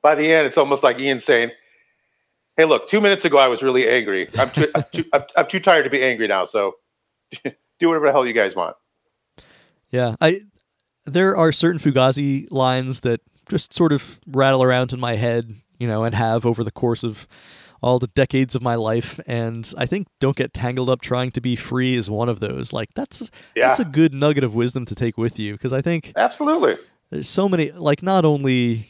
by 0.01 0.15
the 0.15 0.31
end 0.31 0.47
it's 0.47 0.57
almost 0.57 0.81
like 0.83 0.97
Ian 0.99 1.19
saying, 1.19 1.51
"Hey, 2.59 2.65
look, 2.65 2.87
two 2.87 2.99
minutes 3.01 3.23
ago 3.25 3.37
I 3.37 3.47
was 3.47 3.63
really 3.63 3.87
angry. 3.89 4.27
I'm 4.37 4.51
too 4.51 4.69
I'm 4.75 4.83
too, 4.93 5.05
I'm, 5.13 5.23
I'm 5.37 5.47
too 5.47 5.59
tired 5.59 5.83
to 5.83 5.89
be 5.89 6.03
angry 6.03 6.27
now. 6.27 6.43
So 6.45 6.73
do 7.43 7.87
whatever 7.87 8.07
the 8.07 8.11
hell 8.11 8.27
you 8.27 8.33
guys 8.33 8.55
want." 8.55 8.75
Yeah, 9.91 10.15
I 10.19 10.41
there 11.05 11.35
are 11.35 11.51
certain 11.51 11.79
Fugazi 11.79 12.51
lines 12.51 12.99
that 12.99 13.21
just 13.49 13.73
sort 13.73 13.91
of 13.93 14.19
rattle 14.27 14.61
around 14.61 14.93
in 14.93 14.99
my 14.99 15.15
head, 15.15 15.55
you 15.79 15.87
know, 15.87 16.03
and 16.03 16.13
have 16.13 16.45
over 16.45 16.63
the 16.63 16.71
course 16.71 17.03
of 17.03 17.27
all 17.81 17.97
the 17.97 18.07
decades 18.07 18.55
of 18.55 18.61
my 18.61 18.75
life 18.75 19.21
and 19.25 19.73
I 19.77 19.85
think 19.85 20.07
don't 20.19 20.35
get 20.35 20.53
tangled 20.53 20.89
up 20.89 20.99
trying 20.99 21.31
to 21.31 21.39
be 21.39 21.55
free 21.55 21.95
is 21.95 22.09
one 22.09 22.27
of 22.27 22.41
those. 22.41 22.73
Like 22.73 22.89
that's 22.93 23.31
Yeah. 23.55 23.67
that's 23.67 23.79
a 23.79 23.85
good 23.85 24.13
nugget 24.13 24.43
of 24.43 24.53
wisdom 24.53 24.85
to 24.85 24.95
take 24.95 25.17
with 25.17 25.39
you 25.39 25.53
because 25.53 25.71
I 25.71 25.81
think 25.81 26.11
Absolutely. 26.17 26.75
there's 27.09 27.29
so 27.29 27.47
many 27.47 27.71
like 27.71 28.03
not 28.03 28.25
only 28.25 28.89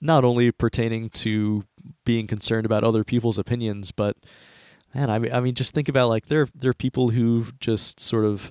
not 0.00 0.24
only 0.24 0.50
pertaining 0.50 1.10
to 1.10 1.64
being 2.04 2.26
concerned 2.26 2.66
about 2.66 2.84
other 2.84 3.04
people's 3.04 3.38
opinions 3.38 3.90
but 3.92 4.16
man 4.94 5.10
I 5.10 5.18
mean, 5.18 5.32
I 5.32 5.40
mean 5.40 5.54
just 5.54 5.74
think 5.74 5.88
about 5.88 6.08
like 6.08 6.26
there 6.26 6.48
there 6.54 6.70
are 6.70 6.74
people 6.74 7.10
who 7.10 7.46
just 7.60 8.00
sort 8.00 8.24
of 8.24 8.50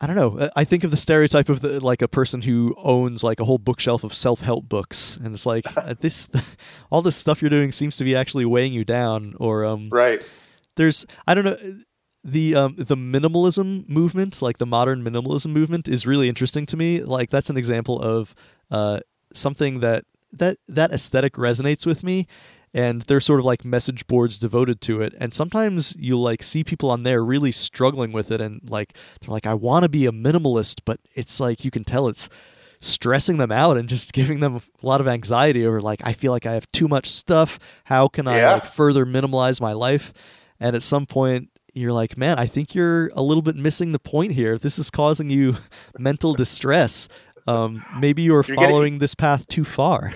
I 0.00 0.06
don't 0.08 0.16
know. 0.16 0.50
I 0.56 0.64
think 0.64 0.82
of 0.82 0.90
the 0.90 0.96
stereotype 0.96 1.48
of 1.48 1.60
the 1.60 1.78
like 1.78 2.02
a 2.02 2.08
person 2.08 2.42
who 2.42 2.74
owns 2.78 3.22
like 3.22 3.38
a 3.38 3.44
whole 3.44 3.58
bookshelf 3.58 4.02
of 4.02 4.12
self-help 4.12 4.68
books, 4.68 5.16
and 5.16 5.32
it's 5.32 5.46
like 5.46 5.64
uh, 5.76 5.94
this, 6.00 6.28
all 6.90 7.02
this 7.02 7.14
stuff 7.14 7.40
you're 7.40 7.50
doing 7.50 7.70
seems 7.70 7.96
to 7.98 8.04
be 8.04 8.16
actually 8.16 8.44
weighing 8.44 8.72
you 8.72 8.84
down. 8.84 9.36
Or 9.38 9.64
um, 9.64 9.90
Right. 9.92 10.28
there's 10.74 11.06
I 11.28 11.34
don't 11.34 11.44
know 11.44 11.56
the 12.24 12.56
um 12.56 12.74
the 12.78 12.96
minimalism 12.96 13.88
movement, 13.88 14.42
like 14.42 14.58
the 14.58 14.66
modern 14.66 15.04
minimalism 15.04 15.52
movement, 15.52 15.86
is 15.86 16.04
really 16.04 16.28
interesting 16.28 16.66
to 16.66 16.76
me. 16.76 17.00
Like 17.04 17.30
that's 17.30 17.48
an 17.48 17.56
example 17.56 18.00
of 18.02 18.34
uh 18.72 19.00
something 19.32 19.80
that 19.80 20.04
that 20.32 20.58
that 20.68 20.92
aesthetic 20.92 21.34
resonates 21.34 21.86
with 21.86 22.02
me. 22.02 22.26
And 22.74 23.02
there's 23.02 23.26
sort 23.26 23.38
of 23.38 23.44
like 23.44 23.66
message 23.66 24.06
boards 24.06 24.38
devoted 24.38 24.80
to 24.82 25.02
it. 25.02 25.12
And 25.18 25.34
sometimes 25.34 25.94
you'll 25.98 26.22
like 26.22 26.42
see 26.42 26.64
people 26.64 26.90
on 26.90 27.02
there 27.02 27.22
really 27.22 27.52
struggling 27.52 28.12
with 28.12 28.30
it 28.30 28.40
and 28.40 28.62
like 28.66 28.94
they're 29.20 29.30
like, 29.30 29.46
I 29.46 29.52
want 29.52 29.82
to 29.82 29.90
be 29.90 30.06
a 30.06 30.10
minimalist, 30.12 30.80
but 30.86 30.98
it's 31.14 31.38
like 31.38 31.66
you 31.66 31.70
can 31.70 31.84
tell 31.84 32.08
it's 32.08 32.30
stressing 32.80 33.36
them 33.36 33.52
out 33.52 33.76
and 33.76 33.88
just 33.90 34.12
giving 34.14 34.40
them 34.40 34.56
a 34.56 34.62
lot 34.86 35.00
of 35.02 35.06
anxiety 35.08 35.66
over 35.66 35.80
like 35.82 36.00
I 36.04 36.14
feel 36.14 36.32
like 36.32 36.46
I 36.46 36.54
have 36.54 36.70
too 36.72 36.88
much 36.88 37.10
stuff. 37.10 37.58
How 37.84 38.08
can 38.08 38.26
I 38.26 38.38
Yeah. 38.38 38.52
like 38.54 38.66
further 38.72 39.04
minimalize 39.04 39.60
my 39.60 39.72
life? 39.74 40.12
And 40.58 40.74
at 40.74 40.82
some 40.82 41.04
point 41.04 41.50
you're 41.74 41.92
like, 41.92 42.16
man, 42.16 42.38
I 42.38 42.46
think 42.46 42.74
you're 42.74 43.08
a 43.14 43.22
little 43.22 43.42
bit 43.42 43.56
missing 43.56 43.92
the 43.92 43.98
point 43.98 44.32
here. 44.32 44.56
This 44.58 44.78
is 44.78 44.90
causing 44.90 45.28
you 45.30 45.56
mental 45.98 46.32
distress. 46.34 47.08
Um, 47.46 47.84
maybe 47.98 48.22
you're, 48.22 48.44
You're 48.46 48.56
getting- 48.56 48.70
following 48.70 48.98
this 48.98 49.14
path 49.14 49.46
too 49.48 49.64
far. 49.64 50.12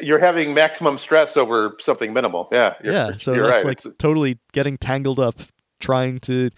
You're 0.00 0.18
having 0.18 0.54
maximum 0.54 0.98
stress 0.98 1.36
over 1.36 1.76
something 1.78 2.12
minimal. 2.12 2.48
Yeah. 2.50 2.74
You're, 2.82 2.92
yeah, 2.92 3.16
so 3.16 3.32
you're 3.32 3.46
that's 3.46 3.62
right. 3.64 3.70
like 3.70 3.78
It's- 3.78 3.94
totally 3.98 4.38
getting 4.52 4.76
tangled 4.76 5.20
up 5.20 5.36
trying 5.80 6.18
to 6.20 6.50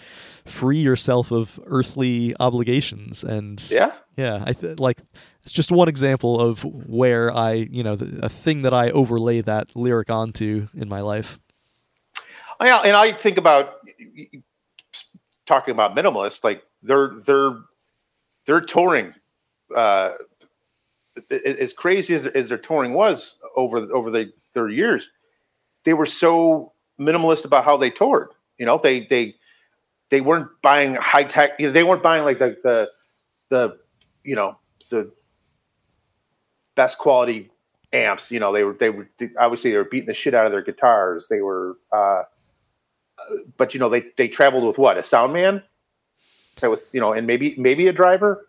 free 0.46 0.78
yourself 0.78 1.30
of 1.32 1.58
earthly 1.66 2.34
obligations 2.38 3.24
and 3.24 3.68
yeah. 3.70 3.90
yeah 4.16 4.44
i 4.46 4.52
th- 4.52 4.78
like 4.78 5.00
it's 5.42 5.50
just 5.52 5.72
one 5.72 5.88
example 5.88 6.38
of 6.40 6.62
where 6.62 7.34
i 7.34 7.52
you 7.54 7.82
know 7.82 7.96
the, 7.96 8.24
a 8.24 8.28
thing 8.28 8.62
that 8.62 8.72
i 8.72 8.88
overlay 8.90 9.40
that 9.40 9.74
lyric 9.74 10.10
onto 10.10 10.68
in 10.74 10.88
my 10.88 11.00
life 11.00 11.40
Oh, 12.60 12.64
Yeah, 12.64 12.82
and 12.84 12.94
I 12.96 13.10
think 13.12 13.36
about 13.36 13.74
talking 15.46 15.72
about 15.72 15.96
minimalists, 15.96 16.42
like 16.44 16.62
they're 16.82 17.08
they're 17.26 17.56
they're 18.46 18.60
touring. 18.60 19.12
Uh, 19.74 20.12
as 21.30 21.72
crazy 21.72 22.14
as, 22.14 22.26
as 22.34 22.48
their 22.48 22.58
touring 22.58 22.92
was 22.92 23.36
over 23.56 23.78
over 23.92 24.10
the, 24.10 24.32
their 24.54 24.68
years, 24.68 25.08
they 25.84 25.94
were 25.94 26.06
so 26.06 26.72
minimalist 27.00 27.44
about 27.44 27.64
how 27.64 27.76
they 27.76 27.90
toured. 27.90 28.28
You 28.58 28.66
know, 28.66 28.78
they 28.78 29.06
they 29.06 29.34
they 30.10 30.20
weren't 30.20 30.48
buying 30.62 30.94
high 30.96 31.24
tech. 31.24 31.52
You 31.58 31.68
know, 31.68 31.72
they 31.72 31.82
weren't 31.82 32.02
buying 32.02 32.24
like 32.24 32.38
the 32.38 32.56
the 32.62 32.90
the 33.48 33.78
you 34.24 34.34
know 34.34 34.58
the 34.90 35.10
best 36.74 36.98
quality 36.98 37.50
amps. 37.92 38.30
You 38.30 38.40
know, 38.40 38.52
they 38.52 38.64
were 38.64 38.76
they 38.78 38.90
were 38.90 39.08
obviously 39.38 39.70
they 39.70 39.76
were 39.76 39.84
beating 39.84 40.06
the 40.06 40.14
shit 40.14 40.34
out 40.34 40.46
of 40.46 40.52
their 40.52 40.62
guitars. 40.62 41.28
They 41.28 41.40
were, 41.40 41.78
uh, 41.92 42.22
but 43.56 43.74
you 43.74 43.80
know, 43.80 43.88
they 43.88 44.04
they 44.16 44.28
traveled 44.28 44.64
with 44.64 44.78
what 44.78 44.98
a 44.98 45.04
sound 45.04 45.32
man. 45.32 45.62
That 46.60 46.70
was 46.70 46.80
you 46.92 47.00
know, 47.00 47.12
and 47.12 47.26
maybe 47.26 47.54
maybe 47.58 47.88
a 47.88 47.92
driver. 47.92 48.46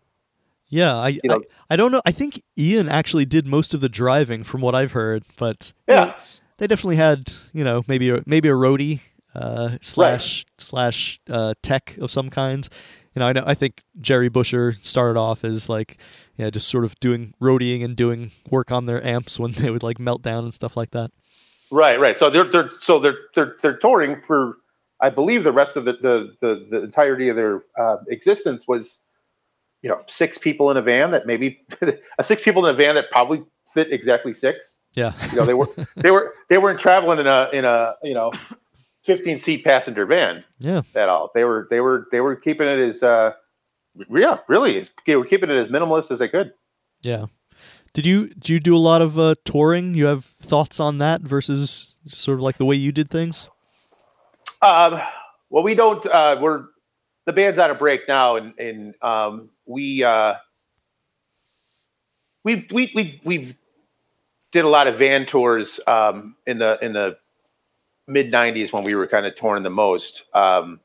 Yeah 0.70 0.96
i 0.96 1.08
You 1.10 1.20
know- 1.26 1.36
I, 1.70 1.74
I 1.74 1.76
don't 1.76 1.92
know 1.92 2.02
i 2.06 2.12
think 2.12 2.42
ian 2.58 2.90
actually 2.90 3.26
did 3.26 3.46
most 3.48 3.74
of 3.74 3.82
the 3.82 3.90
driving 3.90 4.44
from 4.44 4.62
what 4.62 4.76
i've 4.76 4.92
heard 4.94 5.24
but 5.38 5.74
you 5.88 5.96
know, 5.96 6.06
Yeah, 6.06 6.14
they 6.58 6.68
definitely 6.68 6.96
had 6.98 7.32
you 7.54 7.64
know 7.64 7.84
maybe 7.88 8.10
a 8.10 8.24
maybe 8.26 8.50
a 8.50 8.54
roadie 8.54 9.02
uh, 9.36 9.78
slash 9.82 10.46
slash 10.58 11.20
uh, 11.30 11.54
tech 11.62 11.96
of 12.02 12.10
some 12.12 12.30
kind. 12.32 12.68
You 13.14 13.20
know, 13.20 13.28
I 13.28 13.34
know 13.34 13.44
I 13.46 13.54
think 13.54 13.84
Jerry 14.02 14.30
Busher 14.30 14.74
started 14.74 15.20
off 15.20 15.44
as 15.44 15.70
like 15.70 15.98
yeah, 16.38 16.50
just 16.50 16.68
sort 16.68 16.86
of 16.86 17.00
doing 17.00 17.34
roadieing 17.40 17.84
and 17.86 17.96
doing 17.96 18.32
work 18.50 18.72
on 18.72 18.88
their 18.88 19.04
amps 19.06 19.38
when 19.40 19.52
they 19.52 19.70
would 19.70 19.84
like 19.84 20.00
melt 20.00 20.24
down 20.24 20.44
and 20.44 20.56
stuff 20.56 20.76
like 20.76 20.90
that. 20.92 21.12
right, 21.70 22.00
right. 22.00 22.18
So 22.18 22.32
they're 22.32 22.46
they're 22.46 22.72
so 22.82 22.98
they're 23.00 23.18
they're 23.36 23.56
they're 23.62 23.78
touring 23.78 24.22
for. 24.22 24.58
I 25.00 25.12
believe 25.12 25.44
the 25.44 25.52
rest 25.54 25.76
of 25.76 25.86
the 25.86 25.94
the 25.94 26.34
the, 26.42 26.66
the 26.72 26.84
entirety 26.86 27.30
of 27.30 27.36
their 27.36 27.64
uh, 27.78 27.98
existence 28.08 28.68
was, 28.68 28.98
you 29.82 29.90
know, 29.90 30.02
six 30.08 30.38
people 30.38 30.72
in 30.72 30.78
a 30.78 30.82
van 30.82 31.12
that 31.12 31.26
maybe 31.28 31.60
a 32.20 32.24
six 32.24 32.44
people 32.44 32.66
in 32.66 32.74
a 32.74 32.78
van 32.78 32.96
that 32.96 33.06
probably 33.12 33.44
fit 33.74 33.92
exactly 33.94 34.34
six. 34.34 34.78
Yeah, 34.96 35.14
You 35.32 35.38
know, 35.38 35.46
they 35.46 35.54
were 35.54 35.68
they 35.96 36.12
were 36.12 36.34
they 36.50 36.58
weren't 36.58 36.80
traveling 36.80 37.20
in 37.20 37.28
a 37.28 37.50
in 37.54 37.66
a 37.66 37.94
you 38.04 38.14
know 38.16 38.32
15 39.06 39.40
seat 39.40 39.64
passenger 39.64 40.06
van 40.06 40.44
Yeah. 40.60 40.82
at 40.96 41.10
all. 41.10 41.30
They 41.36 41.44
were 41.44 41.68
they 41.70 41.80
were 41.82 42.08
they 42.12 42.20
were 42.22 42.36
keeping 42.36 42.68
it 42.68 42.80
as 42.80 43.04
uh, 43.04 43.32
yeah, 44.10 44.38
really, 44.48 44.88
they 45.06 45.16
were 45.16 45.26
keeping 45.26 45.50
it 45.50 45.56
as 45.58 45.70
minimalist 45.70 46.12
as 46.12 46.20
they 46.20 46.28
could. 46.28 46.52
Yeah. 47.02 47.26
Did 47.94 48.06
you 48.06 48.28
did 48.30 48.50
you 48.50 48.60
do 48.60 48.76
a 48.76 48.78
lot 48.80 49.02
of 49.02 49.18
uh, 49.18 49.36
touring? 49.46 49.94
You 49.96 50.06
have 50.08 50.26
thoughts 50.26 50.80
on 50.80 50.98
that 51.00 51.22
versus 51.22 51.96
sort 52.08 52.38
of 52.38 52.42
like 52.44 52.58
the 52.58 52.66
way 52.66 52.76
you 52.76 52.92
did 52.92 53.10
things? 53.10 53.50
Um, 54.62 55.00
well, 55.50 55.64
we 55.64 55.76
don't. 55.76 56.06
Uh, 56.06 56.38
we're 56.42 56.66
the 57.28 57.34
band's 57.34 57.60
on 57.60 57.70
a 57.70 57.76
break 57.76 58.08
now, 58.08 58.38
and 58.38 58.58
and 58.58 58.96
um, 59.04 59.50
we 59.68 60.04
uh, 60.04 60.36
we 62.44 62.66
we 62.72 62.92
we 62.96 63.22
we've 63.24 63.56
did 64.54 64.64
a 64.64 64.70
lot 64.70 64.88
of 64.88 64.98
van 64.98 65.26
tours 65.26 65.80
um, 65.86 66.36
in 66.48 66.58
the 66.58 66.80
in 66.82 66.94
the 66.94 67.18
mid 68.08 68.32
'90s 68.32 68.72
when 68.72 68.84
we 68.84 68.96
were 68.96 69.06
kind 69.08 69.26
of 69.26 69.36
touring 69.36 69.64
the 69.64 69.70
most. 69.70 70.24
Um, 70.34 70.80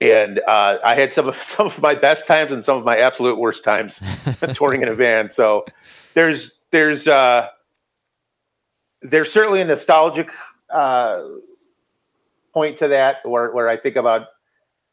and 0.00 0.40
uh, 0.40 0.78
I 0.84 0.96
had 0.96 1.12
some 1.12 1.28
of 1.28 1.40
some 1.56 1.68
of 1.68 1.80
my 1.80 1.94
best 1.94 2.26
times 2.26 2.50
and 2.50 2.64
some 2.64 2.76
of 2.76 2.84
my 2.84 2.98
absolute 2.98 3.38
worst 3.38 3.62
times 3.62 4.02
touring 4.54 4.82
in 4.82 4.88
a 4.88 4.94
van. 4.94 5.30
So 5.30 5.64
there's 6.14 6.58
there's 6.72 7.06
uh, 7.06 7.46
there's 9.02 9.30
certainly 9.30 9.60
a 9.60 9.64
nostalgic 9.64 10.32
uh, 10.68 11.22
point 12.52 12.78
to 12.78 12.88
that, 12.88 13.18
where 13.24 13.52
where 13.52 13.68
I 13.68 13.76
think 13.76 13.94
about 13.94 14.33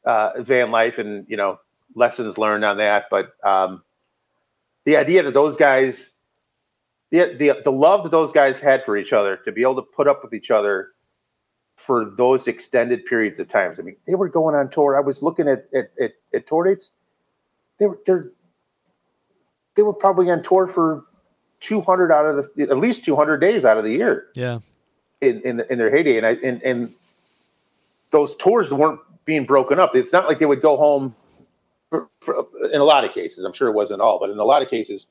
uh, 0.06 0.32
van 0.40 0.72
life 0.72 0.98
and 0.98 1.26
you 1.30 1.38
know 1.38 1.60
lessons 1.96 2.38
learned 2.38 2.64
on 2.66 2.78
that. 2.78 3.06
But 3.10 3.34
um, 3.44 3.84
the 4.86 4.98
idea 4.98 5.24
that 5.24 5.34
those 5.34 5.56
guys, 5.58 6.12
the, 7.12 7.36
the 7.38 7.62
the 7.64 7.72
love 7.72 8.04
that 8.04 8.10
those 8.10 8.32
guys 8.32 8.60
had 8.60 8.84
for 8.84 8.98
each 8.98 9.14
other, 9.14 9.38
to 9.38 9.52
be 9.52 9.62
able 9.62 9.76
to 9.76 9.82
put 9.84 10.08
up 10.08 10.24
with 10.24 10.34
each 10.34 10.52
other 10.52 10.90
for 11.76 12.06
those 12.06 12.48
extended 12.48 13.06
periods 13.06 13.40
of 13.40 13.48
times. 13.48 13.80
I 13.80 13.84
mean, 13.84 13.96
they 14.06 14.16
were 14.16 14.30
going 14.30 14.56
on 14.56 14.70
tour. 14.70 14.96
I 14.98 15.02
was 15.02 15.24
looking 15.24 15.48
at 15.48 15.68
at, 15.74 15.92
at, 16.00 16.12
at 16.34 16.48
tour 16.48 16.64
dates. 16.66 16.92
They 17.80 17.88
were 17.88 18.00
they're 18.06 18.32
they 19.76 19.82
were 19.84 19.94
probably 19.94 20.30
on 20.30 20.44
tour 20.44 20.68
for 20.68 21.06
200 21.62 22.12
out 22.12 22.26
of 22.26 22.36
the 22.56 22.64
at 22.64 22.78
least 22.78 23.04
200 23.06 23.38
days 23.38 23.66
out 23.66 23.78
of 23.78 23.84
the 23.84 23.92
year 23.92 24.28
Yeah. 24.36 24.60
in 25.22 25.42
in, 25.42 25.62
in 25.70 25.78
their 25.78 25.90
heyday 25.92 26.18
and 26.18 26.26
I 26.26 26.32
and, 26.44 26.62
and 26.64 26.94
those 28.10 28.36
tours 28.36 28.74
weren't 28.74 29.00
being 29.26 29.46
broken 29.46 29.80
up 29.80 29.96
it's 29.96 30.14
not 30.14 30.28
like 30.28 30.40
they 30.40 30.46
would 30.46 30.62
go 30.62 30.78
home 30.78 31.16
for, 31.90 32.10
for, 32.22 32.46
in 32.72 32.80
a 32.82 32.84
lot 32.84 33.04
of 33.04 33.14
cases 33.14 33.44
i'm 33.44 33.54
sure 33.54 33.68
it 33.68 33.74
wasn't 33.74 34.00
all 34.02 34.20
but 34.20 34.30
in 34.30 34.40
a 34.40 34.44
lot 34.44 34.62
of 34.62 34.70
cases 34.70 35.08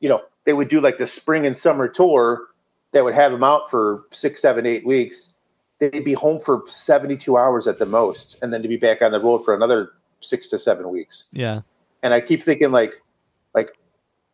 you 0.00 0.08
know 0.08 0.22
they 0.44 0.52
would 0.52 0.68
do 0.68 0.80
like 0.80 0.98
the 0.98 1.06
spring 1.06 1.46
and 1.46 1.56
summer 1.56 1.88
tour 1.88 2.48
that 2.92 3.04
would 3.04 3.14
have 3.14 3.32
them 3.32 3.44
out 3.44 3.70
for 3.70 4.04
six 4.10 4.40
seven 4.42 4.66
eight 4.66 4.84
weeks 4.86 5.34
they'd 5.78 6.04
be 6.04 6.12
home 6.14 6.40
for 6.40 6.62
72 6.66 7.36
hours 7.36 7.66
at 7.66 7.78
the 7.78 7.86
most 7.86 8.36
and 8.42 8.52
then 8.52 8.62
to 8.62 8.68
be 8.68 8.76
back 8.76 9.00
on 9.02 9.12
the 9.12 9.20
road 9.20 9.44
for 9.44 9.54
another 9.54 9.92
six 10.20 10.48
to 10.48 10.58
seven 10.58 10.88
weeks 10.90 11.24
Yeah. 11.32 11.60
and 12.02 12.12
I 12.12 12.20
keep 12.20 12.42
thinking 12.42 12.72
like, 12.72 12.94
like, 13.54 13.78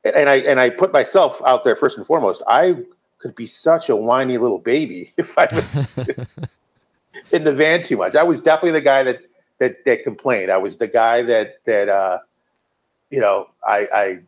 and 0.05 0.29
I 0.29 0.37
and 0.37 0.61
I 0.61 0.71
put 0.71 0.93
myself 0.93 1.41
out 1.47 1.65
there 1.65 1.77
first 1.77 1.97
and 1.97 2.07
foremost. 2.07 2.43
I 2.47 2.77
could 3.19 3.35
be 3.35 3.47
such 3.47 3.89
a 3.89 3.97
whiny 3.97 4.37
little 4.39 4.59
baby 4.59 5.13
if 5.19 5.37
I 5.39 5.47
was 5.53 5.87
in 7.33 7.45
the 7.45 7.53
van 7.53 7.83
too 7.83 7.97
much. 7.97 8.15
I 8.15 8.23
was 8.23 8.41
definitely 8.41 8.79
the 8.79 8.85
guy 8.85 9.03
that 9.03 9.21
that 9.59 9.85
that 9.85 10.05
complained. 10.05 10.51
I 10.51 10.57
was 10.57 10.77
the 10.77 10.87
guy 10.87 11.23
that 11.23 11.65
that 11.65 11.89
uh, 11.89 12.19
you 13.11 13.21
know 13.21 13.49
I 13.67 13.89
I 13.93 14.19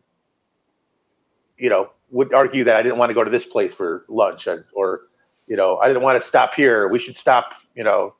you 1.57 1.69
know 1.69 1.89
would 2.11 2.33
argue 2.33 2.63
that 2.63 2.75
I 2.75 2.83
didn't 2.83 2.97
want 2.97 3.09
to 3.09 3.13
go 3.13 3.23
to 3.23 3.29
this 3.29 3.45
place 3.45 3.73
for 3.73 4.05
lunch 4.07 4.47
or, 4.47 4.65
or 4.73 5.01
you 5.47 5.57
know 5.57 5.77
I 5.77 5.87
didn't 5.87 6.03
want 6.03 6.21
to 6.21 6.27
stop 6.27 6.53
here. 6.53 6.87
We 6.87 6.99
should 6.99 7.17
stop. 7.17 7.53
You 7.75 7.83
know. 7.83 8.13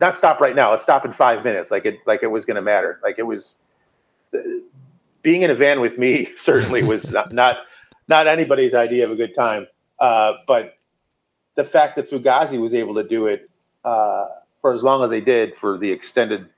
Not 0.00 0.16
stop 0.16 0.40
right 0.40 0.54
now. 0.54 0.70
Let's 0.70 0.84
stop 0.84 1.04
in 1.04 1.12
five 1.12 1.42
minutes. 1.42 1.72
Like 1.72 1.84
it, 1.84 1.98
like 2.06 2.22
it 2.22 2.28
was 2.28 2.44
going 2.44 2.54
to 2.54 2.62
matter. 2.62 3.00
Like 3.02 3.18
it 3.18 3.24
was 3.24 3.56
being 5.22 5.42
in 5.42 5.50
a 5.50 5.54
van 5.54 5.80
with 5.80 5.98
me 5.98 6.28
certainly 6.36 6.82
was 6.82 7.10
not 7.10 7.32
not, 7.32 7.58
not 8.08 8.26
anybody's 8.26 8.74
idea 8.74 9.04
of 9.04 9.10
a 9.10 9.16
good 9.16 9.34
time. 9.34 9.66
Uh, 9.98 10.34
but 10.46 10.77
the 11.58 11.64
fact 11.64 11.96
that 11.96 12.08
Fugazi 12.08 12.56
was 12.60 12.72
able 12.72 12.94
to 12.94 13.02
do 13.02 13.26
it 13.26 13.50
uh, 13.84 14.26
for 14.60 14.72
as 14.72 14.84
long 14.84 15.02
as 15.02 15.10
they 15.10 15.20
did 15.20 15.56
for 15.56 15.76
the 15.76 15.90
extended 15.90 16.48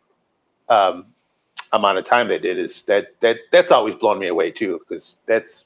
um, 0.69 1.07
amount 1.73 1.97
of 1.97 2.05
time 2.05 2.29
they 2.29 2.39
did 2.39 2.59
is 2.59 2.83
that 2.83 3.19
that 3.21 3.39
that's 3.51 3.71
always 3.71 3.95
blown 3.95 4.19
me 4.19 4.27
away 4.27 4.51
too 4.51 4.79
because 4.79 5.17
that's 5.25 5.65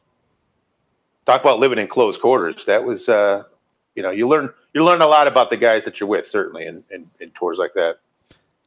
talk 1.26 1.40
about 1.40 1.58
living 1.58 1.80
in 1.80 1.88
close 1.88 2.16
quarters. 2.16 2.64
That 2.66 2.84
was 2.84 3.08
uh, 3.08 3.42
you 3.96 4.04
know 4.04 4.12
you 4.12 4.28
learn 4.28 4.50
you 4.72 4.84
learn 4.84 5.02
a 5.02 5.06
lot 5.08 5.26
about 5.26 5.50
the 5.50 5.56
guys 5.56 5.84
that 5.84 5.98
you're 5.98 6.08
with 6.08 6.28
certainly 6.28 6.66
in, 6.66 6.84
in, 6.92 7.10
in 7.18 7.30
tours 7.30 7.58
like 7.58 7.74
that. 7.74 7.96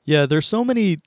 Yeah, 0.03 0.25
there's 0.25 0.47
so 0.49 0.65
many 0.65 0.99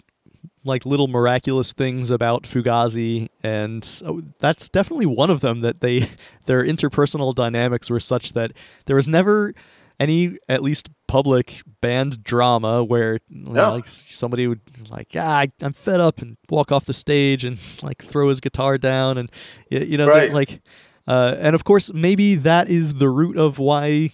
like 0.64 0.84
little 0.84 1.08
miraculous 1.08 1.72
things 1.72 2.10
about 2.10 2.42
Fugazi, 2.44 3.28
and 3.42 3.86
oh, 4.04 4.22
that's 4.38 4.68
definitely 4.68 5.06
one 5.06 5.30
of 5.30 5.40
them. 5.40 5.60
That 5.62 5.80
they 5.80 6.10
their 6.46 6.62
interpersonal 6.64 7.34
dynamics 7.34 7.88
were 7.90 8.00
such 8.00 8.32
that 8.34 8.52
there 8.86 8.96
was 8.96 9.08
never 9.08 9.54
any, 9.98 10.38
at 10.48 10.62
least 10.62 10.88
public 11.08 11.60
band 11.82 12.24
drama 12.24 12.82
where 12.82 13.18
know, 13.28 13.52
No. 13.52 13.72
like 13.74 13.86
somebody 13.86 14.46
would 14.46 14.60
like, 14.88 15.08
ah, 15.14 15.40
I, 15.40 15.52
I'm 15.60 15.74
fed 15.74 16.00
up 16.00 16.22
and 16.22 16.38
walk 16.48 16.72
off 16.72 16.86
the 16.86 16.94
stage 16.94 17.44
and 17.44 17.58
like 17.82 18.02
throw 18.04 18.28
his 18.28 18.40
guitar 18.40 18.78
down, 18.78 19.18
and 19.18 19.30
you 19.70 19.96
know, 19.98 20.08
Right. 20.08 20.32
like, 20.32 20.62
uh, 21.06 21.36
and 21.38 21.54
of 21.54 21.64
course, 21.64 21.92
maybe 21.92 22.34
that 22.36 22.68
is 22.70 22.94
the 22.94 23.08
root 23.10 23.36
of 23.36 23.58
why 23.58 24.12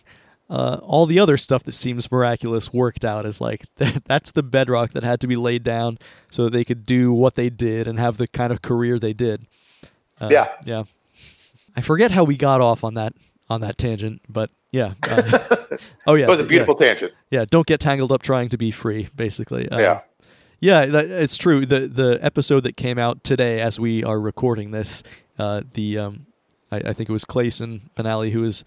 uh, 0.48 0.78
all 0.82 1.06
the 1.06 1.18
other 1.18 1.36
stuff 1.36 1.64
that 1.64 1.72
seems 1.72 2.10
miraculous 2.10 2.72
worked 2.72 3.04
out 3.04 3.26
as 3.26 3.40
like 3.40 3.64
that's 4.06 4.30
the 4.30 4.42
bedrock 4.42 4.92
that 4.92 5.02
had 5.02 5.20
to 5.20 5.26
be 5.26 5.36
laid 5.36 5.62
down 5.64 5.98
so 6.30 6.44
that 6.44 6.52
they 6.52 6.64
could 6.64 6.84
do 6.86 7.12
what 7.12 7.34
they 7.34 7.50
did 7.50 7.88
and 7.88 7.98
have 7.98 8.16
the 8.16 8.28
kind 8.28 8.52
of 8.52 8.62
career 8.62 8.98
they 8.98 9.12
did. 9.12 9.46
Uh, 10.20 10.28
Yeah. 10.30 10.48
yeah. 10.64 10.84
I 11.76 11.80
forget 11.82 12.10
how 12.10 12.24
we 12.24 12.36
got 12.36 12.60
off 12.60 12.84
on 12.84 12.94
that 12.94 13.12
on 13.50 13.60
that 13.60 13.76
tangent, 13.78 14.22
but 14.28 14.50
yeah. 14.72 14.94
Uh, 15.02 15.38
oh 16.06 16.14
yeah, 16.14 16.24
It 16.26 16.30
was 16.30 16.40
a 16.40 16.44
beautiful 16.44 16.74
tangent. 16.74 17.12
Yeah, 17.30 17.40
yeah, 17.40 17.44
don't 17.50 17.66
get 17.66 17.80
tangled 17.80 18.12
up 18.12 18.22
trying 18.22 18.48
to 18.50 18.56
be 18.56 18.70
free. 18.70 19.08
Basically. 19.14 19.68
Um, 19.68 19.80
Yeah. 19.80 20.00
yeah, 20.60 20.86
that, 20.86 21.04
it's 21.06 21.36
true. 21.36 21.66
The 21.66 21.86
the 21.88 22.18
episode 22.22 22.62
that 22.64 22.76
came 22.76 22.98
out 22.98 23.24
today, 23.24 23.60
as 23.60 23.78
we 23.80 24.02
are 24.04 24.18
recording 24.20 24.70
this, 24.70 25.02
uh, 25.38 25.62
the 25.74 25.98
um, 25.98 26.26
I, 26.72 26.76
I 26.78 26.92
think 26.92 27.08
it 27.08 27.12
was 27.12 27.24
Clayson 27.24 27.80
Benally 27.96 28.30
who 28.32 28.40
was 28.40 28.64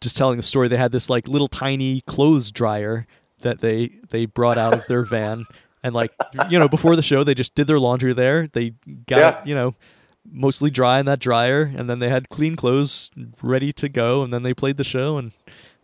just 0.00 0.16
telling 0.16 0.36
the 0.36 0.42
story. 0.42 0.68
They 0.68 0.76
had 0.76 0.92
this 0.92 1.10
like 1.10 1.28
little 1.28 1.48
tiny 1.48 2.00
clothes 2.02 2.50
dryer 2.50 3.06
that 3.42 3.60
they 3.60 3.90
they 4.10 4.26
brought 4.26 4.58
out 4.58 4.72
of 4.74 4.86
their 4.86 5.02
van, 5.04 5.46
and 5.82 5.94
like 5.94 6.12
you 6.50 6.58
know 6.58 6.68
before 6.68 6.96
the 6.96 7.02
show 7.02 7.24
they 7.24 7.34
just 7.34 7.54
did 7.54 7.66
their 7.66 7.78
laundry 7.78 8.12
there. 8.14 8.48
They 8.52 8.74
got 9.06 9.18
Yeah. 9.18 9.42
you 9.44 9.54
know 9.54 9.74
mostly 10.30 10.70
dry 10.70 11.00
in 11.00 11.06
that 11.06 11.18
dryer, 11.18 11.62
and 11.76 11.90
then 11.90 11.98
they 11.98 12.08
had 12.08 12.28
clean 12.28 12.54
clothes 12.56 13.10
ready 13.42 13.72
to 13.74 13.88
go, 13.88 14.22
and 14.22 14.32
then 14.32 14.42
they 14.44 14.54
played 14.54 14.76
the 14.76 14.84
show 14.84 15.18
and 15.18 15.32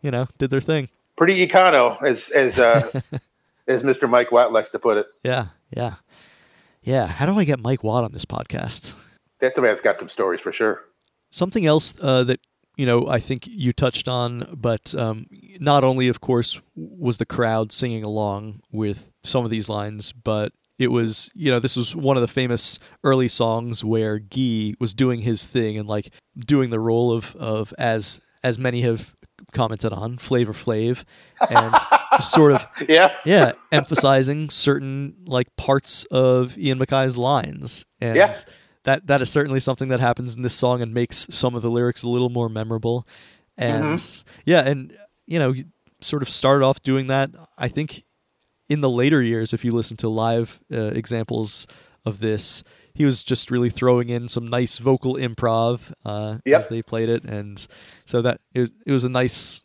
you 0.00 0.10
know 0.10 0.28
did 0.38 0.50
their 0.50 0.60
thing. 0.60 0.88
Pretty 1.16 1.46
econo, 1.46 2.00
as 2.02 2.30
as 2.30 2.58
uh, 2.58 2.90
as 3.66 3.82
Mr. 3.82 4.08
Mike 4.08 4.30
Watt 4.32 4.52
likes 4.52 4.70
to 4.70 4.78
put 4.78 4.96
it. 4.98 5.06
Yeah, 5.24 5.46
yeah, 5.76 5.96
yeah. 6.82 7.06
How 7.06 7.26
do 7.26 7.36
I 7.38 7.44
get 7.44 7.58
Mike 7.58 7.82
Watt 7.82 8.04
on 8.04 8.12
this 8.12 8.24
podcast? 8.24 8.94
That's 9.40 9.58
a 9.58 9.60
man 9.60 9.70
that's 9.72 9.82
got 9.82 9.98
some 9.98 10.08
stories 10.08 10.40
for 10.40 10.52
sure. 10.52 10.84
Something 11.30 11.66
else 11.66 11.94
uh, 12.00 12.24
that 12.24 12.40
you 12.78 12.86
know 12.86 13.06
I 13.08 13.20
think 13.20 13.46
you 13.46 13.74
touched 13.74 14.08
on, 14.08 14.56
but 14.56 14.94
um, 14.94 15.26
not 15.60 15.84
only, 15.84 16.08
of 16.08 16.20
course, 16.22 16.58
was 16.74 17.18
the 17.18 17.26
crowd 17.26 17.72
singing 17.72 18.02
along 18.04 18.60
with 18.72 19.10
some 19.24 19.44
of 19.44 19.50
these 19.50 19.68
lines, 19.68 20.12
but 20.12 20.52
it 20.78 20.88
was 20.88 21.28
you 21.34 21.50
know 21.50 21.58
this 21.60 21.76
was 21.76 21.94
one 21.94 22.16
of 22.16 22.20
the 22.22 22.28
famous 22.28 22.78
early 23.04 23.28
songs 23.28 23.82
where 23.84 24.18
Guy 24.18 24.74
was 24.80 24.94
doing 24.94 25.20
his 25.22 25.44
thing 25.44 25.76
and 25.76 25.88
like 25.88 26.10
doing 26.38 26.70
the 26.70 26.80
role 26.80 27.12
of 27.12 27.34
of 27.36 27.74
as 27.76 28.20
as 28.42 28.58
many 28.58 28.80
have 28.82 29.12
commented 29.52 29.92
on 29.92 30.18
Flavor 30.18 30.52
Flav 30.52 31.04
and 31.50 31.74
sort 32.22 32.52
of 32.52 32.66
Yeah. 32.88 33.12
yeah, 33.24 33.52
emphasizing 33.72 34.50
certain 34.50 35.14
like 35.26 35.54
parts 35.56 36.04
of 36.10 36.56
Ian 36.56 36.78
MacKaye's 36.78 37.16
lines, 37.16 37.84
and 38.00 38.16
Yeah. 38.16 38.38
That 38.88 39.06
that 39.06 39.22
is 39.22 39.30
certainly 39.30 39.60
something 39.60 39.88
that 39.88 40.00
happens 40.00 40.34
in 40.36 40.42
this 40.42 40.54
song 40.54 40.82
and 40.82 40.92
makes 40.94 41.26
some 41.30 41.54
of 41.54 41.62
the 41.62 41.70
lyrics 41.70 42.02
a 42.02 42.08
little 42.08 42.30
more 42.30 42.48
memorable. 42.48 43.06
And 43.56 44.00
yeah, 44.44 44.60
and 44.66 44.96
you 45.26 45.38
know, 45.38 45.54
sort 46.00 46.22
of 46.22 46.28
started 46.30 46.64
off 46.64 46.82
doing 46.82 47.08
that. 47.08 47.30
I 47.56 47.68
think 47.68 48.04
in 48.68 48.80
the 48.80 48.90
later 48.90 49.22
years, 49.22 49.52
if 49.52 49.64
you 49.64 49.72
listen 49.72 49.96
to 49.98 50.08
live 50.08 50.60
uh, 50.72 50.86
examples 51.02 51.66
of 52.04 52.20
this, 52.20 52.62
he 52.94 53.04
was 53.04 53.24
just 53.24 53.50
really 53.50 53.70
throwing 53.70 54.08
in 54.08 54.28
some 54.28 54.46
nice 54.48 54.78
vocal 54.78 55.14
improv 55.16 55.92
uh, 56.04 56.38
Yep. 56.44 56.60
as 56.60 56.68
they 56.68 56.82
played 56.82 57.08
it, 57.08 57.24
and 57.24 57.66
so 58.06 58.22
that 58.22 58.40
it, 58.54 58.60
was- 58.60 58.70
it 58.86 58.92
was 58.92 59.04
a 59.04 59.08
nice. 59.08 59.62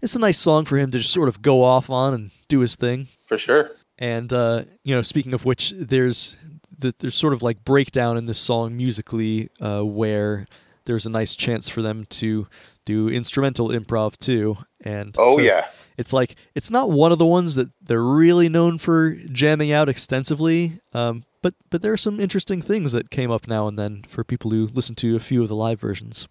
It's 0.00 0.16
a 0.16 0.18
nice 0.18 0.38
song 0.38 0.64
for 0.64 0.76
him 0.78 0.90
to 0.90 0.98
just 0.98 1.12
sort 1.12 1.28
of 1.28 1.42
go 1.42 1.62
off 1.62 1.88
on 1.90 2.12
and 2.14 2.30
do 2.48 2.58
his 2.60 2.74
thing. 2.74 3.06
For 3.28 3.38
sure. 3.38 3.70
And 3.98 4.32
uh, 4.32 4.64
you 4.82 4.94
know, 4.94 5.02
speaking 5.02 5.32
of 5.34 5.44
which, 5.44 5.72
there's 5.76 6.36
the, 6.82 6.94
there's 6.98 7.14
sort 7.14 7.32
of 7.32 7.42
like 7.42 7.64
breakdown 7.64 8.16
in 8.16 8.26
this 8.26 8.38
song 8.38 8.76
musically, 8.76 9.48
uh, 9.60 9.80
where 9.80 10.46
there's 10.84 11.06
a 11.06 11.10
nice 11.10 11.34
chance 11.34 11.68
for 11.68 11.80
them 11.80 12.04
to 12.06 12.46
do 12.84 13.08
instrumental 13.08 13.68
improv 13.68 14.16
too. 14.18 14.58
And 14.84 15.14
Oh 15.18 15.36
so 15.36 15.42
yeah, 15.42 15.68
it's 15.96 16.12
like 16.12 16.36
it's 16.54 16.70
not 16.70 16.90
one 16.90 17.12
of 17.12 17.18
the 17.18 17.26
ones 17.26 17.54
that 17.54 17.70
they're 17.80 18.02
really 18.02 18.48
known 18.48 18.78
for 18.78 19.14
jamming 19.14 19.72
out 19.72 19.88
extensively. 19.88 20.80
Um, 20.92 21.24
but 21.42 21.54
but 21.70 21.82
there 21.82 21.92
are 21.92 21.98
some 21.98 22.20
interesting 22.20 22.60
things 22.62 22.92
that 22.92 23.10
came 23.10 23.30
up 23.30 23.46
now 23.46 23.68
and 23.68 23.78
then 23.78 24.04
for 24.08 24.24
people 24.24 24.50
who 24.50 24.68
listen 24.68 24.94
to 24.96 25.16
a 25.16 25.20
few 25.20 25.42
of 25.42 25.48
the 25.48 25.56
live 25.56 25.80
versions. 25.80 26.28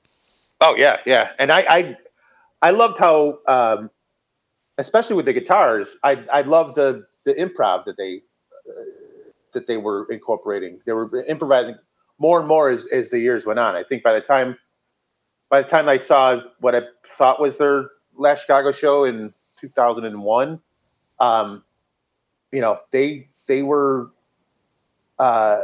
oh 0.60 0.76
yeah, 0.76 0.97
yeah. 1.06 1.30
And 1.39 1.52
I 1.52 1.66
I, 1.70 1.97
I 2.62 2.72
loved 2.72 2.97
how, 2.99 3.39
um, 3.47 3.89
especially 4.78 5.16
with 5.16 5.26
the 5.26 5.34
guitars, 5.34 5.95
I 6.04 6.24
I 6.32 6.41
love 6.41 6.76
the 6.76 7.06
the 7.26 7.34
improv 7.34 7.86
that 7.86 7.97
they 7.97 8.22
uh, 8.68 8.82
that 9.54 9.68
they 9.68 9.78
were 9.78 10.08
incorporating. 10.12 10.80
They 10.86 10.93
were 10.93 11.24
improvising 11.26 11.76
more 12.20 12.39
and 12.39 12.47
more 12.47 12.70
as 12.70 12.86
as 12.88 13.10
the 13.10 13.20
years 13.20 13.45
went 13.45 13.60
on. 13.60 13.76
I 13.76 13.84
think 13.84 14.04
by 14.04 14.14
the 14.14 14.22
time 14.22 14.58
by 15.49 15.62
the 15.62 15.68
time 15.68 15.89
I 15.89 15.97
saw 15.97 16.39
what 16.60 16.76
I 16.76 16.84
thought 17.06 17.39
was 17.39 17.58
their 17.58 17.89
last 18.16 18.41
Chicago 18.41 18.72
show 18.72 19.04
in 19.04 19.34
2001, 19.60 20.60
um, 21.20 21.64
you 22.52 22.62
know, 22.62 22.80
they 22.91 23.28
they 23.47 23.62
were, 23.62 24.12
uh, 25.20 25.64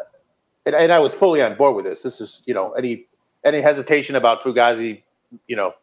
and, 0.66 0.76
and 0.76 0.92
I 0.92 1.00
was 1.00 1.14
fully 1.14 1.42
on 1.42 1.56
board 1.56 1.76
with 1.76 1.86
this. 1.86 2.02
This 2.04 2.20
is, 2.20 2.44
you 2.46 2.54
know, 2.54 2.74
any 2.74 3.06
any 3.46 3.62
hesitation 3.62 4.16
about 4.16 4.42
Fugazi, 4.42 5.04
you 5.48 5.56
know, 5.56 5.74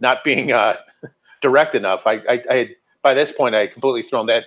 not 0.00 0.24
being 0.24 0.52
uh, 0.52 0.76
direct 1.42 1.74
enough. 1.74 2.02
I, 2.06 2.14
I, 2.28 2.42
I 2.50 2.54
had 2.54 2.68
by 3.02 3.14
this 3.14 3.32
point 3.32 3.54
I 3.54 3.60
had 3.60 3.72
completely 3.72 4.02
thrown 4.02 4.26
that 4.26 4.44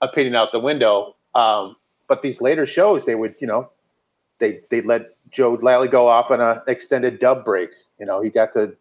opinion 0.00 0.34
out 0.34 0.52
the 0.52 0.60
window. 0.60 1.16
Um, 1.34 1.76
but 2.06 2.22
these 2.22 2.40
later 2.40 2.66
shows, 2.66 3.06
they 3.06 3.14
would, 3.14 3.34
you 3.38 3.46
know, 3.46 3.70
they 4.38 4.60
they 4.70 4.82
let 4.82 5.10
Joe 5.30 5.58
Lally 5.60 5.88
go 5.88 6.08
off 6.08 6.30
on 6.30 6.40
an 6.40 6.60
extended 6.66 7.18
dub 7.18 7.44
break. 7.44 7.70
You 7.98 8.06
know, 8.06 8.20
he 8.20 8.30
got 8.30 8.52
to, 8.52 8.76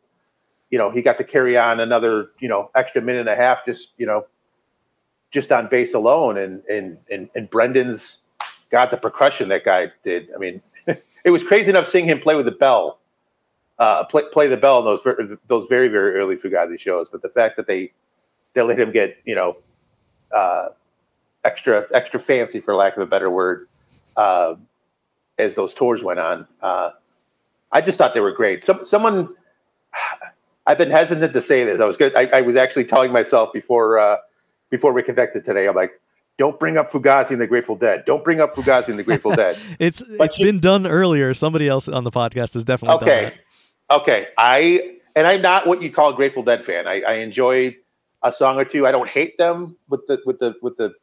you 0.69 0.77
know, 0.77 0.89
he 0.89 1.01
got 1.01 1.17
to 1.19 1.23
carry 1.23 1.57
on 1.57 1.79
another, 1.79 2.31
you 2.39 2.49
know, 2.49 2.69
extra 2.75 3.01
minute 3.01 3.21
and 3.21 3.29
a 3.29 3.35
half, 3.35 3.65
just 3.65 3.93
you 3.97 4.05
know, 4.05 4.25
just 5.31 5.51
on 5.51 5.67
bass 5.67 5.93
alone. 5.93 6.37
And 6.37 6.63
and 6.69 6.97
and 7.11 7.29
and 7.35 7.49
Brendan's 7.49 8.19
got 8.71 8.91
the 8.91 8.97
percussion 8.97 9.49
that 9.49 9.63
guy 9.63 9.91
did. 10.03 10.29
I 10.35 10.37
mean, 10.37 10.61
it 11.23 11.29
was 11.29 11.43
crazy 11.43 11.69
enough 11.69 11.87
seeing 11.87 12.05
him 12.05 12.19
play 12.19 12.35
with 12.35 12.45
the 12.45 12.51
bell, 12.51 12.99
uh, 13.79 14.03
play 14.05 14.23
play 14.31 14.47
the 14.47 14.57
bell 14.57 14.79
in 14.79 14.85
those 14.85 15.01
ver- 15.03 15.37
those 15.47 15.67
very 15.67 15.87
very 15.87 16.15
early 16.15 16.35
Fugazi 16.35 16.79
shows. 16.79 17.07
But 17.09 17.21
the 17.21 17.29
fact 17.29 17.55
that 17.57 17.67
they 17.67 17.93
they 18.53 18.61
let 18.61 18.79
him 18.79 18.91
get 18.91 19.17
you 19.25 19.35
know. 19.35 19.57
Uh, 20.35 20.69
extra 21.43 21.85
extra 21.93 22.19
fancy 22.19 22.59
for 22.59 22.75
lack 22.75 22.95
of 22.97 23.03
a 23.03 23.05
better 23.05 23.29
word 23.29 23.67
uh, 24.17 24.55
as 25.37 25.55
those 25.55 25.73
tours 25.73 26.03
went 26.03 26.19
on. 26.19 26.47
Uh, 26.61 26.91
i 27.71 27.81
just 27.81 27.97
thought 27.97 28.13
they 28.13 28.19
were 28.19 28.31
great. 28.31 28.63
Some, 28.63 28.83
someone 28.83 29.29
i've 30.67 30.77
been 30.77 30.91
hesitant 30.91 31.33
to 31.33 31.41
say 31.41 31.63
this. 31.63 31.79
I 31.81 31.85
was 31.85 31.97
good 31.97 32.15
I, 32.15 32.27
I 32.33 32.41
was 32.41 32.55
actually 32.55 32.85
telling 32.85 33.11
myself 33.11 33.51
before 33.53 33.99
uh, 33.99 34.17
before 34.69 34.93
we 34.93 35.03
connected 35.03 35.43
today 35.43 35.67
i'm 35.67 35.75
like 35.75 35.99
don't 36.37 36.59
bring 36.59 36.77
up 36.79 36.89
fugazi 36.89 37.29
and 37.29 37.39
the 37.39 37.45
grateful 37.45 37.75
dead. 37.75 38.05
Don't 38.05 38.23
bring 38.23 38.41
up 38.41 38.55
fugazi 38.55 38.87
and 38.87 38.97
the 38.97 39.03
grateful 39.03 39.35
dead. 39.35 39.55
It's 39.77 40.01
But 40.17 40.29
it's 40.29 40.39
you- 40.39 40.47
been 40.47 40.59
done 40.59 40.87
earlier. 40.87 41.31
Somebody 41.35 41.67
else 41.67 41.87
on 41.87 42.03
the 42.05 42.09
podcast 42.11 42.55
has 42.55 42.63
definitely 42.63 43.05
done 43.05 43.09
it. 43.09 43.11
okay 43.11 43.33
okay. 43.91 44.27
I 44.39 44.95
and 45.15 45.27
i'm 45.27 45.43
not 45.43 45.67
what 45.67 45.83
you 45.83 45.91
call 45.91 46.09
a 46.11 46.15
grateful 46.15 46.41
dead 46.41 46.65
fan. 46.65 46.87
I, 46.87 47.01
I 47.01 47.13
enjoy 47.17 47.75
a 48.23 48.31
song 48.33 48.57
or 48.57 48.65
two. 48.65 48.87
I 48.87 48.91
don't 48.91 49.07
hate 49.07 49.37
them 49.37 49.75
with 49.89 50.07
the 50.07 50.21
with 50.25 50.39
the 50.39 50.55
with 50.63 50.75
the 50.77 50.93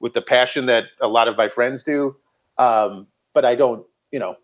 with 0.00 0.12
the 0.12 0.22
passion 0.22 0.66
that 0.66 0.86
a 1.00 1.08
lot 1.08 1.28
of 1.28 1.36
my 1.36 1.48
friends 1.48 1.82
do. 1.82 2.16
Um, 2.58 3.06
but 3.34 3.44
i 3.44 3.54
don't 3.54 3.84
you 4.12 4.18
know 4.18 4.36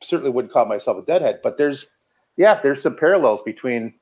certainly 0.00 0.30
wouldn't 0.30 0.52
call 0.52 0.64
myself 0.64 0.96
a 0.96 1.02
deadhead 1.02 1.40
but 1.42 1.58
there's 1.58 1.86
yeah 2.36 2.58
there's 2.62 2.80
some 2.80 2.96
parallels 2.96 3.42
between 3.42 3.92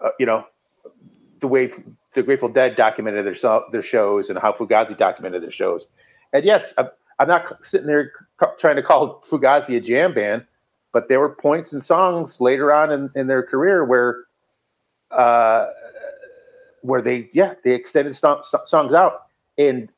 uh, 0.00 0.10
you 0.18 0.26
know 0.26 0.44
the 1.40 1.48
way 1.48 1.70
the 2.12 2.22
grateful 2.22 2.48
dead 2.48 2.76
documented 2.76 3.24
their 3.24 3.60
their 3.70 3.82
shows 3.82 4.28
and 4.28 4.38
how 4.38 4.52
fugazi 4.52 4.96
documented 4.96 5.42
their 5.42 5.50
shows. 5.50 5.86
And 6.34 6.44
yes 6.44 6.74
i'm, 6.76 6.88
I'm 7.18 7.28
not 7.28 7.64
sitting 7.64 7.86
there 7.86 8.12
trying 8.58 8.76
to 8.76 8.82
call 8.82 9.22
fugazi 9.22 9.76
a 9.76 9.80
jam 9.80 10.12
band 10.12 10.44
but 10.92 11.08
there 11.08 11.20
were 11.20 11.30
points 11.34 11.72
and 11.72 11.82
songs 11.82 12.40
later 12.40 12.72
on 12.72 12.90
in, 12.90 13.10
in 13.14 13.26
their 13.28 13.42
career 13.42 13.84
where 13.84 14.24
uh, 15.10 15.66
where 16.82 17.00
they 17.00 17.30
yeah 17.32 17.54
they 17.64 17.74
extended 17.74 18.14
sto- 18.14 18.42
sto- 18.42 18.64
songs 18.64 18.92
out 18.92 19.27
and 19.58 19.90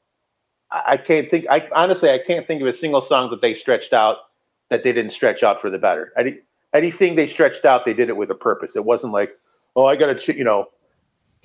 I, 0.70 0.96
can't 0.96 1.30
think 1.30 1.46
I 1.50 1.68
honestly 1.74 2.10
I 2.10 2.18
can't 2.18 2.46
think 2.46 2.62
of 2.62 2.68
a 2.68 2.72
single 2.72 3.02
song 3.02 3.30
that 3.30 3.40
they 3.40 3.54
stretched 3.54 3.92
out 3.92 4.18
that 4.70 4.82
they 4.84 4.92
didn't 4.92 5.12
stretch 5.12 5.42
out 5.42 5.60
for 5.60 5.68
the 5.68 5.78
better. 5.78 6.12
Any, 6.16 6.38
anything 6.72 7.16
they 7.16 7.26
stretched 7.26 7.64
out 7.64 7.84
they 7.84 7.94
did 7.94 8.08
it 8.08 8.16
with 8.16 8.30
a 8.30 8.34
purpose. 8.34 8.76
It 8.76 8.84
wasn't 8.84 9.12
like 9.12 9.36
oh 9.76 9.86
I 9.86 9.96
gotta 9.96 10.14
ch- 10.14 10.28
you 10.28 10.44
know 10.44 10.68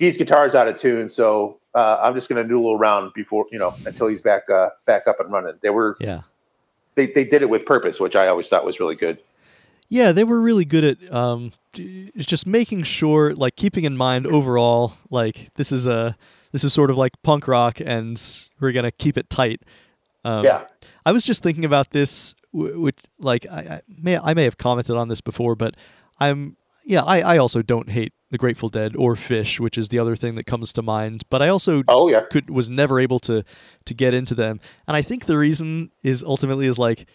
Guy's 0.00 0.16
guitar's 0.16 0.54
out 0.54 0.68
of 0.68 0.76
tune 0.76 1.08
so 1.08 1.58
uh, 1.74 1.98
I'm 2.02 2.14
just 2.14 2.28
gonna 2.28 2.44
noodle 2.44 2.72
around 2.72 3.12
before 3.14 3.46
you 3.52 3.58
know 3.58 3.74
until 3.84 4.06
he's 4.06 4.22
back 4.22 4.48
uh, 4.48 4.70
back 4.86 5.06
up 5.06 5.20
and 5.20 5.30
running. 5.30 5.54
They 5.60 5.70
were 5.70 5.96
Yeah. 6.00 6.22
they, 6.94 7.06
they 7.06 7.24
did 7.24 7.42
it 7.42 7.50
with 7.50 7.66
purpose 7.66 8.00
which 8.00 8.16
I 8.16 8.28
always 8.28 8.48
thought 8.48 8.64
was 8.64 8.80
really 8.80 8.96
good. 8.96 9.18
Yeah, 9.88 10.10
they 10.10 10.24
were 10.24 10.40
really 10.40 10.64
good 10.64 10.82
at 10.82 11.12
um, 11.14 11.52
just 11.72 12.44
making 12.44 12.82
sure, 12.82 13.34
like 13.34 13.54
keeping 13.54 13.84
in 13.84 13.96
mind 13.96 14.26
overall, 14.26 14.94
like 15.10 15.50
this 15.54 15.70
is 15.70 15.86
a 15.86 16.16
this 16.52 16.64
is 16.64 16.72
sort 16.72 16.90
of 16.90 16.96
like 16.96 17.12
punk 17.22 17.48
rock, 17.48 17.80
and 17.80 18.20
we're 18.60 18.72
gonna 18.72 18.92
keep 18.92 19.16
it 19.18 19.28
tight. 19.30 19.62
Um, 20.24 20.44
yeah 20.44 20.64
I 21.04 21.12
was 21.12 21.22
just 21.22 21.42
thinking 21.42 21.64
about 21.64 21.90
this, 21.90 22.34
which 22.52 22.98
like 23.20 23.46
I, 23.50 23.58
I 23.60 23.80
may 23.88 24.18
I 24.18 24.34
may 24.34 24.44
have 24.44 24.58
commented 24.58 24.96
on 24.96 25.08
this 25.08 25.20
before, 25.20 25.54
but 25.54 25.76
I'm 26.18 26.56
yeah 26.84 27.02
I, 27.04 27.20
I 27.20 27.38
also 27.38 27.62
don't 27.62 27.90
hate 27.90 28.12
the 28.32 28.38
Grateful 28.38 28.68
Dead 28.68 28.96
or 28.96 29.14
Phish, 29.14 29.60
which 29.60 29.78
is 29.78 29.88
the 29.88 30.00
other 30.00 30.16
thing 30.16 30.34
that 30.34 30.46
comes 30.46 30.72
to 30.72 30.82
mind. 30.82 31.22
But 31.30 31.42
I 31.42 31.48
also 31.48 31.84
oh 31.86 32.08
yeah 32.08 32.22
could 32.30 32.50
was 32.50 32.68
never 32.68 32.98
able 32.98 33.20
to 33.20 33.44
to 33.84 33.94
get 33.94 34.14
into 34.14 34.34
them, 34.34 34.60
and 34.88 34.96
I 34.96 35.02
think 35.02 35.26
the 35.26 35.38
reason 35.38 35.90
is 36.02 36.24
ultimately 36.24 36.66
is 36.66 36.78
like, 36.78 37.06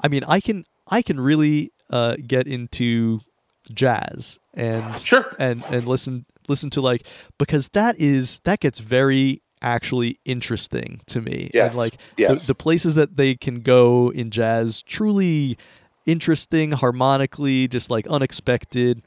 I 0.00 0.08
mean 0.08 0.24
I 0.26 0.40
can 0.40 0.64
I 0.88 1.02
can 1.02 1.20
really 1.20 1.72
uh, 1.90 2.16
get 2.26 2.46
into 2.46 3.20
jazz 3.74 4.38
and 4.54 4.98
Sure. 4.98 5.34
and 5.38 5.62
and 5.64 5.86
listen 5.86 6.24
listen 6.48 6.70
to 6.70 6.80
like 6.80 7.02
because 7.38 7.68
that 7.70 7.98
is 8.00 8.40
that 8.44 8.60
gets 8.60 8.78
very 8.78 9.42
actually 9.62 10.18
interesting 10.24 11.00
to 11.06 11.20
me 11.20 11.50
Yes. 11.54 11.72
and 11.72 11.78
like 11.78 11.96
Yes. 12.16 12.42
the, 12.42 12.48
the 12.48 12.54
places 12.54 12.94
that 12.94 13.16
they 13.16 13.34
can 13.34 13.60
go 13.60 14.10
in 14.12 14.30
jazz 14.30 14.82
truly 14.82 15.56
interesting 16.04 16.72
harmonically 16.72 17.66
just 17.68 17.90
like 17.90 18.06
unexpected 18.06 19.02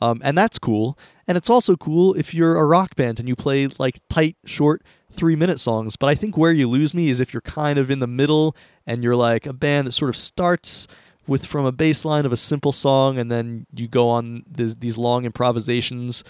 um, 0.00 0.20
and 0.24 0.36
that's 0.36 0.58
cool 0.58 0.98
and 1.26 1.36
it's 1.36 1.50
also 1.50 1.74
cool 1.76 2.14
if 2.14 2.32
you're 2.34 2.56
a 2.56 2.64
rock 2.66 2.94
band 2.96 3.18
and 3.18 3.28
you 3.28 3.34
play 3.34 3.66
like 3.78 3.98
tight 4.08 4.36
short 4.44 4.82
three 5.12 5.34
minute 5.36 5.58
songs 5.58 5.96
but 5.96 6.08
i 6.08 6.14
think 6.14 6.36
where 6.36 6.52
you 6.52 6.68
lose 6.68 6.94
me 6.94 7.08
is 7.08 7.18
if 7.18 7.32
you're 7.32 7.40
kind 7.40 7.78
of 7.78 7.90
in 7.90 7.98
the 8.00 8.06
middle 8.06 8.54
and 8.86 9.02
you're 9.02 9.16
like 9.16 9.46
a 9.46 9.52
band 9.52 9.86
that 9.86 9.92
sort 9.92 10.08
of 10.10 10.16
starts 10.16 10.86
with 11.26 11.46
from 11.46 11.64
a 11.64 11.72
bass 11.72 12.04
line 12.04 12.26
of 12.26 12.32
a 12.32 12.36
simple 12.36 12.70
song 12.72 13.18
and 13.18 13.32
then 13.32 13.66
you 13.74 13.88
go 13.88 14.08
on 14.10 14.44
this, 14.46 14.74
these 14.74 14.96
long 14.98 15.24
improvisations 15.24 16.22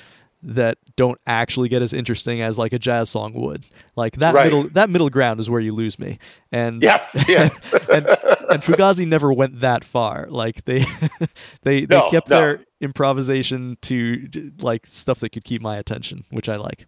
that 0.46 0.78
don't 0.96 1.18
actually 1.26 1.68
get 1.68 1.80
as 1.82 1.92
interesting 1.92 2.40
as 2.42 2.58
like 2.58 2.72
a 2.72 2.78
jazz 2.78 3.10
song 3.10 3.32
would. 3.34 3.64
Like 3.96 4.16
that 4.16 4.34
Right. 4.34 4.44
middle 4.44 4.68
that 4.70 4.90
middle 4.90 5.10
ground 5.10 5.40
is 5.40 5.48
where 5.48 5.60
you 5.60 5.74
lose 5.74 5.98
me. 5.98 6.18
And 6.52 6.82
Yes, 6.82 7.10
yes. 7.28 7.58
and, 7.90 8.06
and 8.06 8.62
Fugazi 8.62 9.06
never 9.08 9.32
went 9.32 9.60
that 9.60 9.84
far. 9.84 10.26
Like 10.28 10.64
they 10.66 10.84
they 11.62 11.86
they 11.86 12.08
kept 12.10 12.28
no. 12.28 12.36
their 12.38 12.64
improvisation 12.80 13.76
to 13.82 14.28
like 14.60 14.86
stuff 14.86 15.20
that 15.20 15.30
could 15.30 15.44
keep 15.44 15.62
my 15.62 15.76
attention, 15.78 16.24
which 16.30 16.48
I 16.48 16.56
like. 16.56 16.86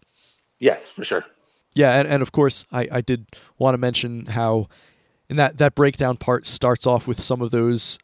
yes 0.59 0.89
for 0.89 1.05
sure 1.05 1.25
Yeah, 1.75 1.99
and, 1.99 2.07
and 2.09 2.23
of 2.23 2.33
course 2.33 2.65
I, 2.73 2.89
I 2.93 3.01
did 3.01 3.27
want 3.59 3.75
to 3.75 3.79
mention 3.79 4.27
how 4.27 4.69
in 5.29 5.37
that 5.37 5.59
that 5.59 5.75
breakdown 5.75 6.17
part 6.17 6.47
starts 6.47 6.87
off 6.87 7.07
with 7.07 7.21
some 7.21 7.43
of 7.43 7.51
those 7.51 7.99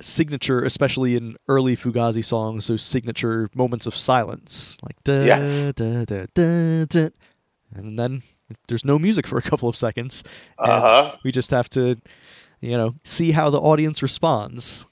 signature, 0.00 0.62
especially 0.64 1.16
in 1.16 1.36
early 1.48 1.76
Fugazi 1.76 2.24
songs, 2.24 2.66
those 2.66 2.82
signature 2.82 3.48
moments 3.54 3.86
of 3.86 3.96
silence, 3.96 4.76
like 4.82 4.96
da 5.04 5.24
Yes. 5.24 5.74
da 5.74 6.04
da 6.04 6.26
da 6.34 6.84
da, 6.86 7.08
and 7.74 7.98
then 7.98 8.22
there's 8.68 8.84
no 8.84 8.98
music 8.98 9.26
for 9.26 9.38
a 9.38 9.42
couple 9.42 9.68
of 9.68 9.76
seconds, 9.76 10.22
and 10.58 10.72
Uh-huh. 10.84 11.16
we 11.24 11.32
just 11.32 11.50
have 11.50 11.68
to, 11.70 11.96
you 12.60 12.76
know, 12.76 12.94
see 13.04 13.32
how 13.32 13.50
the 13.50 13.60
audience 13.60 14.02
responds, 14.02 14.86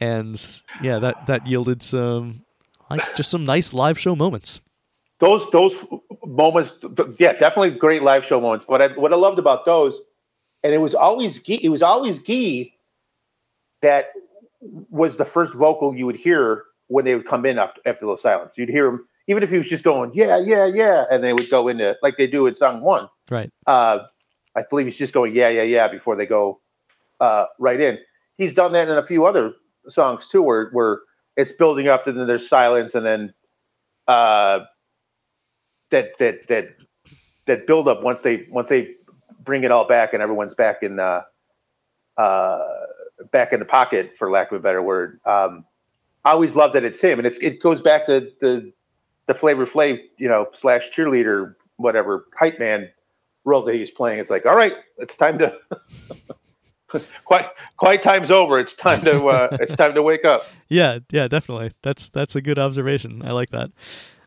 and 0.00 0.60
yeah, 0.82 0.98
that 0.98 1.26
that 1.26 1.46
yielded 1.46 1.82
some 1.82 2.42
like 2.90 3.14
just 3.16 3.30
some 3.30 3.44
nice 3.44 3.72
live 3.72 3.98
show 3.98 4.16
moments. 4.16 4.60
those 5.20 5.48
those 5.50 5.74
moments 6.24 6.76
yeah 7.18 7.32
definitely 7.32 7.70
great 7.72 8.02
live 8.04 8.24
show 8.24 8.40
moments 8.40 8.64
But 8.68 8.80
i 8.82 8.88
what 8.94 9.12
i 9.12 9.16
loved 9.16 9.38
about 9.40 9.64
those 9.64 9.98
and 10.62 10.72
it 10.72 10.78
was 10.78 10.94
always 10.94 11.38
Guy, 11.40 11.58
it 11.60 11.70
was 11.70 11.82
always 11.82 12.18
Guy 12.20 12.70
that 13.82 14.06
was 14.90 15.16
the 15.16 15.24
first 15.24 15.54
vocal 15.54 15.94
you 15.94 16.06
would 16.06 16.16
hear 16.16 16.64
when 16.88 17.04
they 17.04 17.14
would 17.14 17.26
come 17.26 17.44
in 17.46 17.58
after, 17.58 17.80
after 17.86 18.06
the 18.06 18.16
silence 18.16 18.54
you'd 18.56 18.68
hear 18.68 18.88
him 18.88 19.06
even 19.26 19.42
if 19.42 19.50
he 19.50 19.58
was 19.58 19.68
just 19.68 19.84
going 19.84 20.10
yeah 20.14 20.38
yeah 20.38 20.64
yeah 20.66 21.04
and 21.10 21.22
they 21.22 21.32
would 21.32 21.48
go 21.50 21.68
into 21.68 21.96
like 22.02 22.16
they 22.16 22.26
do 22.26 22.46
in 22.46 22.54
song 22.54 22.80
one 22.80 23.08
Right. 23.30 23.50
uh, 23.66 24.00
I 24.56 24.62
believe 24.68 24.86
he's 24.86 24.96
just 24.98 25.12
going 25.12 25.34
yeah 25.34 25.48
yeah 25.48 25.62
yeah 25.62 25.86
before 25.88 26.16
they 26.16 26.26
go 26.26 26.60
uh, 27.20 27.46
right 27.58 27.80
in. 27.80 27.98
He's 28.36 28.54
done 28.54 28.72
that 28.72 28.88
in 28.88 28.96
a 28.96 29.02
few 29.02 29.26
other 29.26 29.52
songs 29.88 30.28
too, 30.28 30.40
where 30.42 30.70
where 30.70 31.00
it's 31.36 31.52
building 31.52 31.88
up 31.88 32.06
and 32.06 32.16
then 32.18 32.26
there's 32.26 32.48
silence 32.48 32.94
and 32.94 33.04
then 33.04 33.34
uh, 34.06 34.60
that 35.90 36.16
that 36.18 36.46
that 36.46 36.68
that 37.46 37.66
build 37.66 37.88
up 37.88 38.02
once 38.02 38.22
they 38.22 38.46
once 38.50 38.68
they 38.68 38.94
bring 39.40 39.64
it 39.64 39.70
all 39.70 39.86
back 39.86 40.12
and 40.12 40.22
everyone's 40.22 40.54
back 40.54 40.82
in 40.82 40.96
the 40.96 41.24
uh, 42.16 42.58
back 43.30 43.52
in 43.52 43.60
the 43.60 43.66
pocket, 43.66 44.14
for 44.18 44.30
lack 44.30 44.52
of 44.52 44.58
a 44.58 44.62
better 44.62 44.82
word. 44.82 45.20
Um, 45.24 45.64
I 46.24 46.32
always 46.32 46.56
love 46.56 46.72
that 46.72 46.84
it's 46.84 47.00
him, 47.00 47.18
and 47.18 47.26
it's 47.26 47.38
it 47.38 47.60
goes 47.60 47.80
back 47.80 48.06
to 48.06 48.32
the 48.40 48.72
the 49.26 49.34
Flavor 49.34 49.66
Flav, 49.66 50.00
you 50.16 50.28
know, 50.28 50.48
slash 50.52 50.90
cheerleader, 50.90 51.54
whatever 51.76 52.26
hype 52.38 52.58
man 52.58 52.90
role 53.44 53.62
that 53.62 53.74
he's 53.74 53.90
playing. 53.90 54.18
It's 54.18 54.30
like, 54.30 54.46
all 54.46 54.56
right, 54.56 54.74
it's 54.98 55.16
time 55.16 55.38
to 55.38 55.56
quite 57.24 57.46
quite 57.76 58.02
time's 58.02 58.30
over. 58.30 58.58
It's 58.58 58.74
time 58.74 59.02
to 59.04 59.26
uh, 59.26 59.48
it's 59.60 59.74
time 59.74 59.94
to 59.94 60.02
wake 60.02 60.24
up. 60.24 60.44
Yeah, 60.68 60.98
yeah, 61.10 61.28
definitely. 61.28 61.72
That's 61.82 62.08
that's 62.08 62.36
a 62.36 62.42
good 62.42 62.58
observation. 62.58 63.22
I 63.24 63.32
like 63.32 63.50
that. 63.50 63.70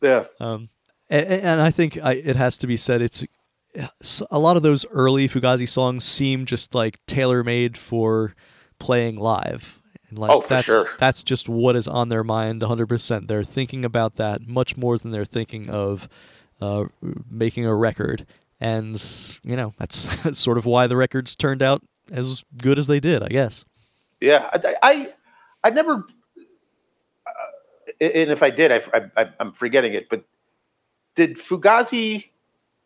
Yeah. 0.02 0.26
Um, 0.40 0.70
and, 1.10 1.26
and 1.28 1.62
I 1.62 1.72
think 1.72 1.98
I, 2.02 2.14
it 2.14 2.36
has 2.36 2.58
to 2.60 2.68
be 2.68 2.78
said 2.78 3.02
it's 3.02 3.26
a 4.30 4.40
lot 4.40 4.58
of 4.58 4.64
those 4.64 4.86
early 4.92 5.30
Fugazi 5.30 5.68
songs 5.68 6.04
seem 6.04 6.46
just 6.46 6.76
like 6.76 7.00
tailor 7.06 7.44
made 7.44 7.78
for 7.78 8.36
playing 8.82 9.16
live. 9.18 9.80
And 10.10 10.18
like 10.18 10.32
Oh, 10.32 10.42
for 10.42 10.50
that's 10.50 10.66
sure. 10.66 10.88
that's 11.00 11.24
just 11.24 11.48
what 11.48 11.76
is 11.76 11.88
on 11.88 12.10
their 12.10 12.24
mind 12.24 12.62
100%. 12.62 13.28
They're 13.28 13.44
thinking 13.44 13.86
about 13.86 14.16
that 14.18 14.48
much 14.48 14.76
more 14.76 14.98
than 14.98 15.12
they're 15.12 15.24
thinking 15.24 15.70
of 15.70 16.10
uh, 16.60 16.86
making 17.30 17.66
a 17.66 17.76
record. 17.76 18.26
And 18.60 19.02
you 19.44 19.56
know, 19.56 19.74
that's, 19.78 20.06
that's 20.24 20.40
sort 20.40 20.58
of 20.58 20.66
why 20.66 20.88
the 20.88 20.98
records 20.98 21.36
turned 21.36 21.62
out 21.62 21.82
as 22.12 22.44
good 22.58 22.78
as 22.80 22.88
they 22.88 23.00
did, 23.00 23.24
I 23.24 23.28
guess. 23.30 23.64
Yeah, 24.20 24.50
I, 24.54 24.76
I, 24.84 25.10
I 25.64 25.70
never, 25.70 25.94
uh, 27.26 28.02
and 28.02 28.30
if 28.32 28.44
I 28.44 28.50
did, 28.50 28.72
I, 28.72 28.82
I, 29.16 29.30
I'm 29.40 29.52
forgetting 29.54 29.94
it. 29.94 30.10
But 30.10 30.26
did 31.16 31.38
Fugazi? 31.38 32.26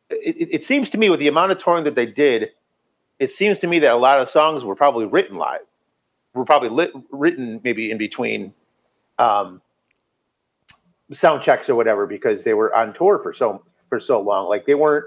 It, 0.09 0.49
it 0.51 0.65
seems 0.65 0.89
to 0.91 0.97
me 0.97 1.09
with 1.09 1.19
the 1.19 1.27
amount 1.27 1.51
of 1.51 1.61
touring 1.61 1.83
that 1.85 1.95
they 1.95 2.05
did, 2.05 2.51
it 3.19 3.31
seems 3.31 3.59
to 3.59 3.67
me 3.67 3.79
that 3.79 3.91
a 3.91 3.97
lot 3.97 4.19
of 4.19 4.29
songs 4.29 4.63
were 4.63 4.75
probably 4.75 5.05
written 5.05 5.37
live. 5.37 5.61
Were 6.35 6.45
probably 6.45 6.69
lit, 6.69 6.91
written 7.11 7.61
maybe 7.63 7.89
in 7.89 7.97
between 7.97 8.53
um, 9.17 9.61
sound 11.11 11.41
checks 11.41 11.69
or 11.69 11.75
whatever 11.75 12.05
because 12.05 12.43
they 12.43 12.53
were 12.53 12.75
on 12.75 12.93
tour 12.93 13.19
for 13.19 13.33
so 13.33 13.63
for 13.89 13.99
so 13.99 14.21
long. 14.21 14.47
Like 14.49 14.65
they 14.65 14.75
weren't. 14.75 15.05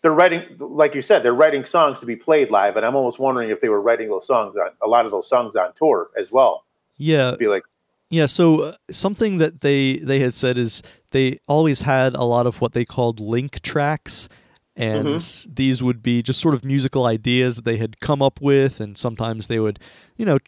They're 0.00 0.12
writing, 0.12 0.44
like 0.60 0.94
you 0.94 1.02
said, 1.02 1.24
they're 1.24 1.34
writing 1.34 1.64
songs 1.64 1.98
to 2.00 2.06
be 2.06 2.14
played 2.14 2.50
live, 2.50 2.76
and 2.76 2.86
I'm 2.86 2.94
almost 2.94 3.18
wondering 3.18 3.50
if 3.50 3.60
they 3.60 3.68
were 3.68 3.80
writing 3.80 4.08
those 4.08 4.26
songs 4.26 4.56
on 4.56 4.70
a 4.80 4.86
lot 4.86 5.06
of 5.06 5.10
those 5.10 5.28
songs 5.28 5.56
on 5.56 5.72
tour 5.74 6.10
as 6.16 6.30
well. 6.30 6.64
Yeah, 6.98 7.34
Be 7.36 7.48
like, 7.48 7.64
Yeah, 8.08 8.26
so 8.26 8.60
uh, 8.60 8.76
something 8.90 9.38
that 9.38 9.60
they 9.60 9.96
they 9.98 10.20
had 10.20 10.34
said 10.34 10.56
is 10.56 10.82
they 11.10 11.40
always 11.48 11.82
had 11.82 12.14
a 12.14 12.24
lot 12.24 12.46
of 12.46 12.60
what 12.60 12.72
they 12.74 12.84
called 12.84 13.18
link 13.18 13.60
tracks 13.62 14.28
and 14.78 15.20
these 15.56 15.82
would 15.82 16.02
be 16.02 16.22
just 16.22 16.40
sort 16.40 16.54
of 16.54 16.64
musical 16.64 17.04
ideas 17.04 17.56
that 17.56 17.64
they 17.64 17.76
had 17.76 18.00
come 18.00 18.22
up 18.22 18.40
with 18.40 18.80
and 18.80 18.96
sometimes 18.96 19.48
they 19.48 19.58
would, 19.58 19.78
you 20.16 20.24
know, 20.24 20.38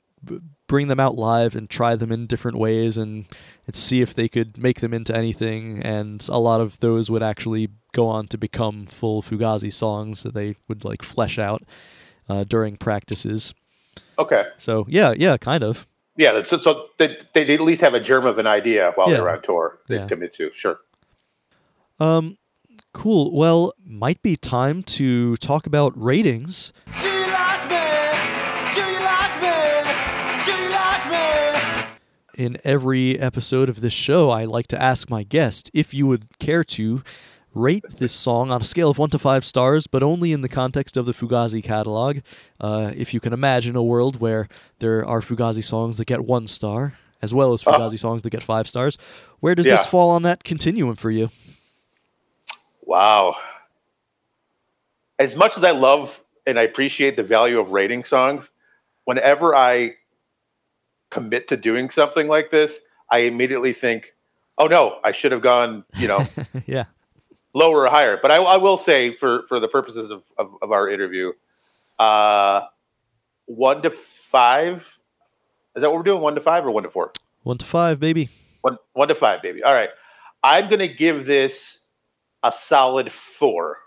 bring 0.69 0.87
them 0.89 1.01
out 1.01 1.17
live 1.17 1.57
and 1.57 1.69
try 1.69 1.97
them 1.97 2.13
in 2.13 2.27
different 2.27 2.57
ways 2.57 2.97
and, 2.97 3.27
and 3.67 3.75
see 3.75 4.01
if 4.03 4.15
they 4.15 4.29
could 4.29 4.57
make 4.57 4.81
them 4.81 4.95
into 4.95 5.15
anything 5.17 5.83
and 5.83 6.27
a 6.31 6.39
lot 6.39 6.61
of 6.61 6.79
those 6.81 7.11
would 7.11 7.23
actually 7.23 7.69
go 7.93 8.07
on 8.07 8.29
to 8.29 8.39
become 8.39 8.87
full 8.87 9.21
Fugazi 9.21 9.73
songs 9.73 10.23
that 10.23 10.33
they 10.35 10.55
would 10.69 10.85
like 10.85 11.03
flesh 11.03 11.39
out 11.39 11.63
uh, 12.29 12.45
during 12.45 12.77
practices. 12.77 13.53
okay, 14.19 14.45
So, 14.59 14.87
yeah, 14.89 15.13
yeah, 15.17 15.37
kind 15.39 15.65
of. 15.65 15.87
yeah, 16.17 16.41
so, 16.45 16.57
so 16.57 16.87
they 16.99 17.17
they 17.35 17.53
at 17.53 17.61
least 17.61 17.81
have 17.81 17.95
a 17.95 18.01
germ 18.01 18.27
of 18.27 18.39
an 18.39 18.47
idea 18.47 18.93
while 18.95 19.09
Yeah. 19.11 19.17
they're 19.17 19.31
on 19.31 19.43
tour. 19.43 19.81
They 19.89 19.97
Yeah. 19.97 20.07
commit 20.07 20.35
to 20.35 20.51
sure. 20.55 20.79
Um, 21.99 22.37
cool. 22.93 23.37
Well, 23.37 23.73
might 23.85 24.23
be 24.23 24.37
time 24.37 24.83
to 24.85 25.37
talk 25.37 25.67
about 25.67 25.93
ratings. 26.01 26.73
Do 27.01 27.09
you 27.09 27.27
like 27.27 27.69
me? 27.69 28.73
Do 28.75 28.81
you 28.81 29.01
like 29.05 29.43
me? 29.43 30.45
Do 30.45 30.53
you 30.53 30.71
like 30.71 31.11
me? 31.11 31.95
In 32.37 32.59
every 32.65 33.19
episode 33.19 33.69
of 33.69 33.81
this 33.81 33.93
show, 33.93 34.31
I 34.31 34.45
like 34.45 34.67
to 34.69 34.81
ask 34.81 35.11
my 35.11 35.23
guest 35.23 35.71
if 35.75 35.93
you 35.95 36.07
would 36.07 36.27
care 36.39 36.65
to 36.65 37.03
rate 37.53 37.85
this 37.99 38.13
song 38.13 38.51
on 38.51 38.61
a 38.61 38.65
scale 38.65 38.91
of 38.91 38.99
one 38.99 39.11
to 39.11 39.19
five 39.19 39.45
stars, 39.45 39.87
but 39.87 40.03
only 40.03 40.33
in 40.33 40.41
the 40.41 40.49
context 40.49 40.97
of 40.97 41.05
the 41.07 41.13
Fugazi 41.13 41.63
catalog. 41.63 42.19
Uh, 42.61 42.93
if 42.97 43.13
you 43.13 43.21
can 43.21 43.33
imagine 43.33 43.75
a 43.75 43.83
world 43.83 44.21
where 44.21 44.49
there 44.79 45.05
are 45.05 45.21
Fugazi 45.21 45.65
songs 45.65 45.97
that 45.97 46.07
get 46.07 46.25
one 46.25 46.47
star, 46.47 46.97
as 47.21 47.35
well 47.35 47.53
as 47.53 47.63
Fugazi 47.63 47.99
songs 47.99 48.23
that 48.23 48.31
get 48.31 48.43
five 48.43 48.69
stars, 48.69 48.97
where 49.41 49.55
does 49.55 49.67
this 49.67 49.87
fall 49.87 50.11
on 50.11 50.23
that 50.23 50.45
continuum 50.45 50.95
for 50.95 51.11
you? 51.11 51.31
Wow. 52.91 53.37
As 55.21 55.37
much 55.37 55.57
as 55.57 55.63
I 55.63 55.71
love 55.71 56.21
and 56.45 56.59
I 56.59 56.63
appreciate 56.63 57.15
the 57.15 57.23
value 57.23 57.61
of 57.61 57.71
rating 57.71 58.03
songs, 58.03 58.51
whenever 59.05 59.55
I 59.55 59.95
commit 61.11 61.47
to 61.49 61.57
doing 61.57 61.91
something 61.91 62.27
like 62.27 62.51
this, 62.51 62.81
I 63.09 63.19
immediately 63.19 63.75
think, 63.75 64.13
"Oh 64.59 64.67
no, 64.67 64.99
I 65.05 65.13
should 65.13 65.31
have 65.31 65.41
gone, 65.41 65.85
you 65.99 66.09
know, 66.09 66.27
yeah. 66.67 66.87
lower 67.55 67.85
or 67.85 67.91
higher." 67.91 68.19
But 68.21 68.33
I, 68.33 68.39
I 68.39 68.57
will 68.57 68.77
say, 68.77 69.15
for 69.19 69.45
for 69.47 69.61
the 69.61 69.69
purposes 69.69 70.11
of 70.11 70.25
of, 70.37 70.53
of 70.61 70.73
our 70.73 70.91
interview, 70.91 71.31
uh, 72.01 72.63
one 73.47 73.83
to 73.83 73.93
five. 74.33 74.79
Is 75.77 75.83
that 75.83 75.91
what 75.91 75.99
we're 75.99 76.03
doing? 76.03 76.23
One 76.23 76.35
to 76.35 76.41
five 76.41 76.67
or 76.67 76.73
one 76.73 76.83
to 76.83 76.91
four? 76.91 77.13
One 77.45 77.59
to 77.59 77.65
five, 77.65 78.01
baby. 78.01 78.31
One 78.63 78.79
one 78.95 79.07
to 79.07 79.15
five, 79.15 79.43
baby. 79.43 79.63
All 79.63 79.75
right. 79.75 79.91
I'm 80.43 80.69
gonna 80.69 80.89
give 80.89 81.25
this 81.25 81.77
a 82.43 82.53
solid 82.53 83.13
four. 83.13 83.79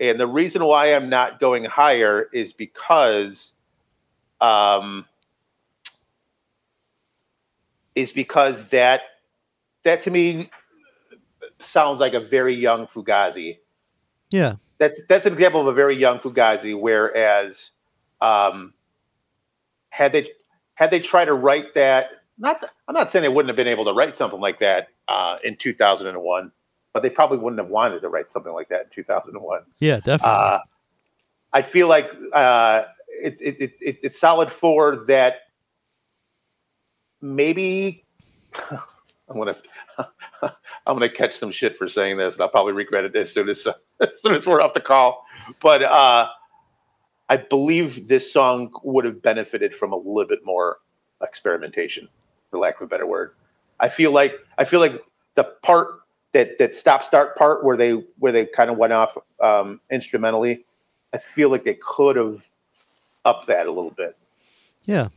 And 0.00 0.18
the 0.20 0.26
reason 0.26 0.64
why 0.64 0.94
I'm 0.94 1.08
not 1.10 1.40
going 1.40 1.64
higher 1.64 2.28
is 2.32 2.52
because 2.52 3.52
um 4.40 5.06
is 7.94 8.12
because 8.12 8.64
that 8.70 9.02
that 9.84 10.02
to 10.04 10.10
me 10.10 10.50
sounds 11.58 12.00
like 12.00 12.14
a 12.14 12.20
very 12.20 12.54
young 12.56 12.86
Fugazi 12.86 13.58
Yeah. 14.30 14.56
that's 14.78 15.00
that's 15.08 15.26
an 15.26 15.34
example 15.34 15.60
of 15.62 15.68
a 15.68 15.74
very 15.74 15.96
young 15.96 16.18
Fugazi. 16.20 16.78
Whereas, 16.78 17.70
um, 18.20 18.74
had 19.90 20.12
they 20.12 20.30
had 20.74 20.90
they 20.90 21.00
tried 21.00 21.26
to 21.26 21.34
write 21.34 21.74
that, 21.74 22.08
not 22.38 22.64
I'm 22.88 22.94
not 22.94 23.10
saying 23.10 23.22
they 23.22 23.28
wouldn't 23.28 23.50
have 23.50 23.56
been 23.56 23.68
able 23.68 23.84
to 23.86 23.92
write 23.92 24.16
something 24.16 24.40
like 24.40 24.60
that 24.60 24.88
uh, 25.08 25.38
in 25.44 25.56
2001, 25.56 26.52
but 26.92 27.02
they 27.02 27.10
probably 27.10 27.38
wouldn't 27.38 27.60
have 27.60 27.70
wanted 27.70 28.00
to 28.00 28.08
write 28.08 28.32
something 28.32 28.52
like 28.52 28.68
that 28.68 28.82
in 28.82 28.86
2001. 28.92 29.60
Yeah, 29.78 29.96
definitely. 29.96 30.26
Uh, 30.26 30.58
I 31.52 31.62
feel 31.62 31.88
like 31.88 32.10
uh, 32.32 32.84
it, 33.08 33.36
it, 33.40 33.56
it, 33.60 33.72
it, 33.80 33.98
it's 34.02 34.20
solid 34.20 34.50
for 34.50 35.04
that. 35.08 35.36
Maybe 37.20 38.04
I'm 39.30 39.36
gonna 39.36 39.56
I'm 40.42 40.50
gonna 40.96 41.08
catch 41.08 41.36
some 41.36 41.52
shit 41.52 41.76
for 41.76 41.88
saying 41.88 42.16
this, 42.16 42.34
and 42.34 42.42
I'll 42.42 42.48
probably 42.48 42.72
regret 42.72 43.04
it 43.04 43.14
as 43.14 43.32
soon 43.32 43.48
as 43.48 43.66
as 44.00 44.20
soon 44.20 44.34
as 44.34 44.46
we're 44.46 44.60
off 44.60 44.74
the 44.74 44.80
call. 44.80 45.24
But 45.60 45.82
uh, 45.82 46.28
I 47.28 47.36
believe 47.36 48.08
this 48.08 48.32
song 48.32 48.72
would 48.82 49.04
have 49.04 49.22
benefited 49.22 49.74
from 49.74 49.92
a 49.92 49.96
little 49.96 50.26
bit 50.26 50.44
more 50.44 50.78
experimentation, 51.22 52.08
for 52.50 52.58
lack 52.58 52.76
of 52.76 52.82
a 52.82 52.86
better 52.86 53.06
word. 53.06 53.32
I 53.78 53.88
feel 53.88 54.10
like 54.10 54.34
I 54.58 54.64
feel 54.64 54.80
like 54.80 55.00
the 55.34 55.44
part 55.62 55.99
that 56.32 56.58
that 56.58 56.76
stop 56.76 57.02
start 57.02 57.36
part 57.36 57.64
where 57.64 57.76
they 57.76 57.92
where 58.18 58.32
they 58.32 58.46
kind 58.46 58.70
of 58.70 58.76
went 58.76 58.92
off 58.92 59.16
um, 59.40 59.80
instrumentally, 59.90 60.64
I 61.12 61.18
feel 61.18 61.50
like 61.50 61.64
they 61.64 61.78
could 61.80 62.16
have 62.16 62.48
upped 63.24 63.46
that 63.48 63.66
a 63.66 63.72
little 63.72 63.90
bit. 63.90 64.16
Yeah. 64.84 65.08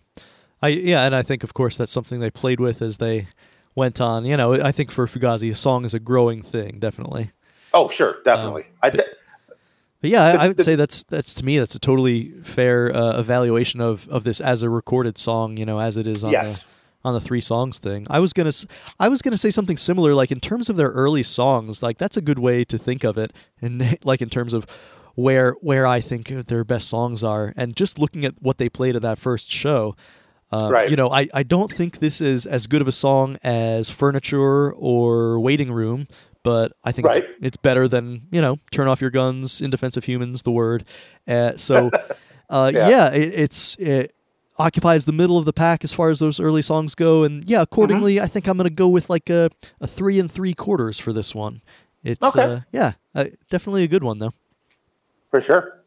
I 0.61 0.69
yeah, 0.69 1.03
and 1.05 1.13
I 1.13 1.23
think 1.23 1.43
of 1.43 1.53
course 1.53 1.75
that's 1.75 1.91
something 1.91 2.19
they 2.19 2.31
played 2.31 2.59
with 2.59 2.81
as 2.81 2.97
they 2.97 3.27
went 3.75 3.99
on. 3.99 4.25
You 4.25 4.37
know, 4.37 4.53
I 4.53 4.71
think 4.71 4.91
for 4.91 5.05
Fugazi 5.07 5.51
a 5.51 5.55
song 5.55 5.83
is 5.83 5.93
a 5.93 5.99
growing 5.99 6.41
thing, 6.41 6.79
definitely. 6.79 7.31
Oh, 7.73 7.89
sure, 7.89 8.17
definitely. 8.23 8.65
I, 8.81 8.91
but 8.91 10.09
yeah, 10.09 10.23
I, 10.23 10.45
I 10.45 10.47
would 10.47 10.59
say 10.61 10.75
that's 10.75 11.03
that's 11.03 11.33
to 11.35 11.45
me 11.45 11.59
that's 11.59 11.75
a 11.75 11.79
totally 11.79 12.31
fair 12.43 12.95
uh, 12.95 13.19
evaluation 13.19 13.81
of 13.81 14.07
of 14.09 14.23
this 14.23 14.39
as 14.39 14.61
a 14.61 14.69
recorded 14.69 15.17
song, 15.17 15.57
you 15.57 15.65
know, 15.65 15.79
as 15.79 15.97
it 15.97 16.07
is 16.07 16.23
on 16.23 16.31
yes. 16.31 16.63
On 17.05 17.13
the 17.13 17.21
three 17.21 17.41
songs 17.41 17.79
thing. 17.79 18.07
I 18.09 18.19
was 18.19 18.33
going 18.33 18.49
to 18.49 18.67
I 18.99 19.09
was 19.09 19.21
to 19.21 19.37
say 19.37 19.51
something 19.51 19.77
similar 19.77 20.13
like 20.13 20.31
in 20.31 20.39
terms 20.39 20.69
of 20.69 20.75
their 20.77 20.89
early 20.89 21.23
songs, 21.23 21.83
like 21.83 21.97
that's 21.97 22.17
a 22.17 22.21
good 22.21 22.39
way 22.39 22.63
to 22.65 22.77
think 22.77 23.03
of 23.03 23.17
it 23.17 23.31
and 23.61 23.97
like 24.03 24.21
in 24.21 24.29
terms 24.29 24.53
of 24.53 24.65
where 25.15 25.51
where 25.61 25.85
I 25.85 26.01
think 26.01 26.29
their 26.47 26.63
best 26.63 26.87
songs 26.89 27.23
are 27.23 27.53
and 27.55 27.75
just 27.75 27.99
looking 27.99 28.25
at 28.25 28.35
what 28.41 28.57
they 28.57 28.69
played 28.69 28.95
at 28.95 29.01
that 29.01 29.19
first 29.19 29.49
show. 29.51 29.95
Uh, 30.51 30.69
Right. 30.71 30.89
You 30.89 30.95
know, 30.95 31.09
I, 31.09 31.27
I 31.33 31.41
don't 31.43 31.71
think 31.71 31.99
this 31.99 32.21
is 32.21 32.45
as 32.45 32.67
good 32.67 32.81
of 32.81 32.87
a 32.87 32.91
song 32.91 33.37
as 33.43 33.89
Furniture 33.89 34.71
or 34.71 35.39
Waiting 35.39 35.71
Room, 35.71 36.07
but 36.43 36.73
I 36.83 36.91
think 36.91 37.07
Right. 37.07 37.23
it's, 37.23 37.37
it's 37.41 37.57
better 37.57 37.87
than, 37.87 38.27
you 38.31 38.39
know, 38.39 38.59
Turn 38.71 38.87
Off 38.87 39.01
Your 39.01 39.09
Guns, 39.09 39.61
In 39.61 39.71
Defense 39.71 39.97
of 39.97 40.03
Humans, 40.03 40.43
The 40.43 40.51
Word. 40.51 40.85
Uh, 41.27 41.57
so, 41.57 41.89
uh, 42.51 42.69
Yeah. 42.73 42.87
yeah, 42.89 43.11
it, 43.13 43.33
it's. 43.33 43.75
It, 43.79 44.15
occupies 44.57 45.05
the 45.05 45.11
middle 45.11 45.37
of 45.37 45.45
the 45.45 45.53
pack 45.53 45.83
as 45.83 45.93
far 45.93 46.09
as 46.09 46.19
those 46.19 46.39
early 46.39 46.61
songs 46.61 46.95
go. 46.95 47.23
And 47.23 47.47
yeah, 47.49 47.61
accordingly, 47.61 48.19
I 48.21 48.27
think 48.27 48.47
I'm 48.47 48.57
going 48.57 48.65
to 48.69 48.73
go 48.73 48.87
with 48.87 49.09
like 49.09 49.29
a, 49.29 49.49
a 49.81 49.87
three 49.87 50.19
and 50.19 50.31
three 50.31 50.53
quarters 50.53 50.99
for 50.99 51.11
this 51.13 51.33
one. 51.33 51.61
It's 52.03 52.23
Okay. 52.23 52.43
uh, 52.43 52.59
yeah, 52.71 52.93
uh, 53.15 53.25
definitely 53.49 53.83
a 53.83 53.87
good 53.87 54.03
one 54.03 54.17
though. 54.19 54.33
For 55.29 55.41
sure. 55.41 55.79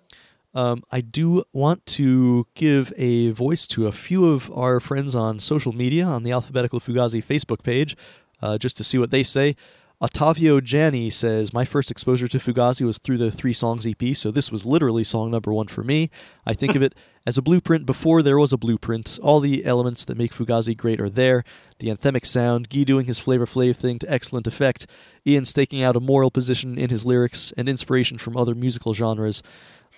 Um, 0.54 0.82
I 0.90 1.02
do 1.02 1.44
want 1.52 1.84
to 1.86 2.46
give 2.54 2.90
a 2.96 3.30
voice 3.32 3.66
to 3.68 3.86
a 3.86 3.92
few 3.92 4.26
of 4.26 4.50
our 4.56 4.80
friends 4.80 5.14
on 5.14 5.38
social 5.38 5.72
media 5.72 6.04
on 6.06 6.22
the 6.22 6.32
Alphabetical 6.32 6.80
Fugazi 6.80 7.22
Facebook 7.22 7.62
page, 7.62 7.94
uh, 8.40 8.56
just 8.56 8.78
to 8.78 8.84
see 8.84 8.96
what 8.96 9.10
they 9.10 9.22
say. 9.22 9.54
Ottavio 10.02 10.60
Jani 10.60 11.08
says, 11.08 11.54
My 11.54 11.64
first 11.64 11.90
exposure 11.90 12.28
to 12.28 12.38
Fugazi 12.38 12.84
was 12.84 12.98
through 12.98 13.16
the 13.16 13.30
three 13.30 13.54
songs 13.54 13.86
EP, 13.86 14.14
so 14.14 14.30
this 14.30 14.52
was 14.52 14.66
literally 14.66 15.02
song 15.04 15.30
number 15.30 15.54
one 15.54 15.68
for 15.68 15.82
me. 15.82 16.10
I 16.44 16.52
think 16.52 16.74
of 16.74 16.82
it 16.82 16.94
as 17.24 17.38
a 17.38 17.42
blueprint 17.42 17.86
before 17.86 18.22
there 18.22 18.38
was 18.38 18.52
a 18.52 18.58
blueprint. 18.58 19.18
All 19.22 19.40
the 19.40 19.64
elements 19.64 20.04
that 20.04 20.18
make 20.18 20.34
Fugazi 20.34 20.76
great 20.76 21.00
are 21.00 21.08
there 21.08 21.44
the 21.78 21.88
anthemic 21.88 22.26
sound, 22.26 22.68
Guy 22.68 22.84
doing 22.84 23.06
his 23.06 23.18
Flavor 23.18 23.46
Flav 23.46 23.76
thing 23.76 23.98
to 24.00 24.12
excellent 24.12 24.46
effect, 24.46 24.86
Ian 25.26 25.46
staking 25.46 25.82
out 25.82 25.96
a 25.96 26.00
moral 26.00 26.30
position 26.30 26.76
in 26.76 26.90
his 26.90 27.06
lyrics, 27.06 27.54
and 27.56 27.66
inspiration 27.66 28.18
from 28.18 28.36
other 28.36 28.54
musical 28.54 28.92
genres. 28.92 29.42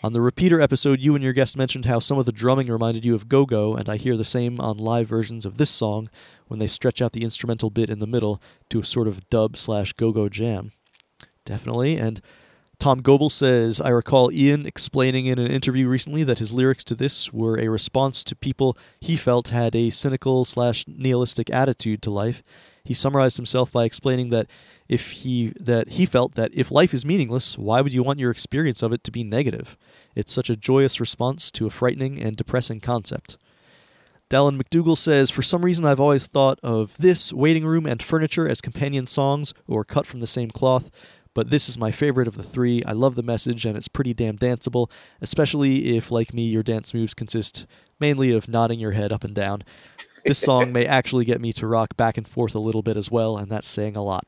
On 0.01 0.12
the 0.12 0.20
repeater 0.20 0.61
episode, 0.61 1.01
you 1.01 1.16
and 1.16 1.24
your 1.24 1.32
guest 1.32 1.57
mentioned 1.57 1.86
how 1.86 1.99
some 1.99 2.18
of 2.18 2.24
the 2.24 2.30
drumming 2.30 2.68
reminded 2.68 3.05
you 3.05 3.16
of 3.16 3.28
Go 3.28 3.44
Go, 3.44 3.74
and 3.74 3.88
I 3.88 3.96
hear 3.96 4.16
the 4.16 4.24
same 4.24 4.61
on 4.61 4.78
live 4.78 5.09
versions 5.09 5.44
of 5.44 5.57
this 5.57 5.70
song 5.70 6.09
when 6.49 6.59
they 6.59 6.66
stretch 6.66 7.01
out 7.01 7.12
the 7.12 7.22
instrumental 7.22 7.70
bit 7.70 7.90
in 7.90 7.99
the 7.99 8.07
middle 8.07 8.42
to 8.70 8.80
a 8.80 8.84
sort 8.84 9.09
of 9.09 9.28
dub 9.30 9.57
slash 9.57 9.92
go 9.92 10.12
go 10.12 10.28
jam. 10.28 10.72
Definitely. 11.44 11.96
And 11.96 12.20
Tom 12.78 13.03
Goebel 13.03 13.30
says, 13.30 13.80
I 13.80 13.88
recall 13.88 14.30
Ian 14.32 14.64
explaining 14.64 15.26
in 15.26 15.40
an 15.40 15.51
interview 15.51 15.88
recently 15.88 16.22
that 16.22 16.38
his 16.38 16.53
lyrics 16.53 16.84
to 16.84 16.94
this 16.94 17.32
were 17.32 17.59
a 17.59 17.68
response 17.68 18.22
to 18.22 18.36
people 18.36 18.78
he 19.01 19.16
felt 19.16 19.49
had 19.49 19.74
a 19.74 19.90
cynical 19.90 20.44
slash 20.44 20.84
nihilistic 20.86 21.51
attitude 21.51 22.03
to 22.03 22.11
life. 22.11 22.42
He 22.84 22.94
summarized 22.94 23.36
himself 23.36 23.72
by 23.72 23.84
explaining 23.84 24.30
that 24.30 24.46
if 24.88 25.11
he 25.11 25.53
that 25.59 25.90
he 25.90 26.07
felt 26.07 26.36
that 26.36 26.53
if 26.55 26.70
life 26.70 26.94
is 26.94 27.05
meaningless, 27.05 27.59
why 27.59 27.80
would 27.80 27.92
you 27.92 28.05
want 28.05 28.20
your 28.20 28.30
experience 28.30 28.80
of 28.80 28.92
it 28.92 29.03
to 29.05 29.11
be 29.11 29.24
negative? 29.24 29.76
It's 30.14 30.32
such 30.32 30.49
a 30.49 30.57
joyous 30.57 31.01
response 31.01 31.51
to 31.51 31.66
a 31.66 31.70
frightening 31.70 32.22
and 32.22 32.36
depressing 32.36 32.80
concept. 32.80 33.38
Dallin 34.30 34.60
McDougall 34.60 34.96
says, 34.96 35.30
For 35.30 35.42
some 35.42 35.64
reason, 35.64 35.86
I've 35.86 36.00
always 36.00 36.26
thought 36.26 36.58
of 36.62 36.92
this, 36.98 37.32
Waiting 37.32 37.64
Room, 37.64 37.86
and 37.86 38.02
Furniture 38.02 38.48
as 38.48 38.60
companion 38.60 39.06
songs 39.06 39.54
or 39.66 39.84
cut 39.84 40.06
from 40.06 40.20
the 40.20 40.26
same 40.26 40.50
cloth, 40.50 40.90
but 41.32 41.50
this 41.50 41.68
is 41.68 41.78
my 41.78 41.90
favorite 41.90 42.28
of 42.28 42.36
the 42.36 42.42
three. 42.42 42.84
I 42.84 42.92
love 42.92 43.14
the 43.14 43.22
message, 43.22 43.64
and 43.64 43.76
it's 43.76 43.88
pretty 43.88 44.12
damn 44.12 44.36
danceable, 44.36 44.90
especially 45.22 45.96
if, 45.96 46.10
like 46.10 46.34
me, 46.34 46.42
your 46.42 46.62
dance 46.62 46.92
moves 46.92 47.14
consist 47.14 47.66
mainly 47.98 48.32
of 48.32 48.48
nodding 48.48 48.80
your 48.80 48.92
head 48.92 49.12
up 49.12 49.24
and 49.24 49.34
down. 49.34 49.62
This 50.26 50.38
song 50.38 50.72
may 50.72 50.84
actually 50.86 51.24
get 51.24 51.40
me 51.40 51.52
to 51.54 51.66
rock 51.66 51.96
back 51.96 52.18
and 52.18 52.28
forth 52.28 52.54
a 52.54 52.60
little 52.60 52.82
bit 52.82 52.96
as 52.96 53.10
well, 53.10 53.38
and 53.38 53.50
that's 53.50 53.68
saying 53.68 53.96
a 53.96 54.04
lot. 54.04 54.26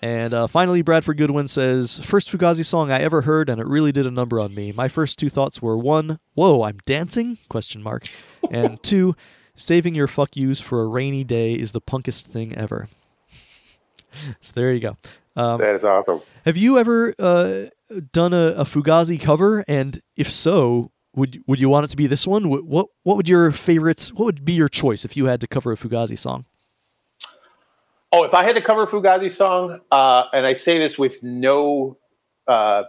And 0.00 0.32
uh, 0.32 0.46
finally, 0.46 0.82
Bradford 0.82 1.16
Goodwin 1.16 1.48
says, 1.48 1.98
First 2.00 2.30
Fugazi 2.30 2.64
song 2.64 2.90
I 2.92 3.00
ever 3.00 3.22
heard, 3.22 3.48
and 3.48 3.60
it 3.60 3.66
really 3.66 3.90
did 3.90 4.06
a 4.06 4.10
number 4.10 4.38
on 4.38 4.54
me. 4.54 4.72
My 4.72 4.88
first 4.88 5.18
two 5.18 5.28
thoughts 5.28 5.60
were 5.60 5.76
one, 5.76 6.20
whoa, 6.34 6.62
I'm 6.62 6.78
dancing? 6.86 7.38
Question 7.48 7.82
mark. 7.82 8.04
And 8.50 8.82
two, 8.82 9.14
saving 9.56 9.94
your 9.94 10.06
fuck 10.06 10.36
yous 10.36 10.60
for 10.60 10.82
a 10.82 10.86
rainy 10.86 11.24
day 11.24 11.52
is 11.54 11.72
the 11.72 11.80
punkest 11.80 12.26
thing 12.26 12.56
ever. 12.56 12.88
so 14.40 14.52
there 14.54 14.72
you 14.72 14.80
go. 14.80 14.96
Um, 15.36 15.60
That 15.60 15.74
is 15.74 15.84
awesome. 15.84 16.20
have 16.44 16.56
you 16.56 16.78
ever 16.78 17.14
uh, 17.18 17.66
done 18.12 18.32
a, 18.32 18.54
a 18.56 18.64
Fugazi 18.64 19.20
cover? 19.20 19.64
And 19.68 20.02
if 20.16 20.30
so, 20.32 20.90
would 21.14 21.42
would 21.46 21.60
you 21.60 21.68
want 21.68 21.84
it 21.84 21.88
to 21.88 21.96
be 21.96 22.06
this 22.06 22.26
one? 22.26 22.44
Wh- 22.44 22.66
What 22.66 22.86
what 23.04 23.16
would 23.16 23.28
your 23.28 23.50
favorites? 23.52 24.12
What 24.12 24.24
would 24.26 24.44
be 24.44 24.52
your 24.54 24.68
choice 24.68 25.04
if 25.04 25.16
you 25.16 25.26
had 25.26 25.40
to 25.42 25.46
cover 25.46 25.72
a 25.72 25.76
Fugazi 25.76 26.18
song? 26.18 26.44
Oh, 28.10 28.24
if 28.24 28.32
I 28.34 28.42
had 28.42 28.54
to 28.54 28.62
cover 28.62 28.84
a 28.84 28.86
Fugazi 28.86 29.32
song, 29.34 29.80
uh, 29.90 30.24
and 30.32 30.46
I 30.46 30.54
say 30.54 30.78
this 30.78 30.96
with 30.98 31.22
no, 31.22 31.98
uh, 32.46 32.84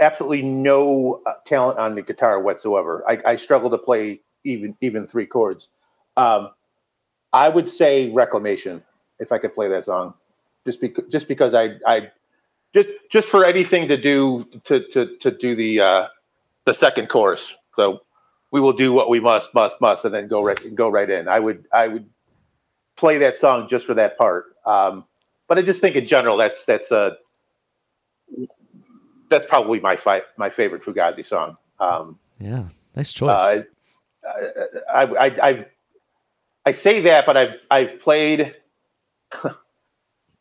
absolutely 0.00 0.42
no 0.42 1.22
uh, 1.26 1.34
talent 1.46 1.78
on 1.78 1.94
the 1.94 2.02
guitar 2.02 2.40
whatsoever, 2.40 3.04
I, 3.08 3.32
I 3.32 3.36
struggle 3.36 3.70
to 3.70 3.78
play 3.78 4.20
even 4.44 4.76
even 4.80 5.06
three 5.06 5.26
chords. 5.26 5.68
Um, 6.16 6.50
I 7.32 7.48
would 7.48 7.68
say 7.68 8.10
Reclamation 8.10 8.82
if 9.18 9.32
I 9.32 9.38
could 9.38 9.54
play 9.54 9.68
that 9.68 9.84
song, 9.84 10.14
just 10.66 10.80
because 10.80 11.04
just 11.10 11.28
because 11.28 11.54
I 11.54 11.76
I 11.86 12.10
just 12.74 12.88
just 13.10 13.28
for 13.28 13.44
anything 13.44 13.88
to 13.88 13.96
do 13.96 14.44
to 14.64 14.86
to 14.92 15.16
to 15.18 15.30
do 15.30 15.56
the 15.56 15.80
uh, 15.80 16.06
the 16.64 16.74
second 16.74 17.08
chorus. 17.08 17.52
So 17.76 18.00
we 18.50 18.60
will 18.60 18.72
do 18.72 18.92
what 18.92 19.08
we 19.10 19.20
must 19.20 19.52
must 19.54 19.80
must, 19.80 20.04
and 20.04 20.14
then 20.14 20.28
go 20.28 20.42
right 20.42 20.58
go 20.74 20.88
right 20.88 21.08
in. 21.08 21.28
I 21.28 21.40
would 21.40 21.66
I 21.72 21.88
would 21.88 22.08
play 22.96 23.18
that 23.18 23.36
song 23.36 23.68
just 23.68 23.86
for 23.86 23.94
that 23.94 24.16
part. 24.18 24.46
Um, 24.64 25.04
but 25.48 25.58
I 25.58 25.62
just 25.62 25.80
think 25.80 25.96
in 25.96 26.06
general 26.06 26.36
that's 26.36 26.64
that's 26.64 26.90
uh, 26.92 27.10
that's 29.28 29.46
probably 29.46 29.80
my 29.80 29.96
fi- 29.96 30.22
my 30.36 30.50
favorite 30.50 30.82
Fugazi 30.82 31.26
song. 31.26 31.56
Um, 31.80 32.18
Yeah, 32.38 32.64
nice 32.94 33.12
choice. 33.12 33.38
uh, 33.38 33.62
I, 34.92 35.02
I, 35.04 35.38
I've 35.42 35.66
I 36.64 36.72
say 36.72 37.00
that, 37.02 37.26
but 37.26 37.36
I've 37.36 37.54
I've 37.70 38.00
played. 38.00 38.54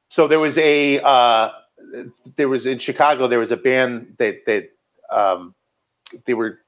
so 0.09 0.27
there 0.27 0.39
was 0.39 0.57
a 0.57 0.99
uh, 1.01 1.51
there 2.35 2.49
was 2.49 2.65
in 2.65 2.79
Chicago 2.79 3.27
there 3.27 3.39
was 3.39 3.51
a 3.51 3.57
band 3.57 4.15
that 4.17 4.45
that 4.45 4.69
um, 5.15 5.53
they 6.25 6.33
were 6.33 6.59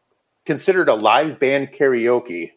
considered 0.45 0.89
a 0.89 0.93
live 0.95 1.39
band 1.39 1.69
karaoke 1.73 2.51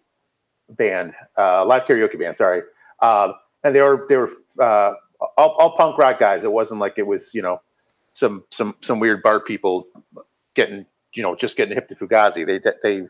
band, 0.69 1.15
uh, 1.39 1.65
live 1.65 1.85
karaoke 1.85 2.19
band. 2.19 2.37
Sorry, 2.37 2.63
um, 3.01 3.35
and 3.65 3.75
they 3.75 3.81
were 3.81 4.05
they 4.09 4.17
were 4.17 4.31
uh, 4.59 4.93
all, 5.37 5.51
all 5.59 5.77
punk 5.77 5.97
rock 5.97 6.19
guys. 6.19 6.45
It 6.45 6.53
wasn't 6.53 6.81
like 6.81 6.95
it 6.99 7.07
was 7.07 7.31
you 7.33 7.41
know 7.43 7.61
some 8.15 8.45
some 8.51 8.75
some 8.81 9.01
weird 9.01 9.23
bar 9.23 9.41
people 9.41 9.87
getting 10.55 10.87
you 11.15 11.23
know 11.23 11.35
just 11.35 11.57
getting 11.57 11.75
hip 11.75 11.89
to 11.89 11.95
Fugazi. 11.95 12.47
They 12.47 12.59
they 12.83 13.07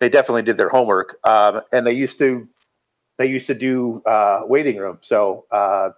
they 0.00 0.08
definitely 0.08 0.42
did 0.42 0.56
their 0.56 0.68
homework, 0.68 1.18
um, 1.24 1.62
and 1.72 1.86
they 1.86 1.92
used 1.92 2.18
to 2.18 2.48
they 3.18 3.26
used 3.26 3.46
to 3.48 3.54
do 3.54 4.02
uh, 4.06 4.42
waiting 4.44 4.76
room. 4.76 4.98
So 5.02 5.44
uh, 5.50 5.90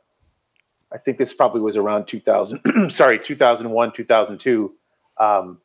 I 0.92 0.98
think 0.98 1.18
this 1.18 1.32
probably 1.32 1.60
was 1.60 1.76
around 1.76 2.06
2000. 2.06 2.60
sorry, 2.90 3.18
2001, 3.18 3.92
2002, 3.94 4.72
um, 5.18 5.58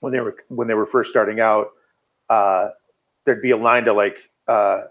when 0.00 0.12
they 0.12 0.20
were 0.20 0.36
when 0.48 0.68
they 0.68 0.74
were 0.74 0.86
first 0.86 1.10
starting 1.10 1.40
out. 1.40 1.68
Uh, 2.28 2.70
there'd 3.24 3.42
be 3.42 3.50
a 3.50 3.56
line 3.56 3.84
to 3.84 3.92
like 3.92 4.16
uh, 4.48 4.82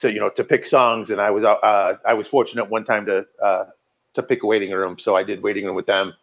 to 0.00 0.12
you 0.12 0.20
know 0.20 0.28
to 0.30 0.44
pick 0.44 0.66
songs, 0.66 1.10
and 1.10 1.20
I 1.20 1.30
was 1.30 1.44
uh, 1.44 1.94
I 2.06 2.14
was 2.14 2.28
fortunate 2.28 2.68
one 2.68 2.84
time 2.84 3.06
to 3.06 3.24
uh, 3.42 3.64
to 4.14 4.22
pick 4.22 4.42
a 4.42 4.46
waiting 4.46 4.70
room, 4.70 4.98
so 4.98 5.16
I 5.16 5.22
did 5.22 5.42
waiting 5.42 5.64
room 5.64 5.74
with 5.74 5.86
them, 5.86 6.14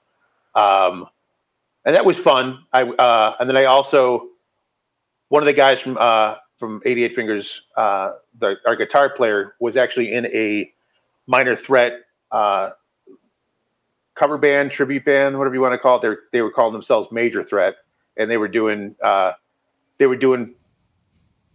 um, 0.55 1.07
and 1.85 1.95
that 1.95 2.05
was 2.05 2.17
fun. 2.17 2.65
I 2.73 2.83
uh, 2.83 3.35
and 3.39 3.49
then 3.49 3.57
I 3.57 3.65
also 3.65 4.29
one 5.29 5.41
of 5.41 5.47
the 5.47 5.53
guys 5.53 5.79
from 5.79 5.97
uh, 5.99 6.35
from 6.57 6.81
88 6.85 7.15
Fingers, 7.15 7.61
uh, 7.77 8.13
the, 8.39 8.55
our 8.67 8.75
guitar 8.75 9.09
player, 9.09 9.55
was 9.59 9.77
actually 9.77 10.13
in 10.13 10.25
a 10.27 10.71
minor 11.25 11.55
threat 11.55 12.01
uh, 12.31 12.71
cover 14.15 14.37
band, 14.37 14.71
tribute 14.71 15.05
band, 15.05 15.37
whatever 15.37 15.55
you 15.55 15.61
want 15.61 15.73
to 15.73 15.79
call 15.79 15.97
it. 15.97 16.01
They 16.01 16.09
were, 16.09 16.19
they 16.33 16.41
were 16.41 16.51
calling 16.51 16.73
themselves 16.73 17.09
Major 17.11 17.41
Threat, 17.41 17.75
and 18.17 18.29
they 18.29 18.37
were 18.37 18.49
doing 18.49 18.95
uh, 19.01 19.31
they 19.97 20.05
were 20.05 20.17
doing 20.17 20.53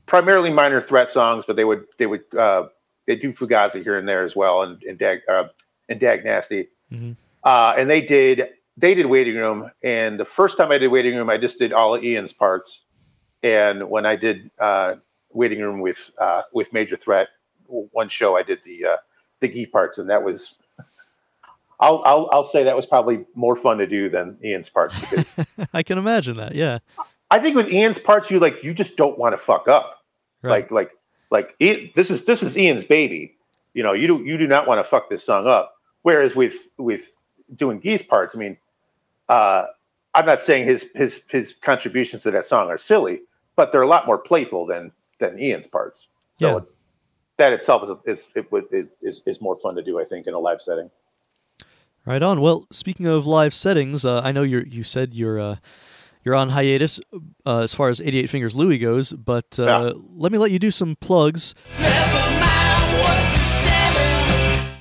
primarily 0.06 0.50
minor 0.50 0.80
threat 0.80 1.10
songs, 1.10 1.44
but 1.46 1.56
they 1.56 1.64
would 1.64 1.84
they 1.98 2.06
would 2.06 2.22
uh, 2.34 2.68
they 3.06 3.16
do 3.16 3.32
Fugazi 3.32 3.82
here 3.82 3.98
and 3.98 4.08
there 4.08 4.24
as 4.24 4.34
well, 4.34 4.62
and 4.62 4.82
and 4.82 5.00
uh, 5.02 5.44
and 5.88 6.00
Dag 6.00 6.24
Nasty, 6.24 6.68
Mhm. 6.92 7.16
uh, 7.44 7.74
and 7.76 7.88
they 7.90 8.00
did 8.00 8.48
they 8.76 8.94
did 8.94 9.06
waiting 9.06 9.36
room. 9.36 9.70
And 9.82 10.18
the 10.18 10.24
first 10.24 10.56
time 10.56 10.72
I 10.72 10.78
did 10.78 10.88
waiting 10.88 11.14
room, 11.16 11.30
I 11.30 11.38
just 11.38 11.58
did 11.58 11.72
all 11.72 11.94
of 11.94 12.02
Ian's 12.02 12.32
parts. 12.32 12.80
And 13.44 13.88
when 13.88 14.04
I 14.06 14.16
did 14.16 14.50
uh, 14.58 14.96
waiting 15.32 15.60
room 15.60 15.80
with 15.80 15.98
uh, 16.18 16.42
with 16.52 16.72
Major 16.72 16.96
Threat, 16.96 17.28
one 17.66 18.08
show 18.08 18.36
I 18.36 18.42
did 18.42 18.60
the 18.64 18.84
uh, 18.86 18.96
the 19.40 19.48
Gee 19.48 19.66
parts, 19.66 19.98
and 19.98 20.08
that 20.10 20.22
was. 20.22 20.54
I'll, 21.80 22.02
I'll 22.04 22.28
I'll 22.32 22.44
say 22.44 22.62
that 22.62 22.76
was 22.76 22.86
probably 22.86 23.24
more 23.34 23.56
fun 23.56 23.78
to 23.78 23.86
do 23.86 24.08
than 24.08 24.38
Ian's 24.44 24.68
parts 24.68 24.98
because 24.98 25.36
I 25.74 25.82
can 25.82 25.98
imagine 25.98 26.36
that. 26.36 26.54
Yeah. 26.54 26.78
I 27.30 27.40
think 27.40 27.56
with 27.56 27.68
Ian's 27.68 27.98
parts 27.98 28.30
you 28.30 28.38
like 28.38 28.62
you 28.62 28.72
just 28.72 28.96
don't 28.96 29.18
want 29.18 29.34
to 29.34 29.38
fuck 29.38 29.66
up. 29.68 29.98
Right. 30.42 30.70
Like 30.70 30.70
like 30.70 30.90
like 31.30 31.56
Ian, 31.60 31.90
this 31.96 32.10
is 32.10 32.24
this 32.24 32.42
is 32.42 32.56
Ian's 32.56 32.84
baby. 32.84 33.36
You 33.74 33.82
know, 33.82 33.92
you 33.92 34.06
do 34.06 34.22
you 34.24 34.38
do 34.38 34.46
not 34.46 34.68
want 34.68 34.84
to 34.84 34.88
fuck 34.88 35.10
this 35.10 35.24
song 35.24 35.46
up. 35.48 35.73
Whereas 36.04 36.36
with 36.36 36.54
with 36.78 37.16
doing 37.56 37.80
Gee's 37.82 38.02
parts, 38.02 38.34
I 38.34 38.38
mean, 38.38 38.56
uh, 39.28 39.64
I'm 40.14 40.26
not 40.26 40.40
saying 40.42 40.66
his 40.68 40.86
his 40.94 41.20
his 41.28 41.54
contributions 41.60 42.22
to 42.22 42.30
that 42.30 42.46
song 42.46 42.68
are 42.68 42.78
silly, 42.78 43.22
but 43.56 43.72
they're 43.72 43.82
a 43.82 43.88
lot 43.88 44.06
more 44.06 44.18
playful 44.18 44.66
than 44.66 44.92
than 45.18 45.38
Ian's 45.38 45.66
parts. 45.66 46.08
So 46.34 46.46
Yeah. 46.48 46.60
that 47.38 47.52
itself 47.54 47.82
is 48.06 48.18
is, 48.18 48.28
it 48.36 48.52
was- 48.52 48.64
is 48.70 48.88
is 49.02 49.22
is 49.26 49.40
more 49.40 49.56
fun 49.58 49.74
to 49.76 49.82
do, 49.82 49.98
I 49.98 50.04
think, 50.04 50.26
in 50.26 50.34
a 50.34 50.38
live 50.38 50.60
setting. 50.60 50.90
Right 52.06 52.22
on. 52.22 52.40
Well, 52.42 52.66
speaking 52.70 53.06
of 53.06 53.26
live 53.26 53.54
settings, 53.54 54.04
uh, 54.04 54.20
I 54.22 54.30
know 54.30 54.42
you 54.42 54.62
you 54.68 54.84
said 54.84 55.14
your 55.14 55.40
uh, 55.40 55.56
you're 56.22 56.34
on 56.34 56.50
hiatus 56.50 57.00
uh, 57.46 57.60
as 57.60 57.74
far 57.74 57.88
as 57.88 57.98
88 58.00 58.28
Fingers 58.28 58.54
Louie 58.54 58.78
goes, 58.78 59.12
but 59.14 59.58
uh, 59.58 59.64
Yeah. 59.64 59.92
let 60.14 60.30
me 60.32 60.36
let 60.38 60.50
you 60.50 60.58
do 60.58 60.70
some 60.70 60.96
plugs. 60.96 61.54
Never 61.80 62.18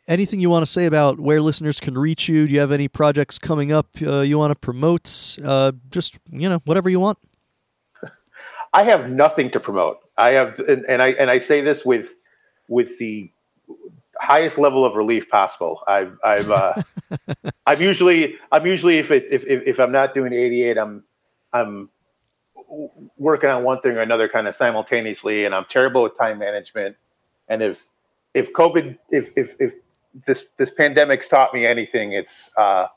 Anything 0.07 0.41
you 0.41 0.49
want 0.49 0.65
to 0.65 0.71
say 0.71 0.85
about 0.85 1.19
where 1.19 1.39
listeners 1.39 1.79
can 1.79 1.97
reach 1.97 2.27
you? 2.27 2.45
Do 2.45 2.53
you 2.53 2.59
have 2.59 2.73
any 2.73 2.89
projects 2.89 3.39
coming 3.39 3.71
up 3.71 3.87
uh, 4.01 4.19
you 4.19 4.37
want 4.37 4.51
to 4.51 4.55
promote? 4.55 5.37
Uh, 5.43 5.71
just 5.89 6.17
you 6.29 6.49
know, 6.49 6.61
whatever 6.65 6.89
you 6.89 6.99
want. 6.99 7.17
I 8.73 8.83
have 8.83 9.09
nothing 9.09 9.51
to 9.51 9.59
promote. 9.59 9.99
I 10.17 10.31
have, 10.31 10.59
and, 10.59 10.83
and 10.85 11.01
I 11.01 11.09
and 11.11 11.29
I 11.29 11.39
say 11.39 11.61
this 11.61 11.85
with 11.85 12.13
with 12.67 12.97
the 12.99 13.31
highest 14.19 14.57
level 14.57 14.85
of 14.85 14.95
relief 14.95 15.29
possible. 15.29 15.81
I've 15.87 16.17
I've 16.23 16.51
uh, 16.51 16.73
I'm 17.65 17.81
usually 17.81 18.35
I'm 18.51 18.65
usually 18.65 18.97
if 18.97 19.11
it 19.11 19.27
if, 19.29 19.43
if 19.45 19.63
if 19.65 19.79
I'm 19.79 19.91
not 19.91 20.13
doing 20.13 20.33
88, 20.33 20.77
I'm 20.77 21.03
I'm 21.53 21.89
working 23.17 23.49
on 23.49 23.63
one 23.63 23.79
thing 23.79 23.93
or 23.93 24.01
another 24.01 24.27
kind 24.27 24.47
of 24.47 24.55
simultaneously, 24.55 25.45
and 25.45 25.53
I'm 25.53 25.65
terrible 25.65 26.03
with 26.03 26.17
time 26.17 26.39
management. 26.39 26.95
And 27.47 27.61
if 27.61 27.89
if 28.33 28.53
COVID 28.53 28.97
if 29.11 29.29
if 29.35 29.55
if 29.59 29.73
this 30.13 30.45
this 30.57 30.71
pandemic's 30.71 31.27
taught 31.27 31.53
me 31.53 31.65
anything, 31.65 32.13
it's 32.13 32.49
uh, 32.57 32.87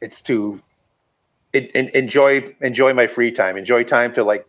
it's 0.00 0.20
to 0.22 0.60
en- 1.54 1.68
en- 1.74 1.90
enjoy 1.94 2.54
enjoy 2.60 2.94
my 2.94 3.06
free 3.06 3.30
time, 3.32 3.56
enjoy 3.56 3.84
time 3.84 4.14
to 4.14 4.24
like 4.24 4.46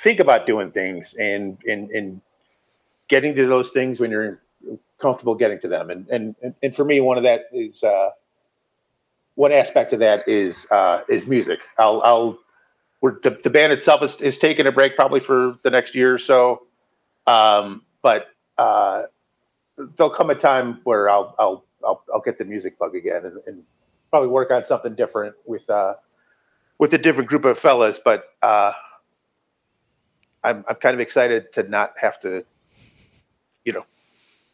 think 0.00 0.20
about 0.20 0.46
doing 0.46 0.70
things 0.70 1.14
and 1.18 1.58
and 1.66 1.90
and 1.90 2.20
getting 3.08 3.34
to 3.34 3.46
those 3.46 3.70
things 3.70 4.00
when 4.00 4.10
you're 4.10 4.40
comfortable 5.00 5.34
getting 5.34 5.60
to 5.60 5.68
them. 5.68 5.90
And 5.90 6.08
and 6.08 6.36
and- 6.42 6.54
and 6.62 6.76
for 6.76 6.84
me, 6.84 7.00
one 7.00 7.16
of 7.16 7.24
that 7.24 7.46
is 7.52 7.82
uh, 7.84 8.10
one 9.34 9.52
aspect 9.52 9.92
of 9.92 10.00
that 10.00 10.26
is 10.28 10.66
uh, 10.70 11.02
is 11.08 11.26
music. 11.26 11.60
I'll 11.78 12.02
I'll 12.02 12.38
we're 13.00 13.20
the, 13.20 13.38
the 13.44 13.50
band 13.50 13.72
itself 13.72 14.02
is, 14.02 14.16
is 14.20 14.38
taking 14.38 14.66
a 14.66 14.72
break 14.72 14.96
probably 14.96 15.20
for 15.20 15.56
the 15.62 15.70
next 15.70 15.94
year 15.94 16.14
or 16.14 16.18
so. 16.18 16.62
Um, 17.26 17.82
but 18.02 18.28
uh, 18.58 19.04
there'll 19.76 20.12
come 20.12 20.30
a 20.30 20.34
time 20.34 20.80
where 20.84 21.08
I'll 21.08 21.34
I'll 21.38 21.64
I'll, 21.84 22.02
I'll 22.12 22.20
get 22.20 22.38
the 22.38 22.44
music 22.44 22.78
bug 22.78 22.94
again 22.94 23.24
and, 23.24 23.38
and 23.46 23.62
probably 24.10 24.28
work 24.28 24.50
on 24.50 24.64
something 24.64 24.94
different 24.94 25.34
with 25.44 25.68
uh, 25.70 25.94
with 26.78 26.94
a 26.94 26.98
different 26.98 27.28
group 27.28 27.44
of 27.44 27.58
fellas. 27.58 28.00
But 28.02 28.30
uh, 28.42 28.72
I'm 30.42 30.64
I'm 30.68 30.76
kind 30.76 30.94
of 30.94 31.00
excited 31.00 31.52
to 31.54 31.62
not 31.64 31.94
have 31.98 32.18
to, 32.20 32.44
you 33.64 33.72
know, 33.72 33.84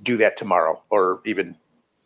do 0.03 0.17
that 0.19 0.37
tomorrow 0.37 0.83
or 0.91 1.21
even, 1.25 1.57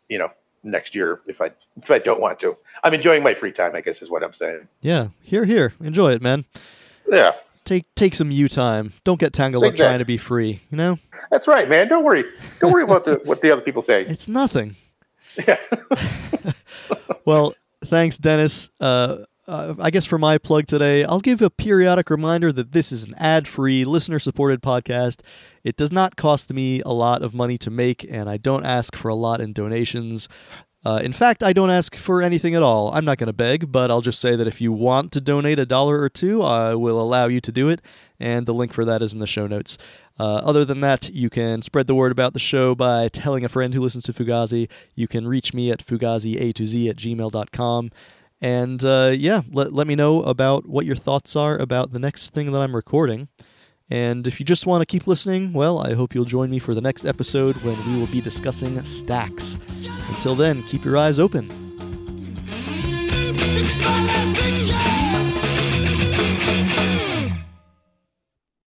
you 0.09 0.17
know, 0.17 0.29
next 0.63 0.95
year 0.95 1.21
if 1.27 1.41
I 1.41 1.51
if 1.81 1.89
I 1.91 1.99
don't 1.99 2.19
want 2.19 2.39
to. 2.41 2.57
I'm 2.83 2.93
enjoying 2.93 3.23
my 3.23 3.33
free 3.33 3.51
time. 3.51 3.75
I 3.75 3.81
guess 3.81 4.01
is 4.01 4.09
what 4.09 4.23
I'm 4.23 4.33
saying. 4.33 4.67
Yeah, 4.81 5.09
here, 5.21 5.45
here, 5.45 5.73
enjoy 5.81 6.11
it, 6.13 6.21
man. 6.21 6.45
Yeah, 7.09 7.31
Take 7.67 7.85
take 7.95 8.15
some 8.15 8.31
you 8.31 8.47
time. 8.47 8.93
Don't 9.03 9.19
get 9.19 9.33
tangled 9.33 9.65
up 9.65 9.75
trying 9.75 9.99
to 9.99 10.05
be 10.05 10.17
free. 10.17 10.61
You 10.71 10.77
know, 10.77 10.99
that's 11.29 11.49
right, 11.49 11.67
man. 11.67 11.89
Don't 11.89 12.05
worry. 12.05 12.23
Don't 12.61 12.71
worry 12.71 12.83
about 12.83 13.03
the 13.03 13.15
what 13.25 13.41
the 13.41 13.51
other 13.51 13.61
people 13.61 13.81
say. 13.81 14.05
it's 14.05 14.27
nothing. 14.27 14.77
Yeah. 15.45 15.57
Well, 17.25 17.55
thanks, 17.83 18.17
Denis. 18.17 18.69
Uh, 18.79 19.25
uh, 19.49 19.73
I 19.79 19.91
guess 19.91 20.05
for 20.05 20.17
my 20.17 20.37
plug 20.37 20.65
today, 20.65 21.03
I'll 21.03 21.19
give 21.19 21.41
a 21.41 21.49
periodic 21.49 22.09
reminder 22.09 22.53
that 22.53 22.71
this 22.71 22.93
is 22.93 23.03
an 23.03 23.15
ad 23.15 23.49
free, 23.49 23.83
listener 23.83 24.17
supported 24.17 24.61
podcast. 24.61 25.19
It 25.61 25.75
does 25.75 25.91
not 25.91 26.15
cost 26.15 26.53
me 26.53 26.81
a 26.85 26.93
lot 26.93 27.23
of 27.23 27.33
money 27.33 27.57
to 27.57 27.69
make, 27.69 28.05
and 28.09 28.29
I 28.29 28.37
don't 28.37 28.65
ask 28.65 28.95
for 28.95 29.09
a 29.09 29.15
lot 29.15 29.41
in 29.41 29.51
donations. 29.51 30.29
Uh, 30.87 31.01
in 31.03 31.11
fact, 31.11 31.43
I 31.43 31.51
don't 31.51 31.69
ask 31.69 31.97
for 31.97 32.21
anything 32.21 32.55
at 32.55 32.63
all. 32.63 32.93
I'm 32.93 33.03
not 33.03 33.17
going 33.17 33.27
to 33.27 33.33
beg, 33.33 33.73
but 33.73 33.91
I'll 33.91 33.99
just 33.99 34.21
say 34.21 34.37
that 34.37 34.47
if 34.47 34.61
you 34.61 34.71
want 34.71 35.11
to 35.11 35.19
donate 35.19 35.59
a 35.59 35.65
dollar 35.65 35.99
or 35.99 36.07
two, 36.07 36.41
I 36.41 36.75
will 36.75 37.01
allow 37.01 37.27
you 37.27 37.41
to 37.41 37.51
do 37.51 37.67
it, 37.67 37.81
and 38.21 38.45
the 38.45 38.53
link 38.53 38.71
for 38.71 38.85
that 38.85 39.01
is 39.01 39.11
in 39.11 39.19
the 39.19 39.27
show 39.27 39.47
notes. 39.47 39.77
Uh, 40.17 40.35
other 40.35 40.63
than 40.63 40.79
that, 40.79 41.09
you 41.09 41.29
can 41.29 41.61
spread 41.61 41.87
the 41.87 41.93
word 41.93 42.13
about 42.13 42.31
the 42.31 42.39
show 42.39 42.73
by 42.73 43.09
telling 43.09 43.43
a 43.43 43.49
friend 43.49 43.73
who 43.73 43.81
listens 43.81 44.05
to 44.05 44.13
Fugazi. 44.13 44.69
You 44.95 45.09
can 45.09 45.27
reach 45.27 45.53
me 45.53 45.73
at 45.73 45.85
fugazi 45.85 46.53
to 46.53 46.65
z 46.65 46.87
at 46.87 46.95
gmail.com. 46.95 47.91
And 48.39 48.85
uh, 48.85 49.13
yeah, 49.13 49.41
let, 49.51 49.73
let 49.73 49.87
me 49.87 49.95
know 49.95 50.23
about 50.23 50.69
what 50.69 50.85
your 50.85 50.95
thoughts 50.95 51.35
are 51.35 51.57
about 51.57 51.91
the 51.91 51.99
next 51.99 52.29
thing 52.29 52.53
that 52.53 52.59
I'm 52.59 52.73
recording. 52.73 53.27
And 53.89 54.25
if 54.25 54.39
you 54.39 54.45
just 54.45 54.65
want 54.65 54.83
to 54.83 54.85
keep 54.85 55.05
listening, 55.05 55.51
well, 55.51 55.79
I 55.79 55.95
hope 55.95 56.15
you'll 56.15 56.23
join 56.23 56.49
me 56.49 56.59
for 56.59 56.73
the 56.73 56.81
next 56.81 57.03
episode 57.03 57.57
when 57.57 57.77
we 57.91 57.99
will 57.99 58.07
be 58.07 58.21
discussing 58.21 58.81
stacks. 58.85 59.57
Until 60.07 60.35
then, 60.35 60.63
keep 60.63 60.83
your 60.83 60.97
eyes 60.97 61.19
open. 61.19 61.49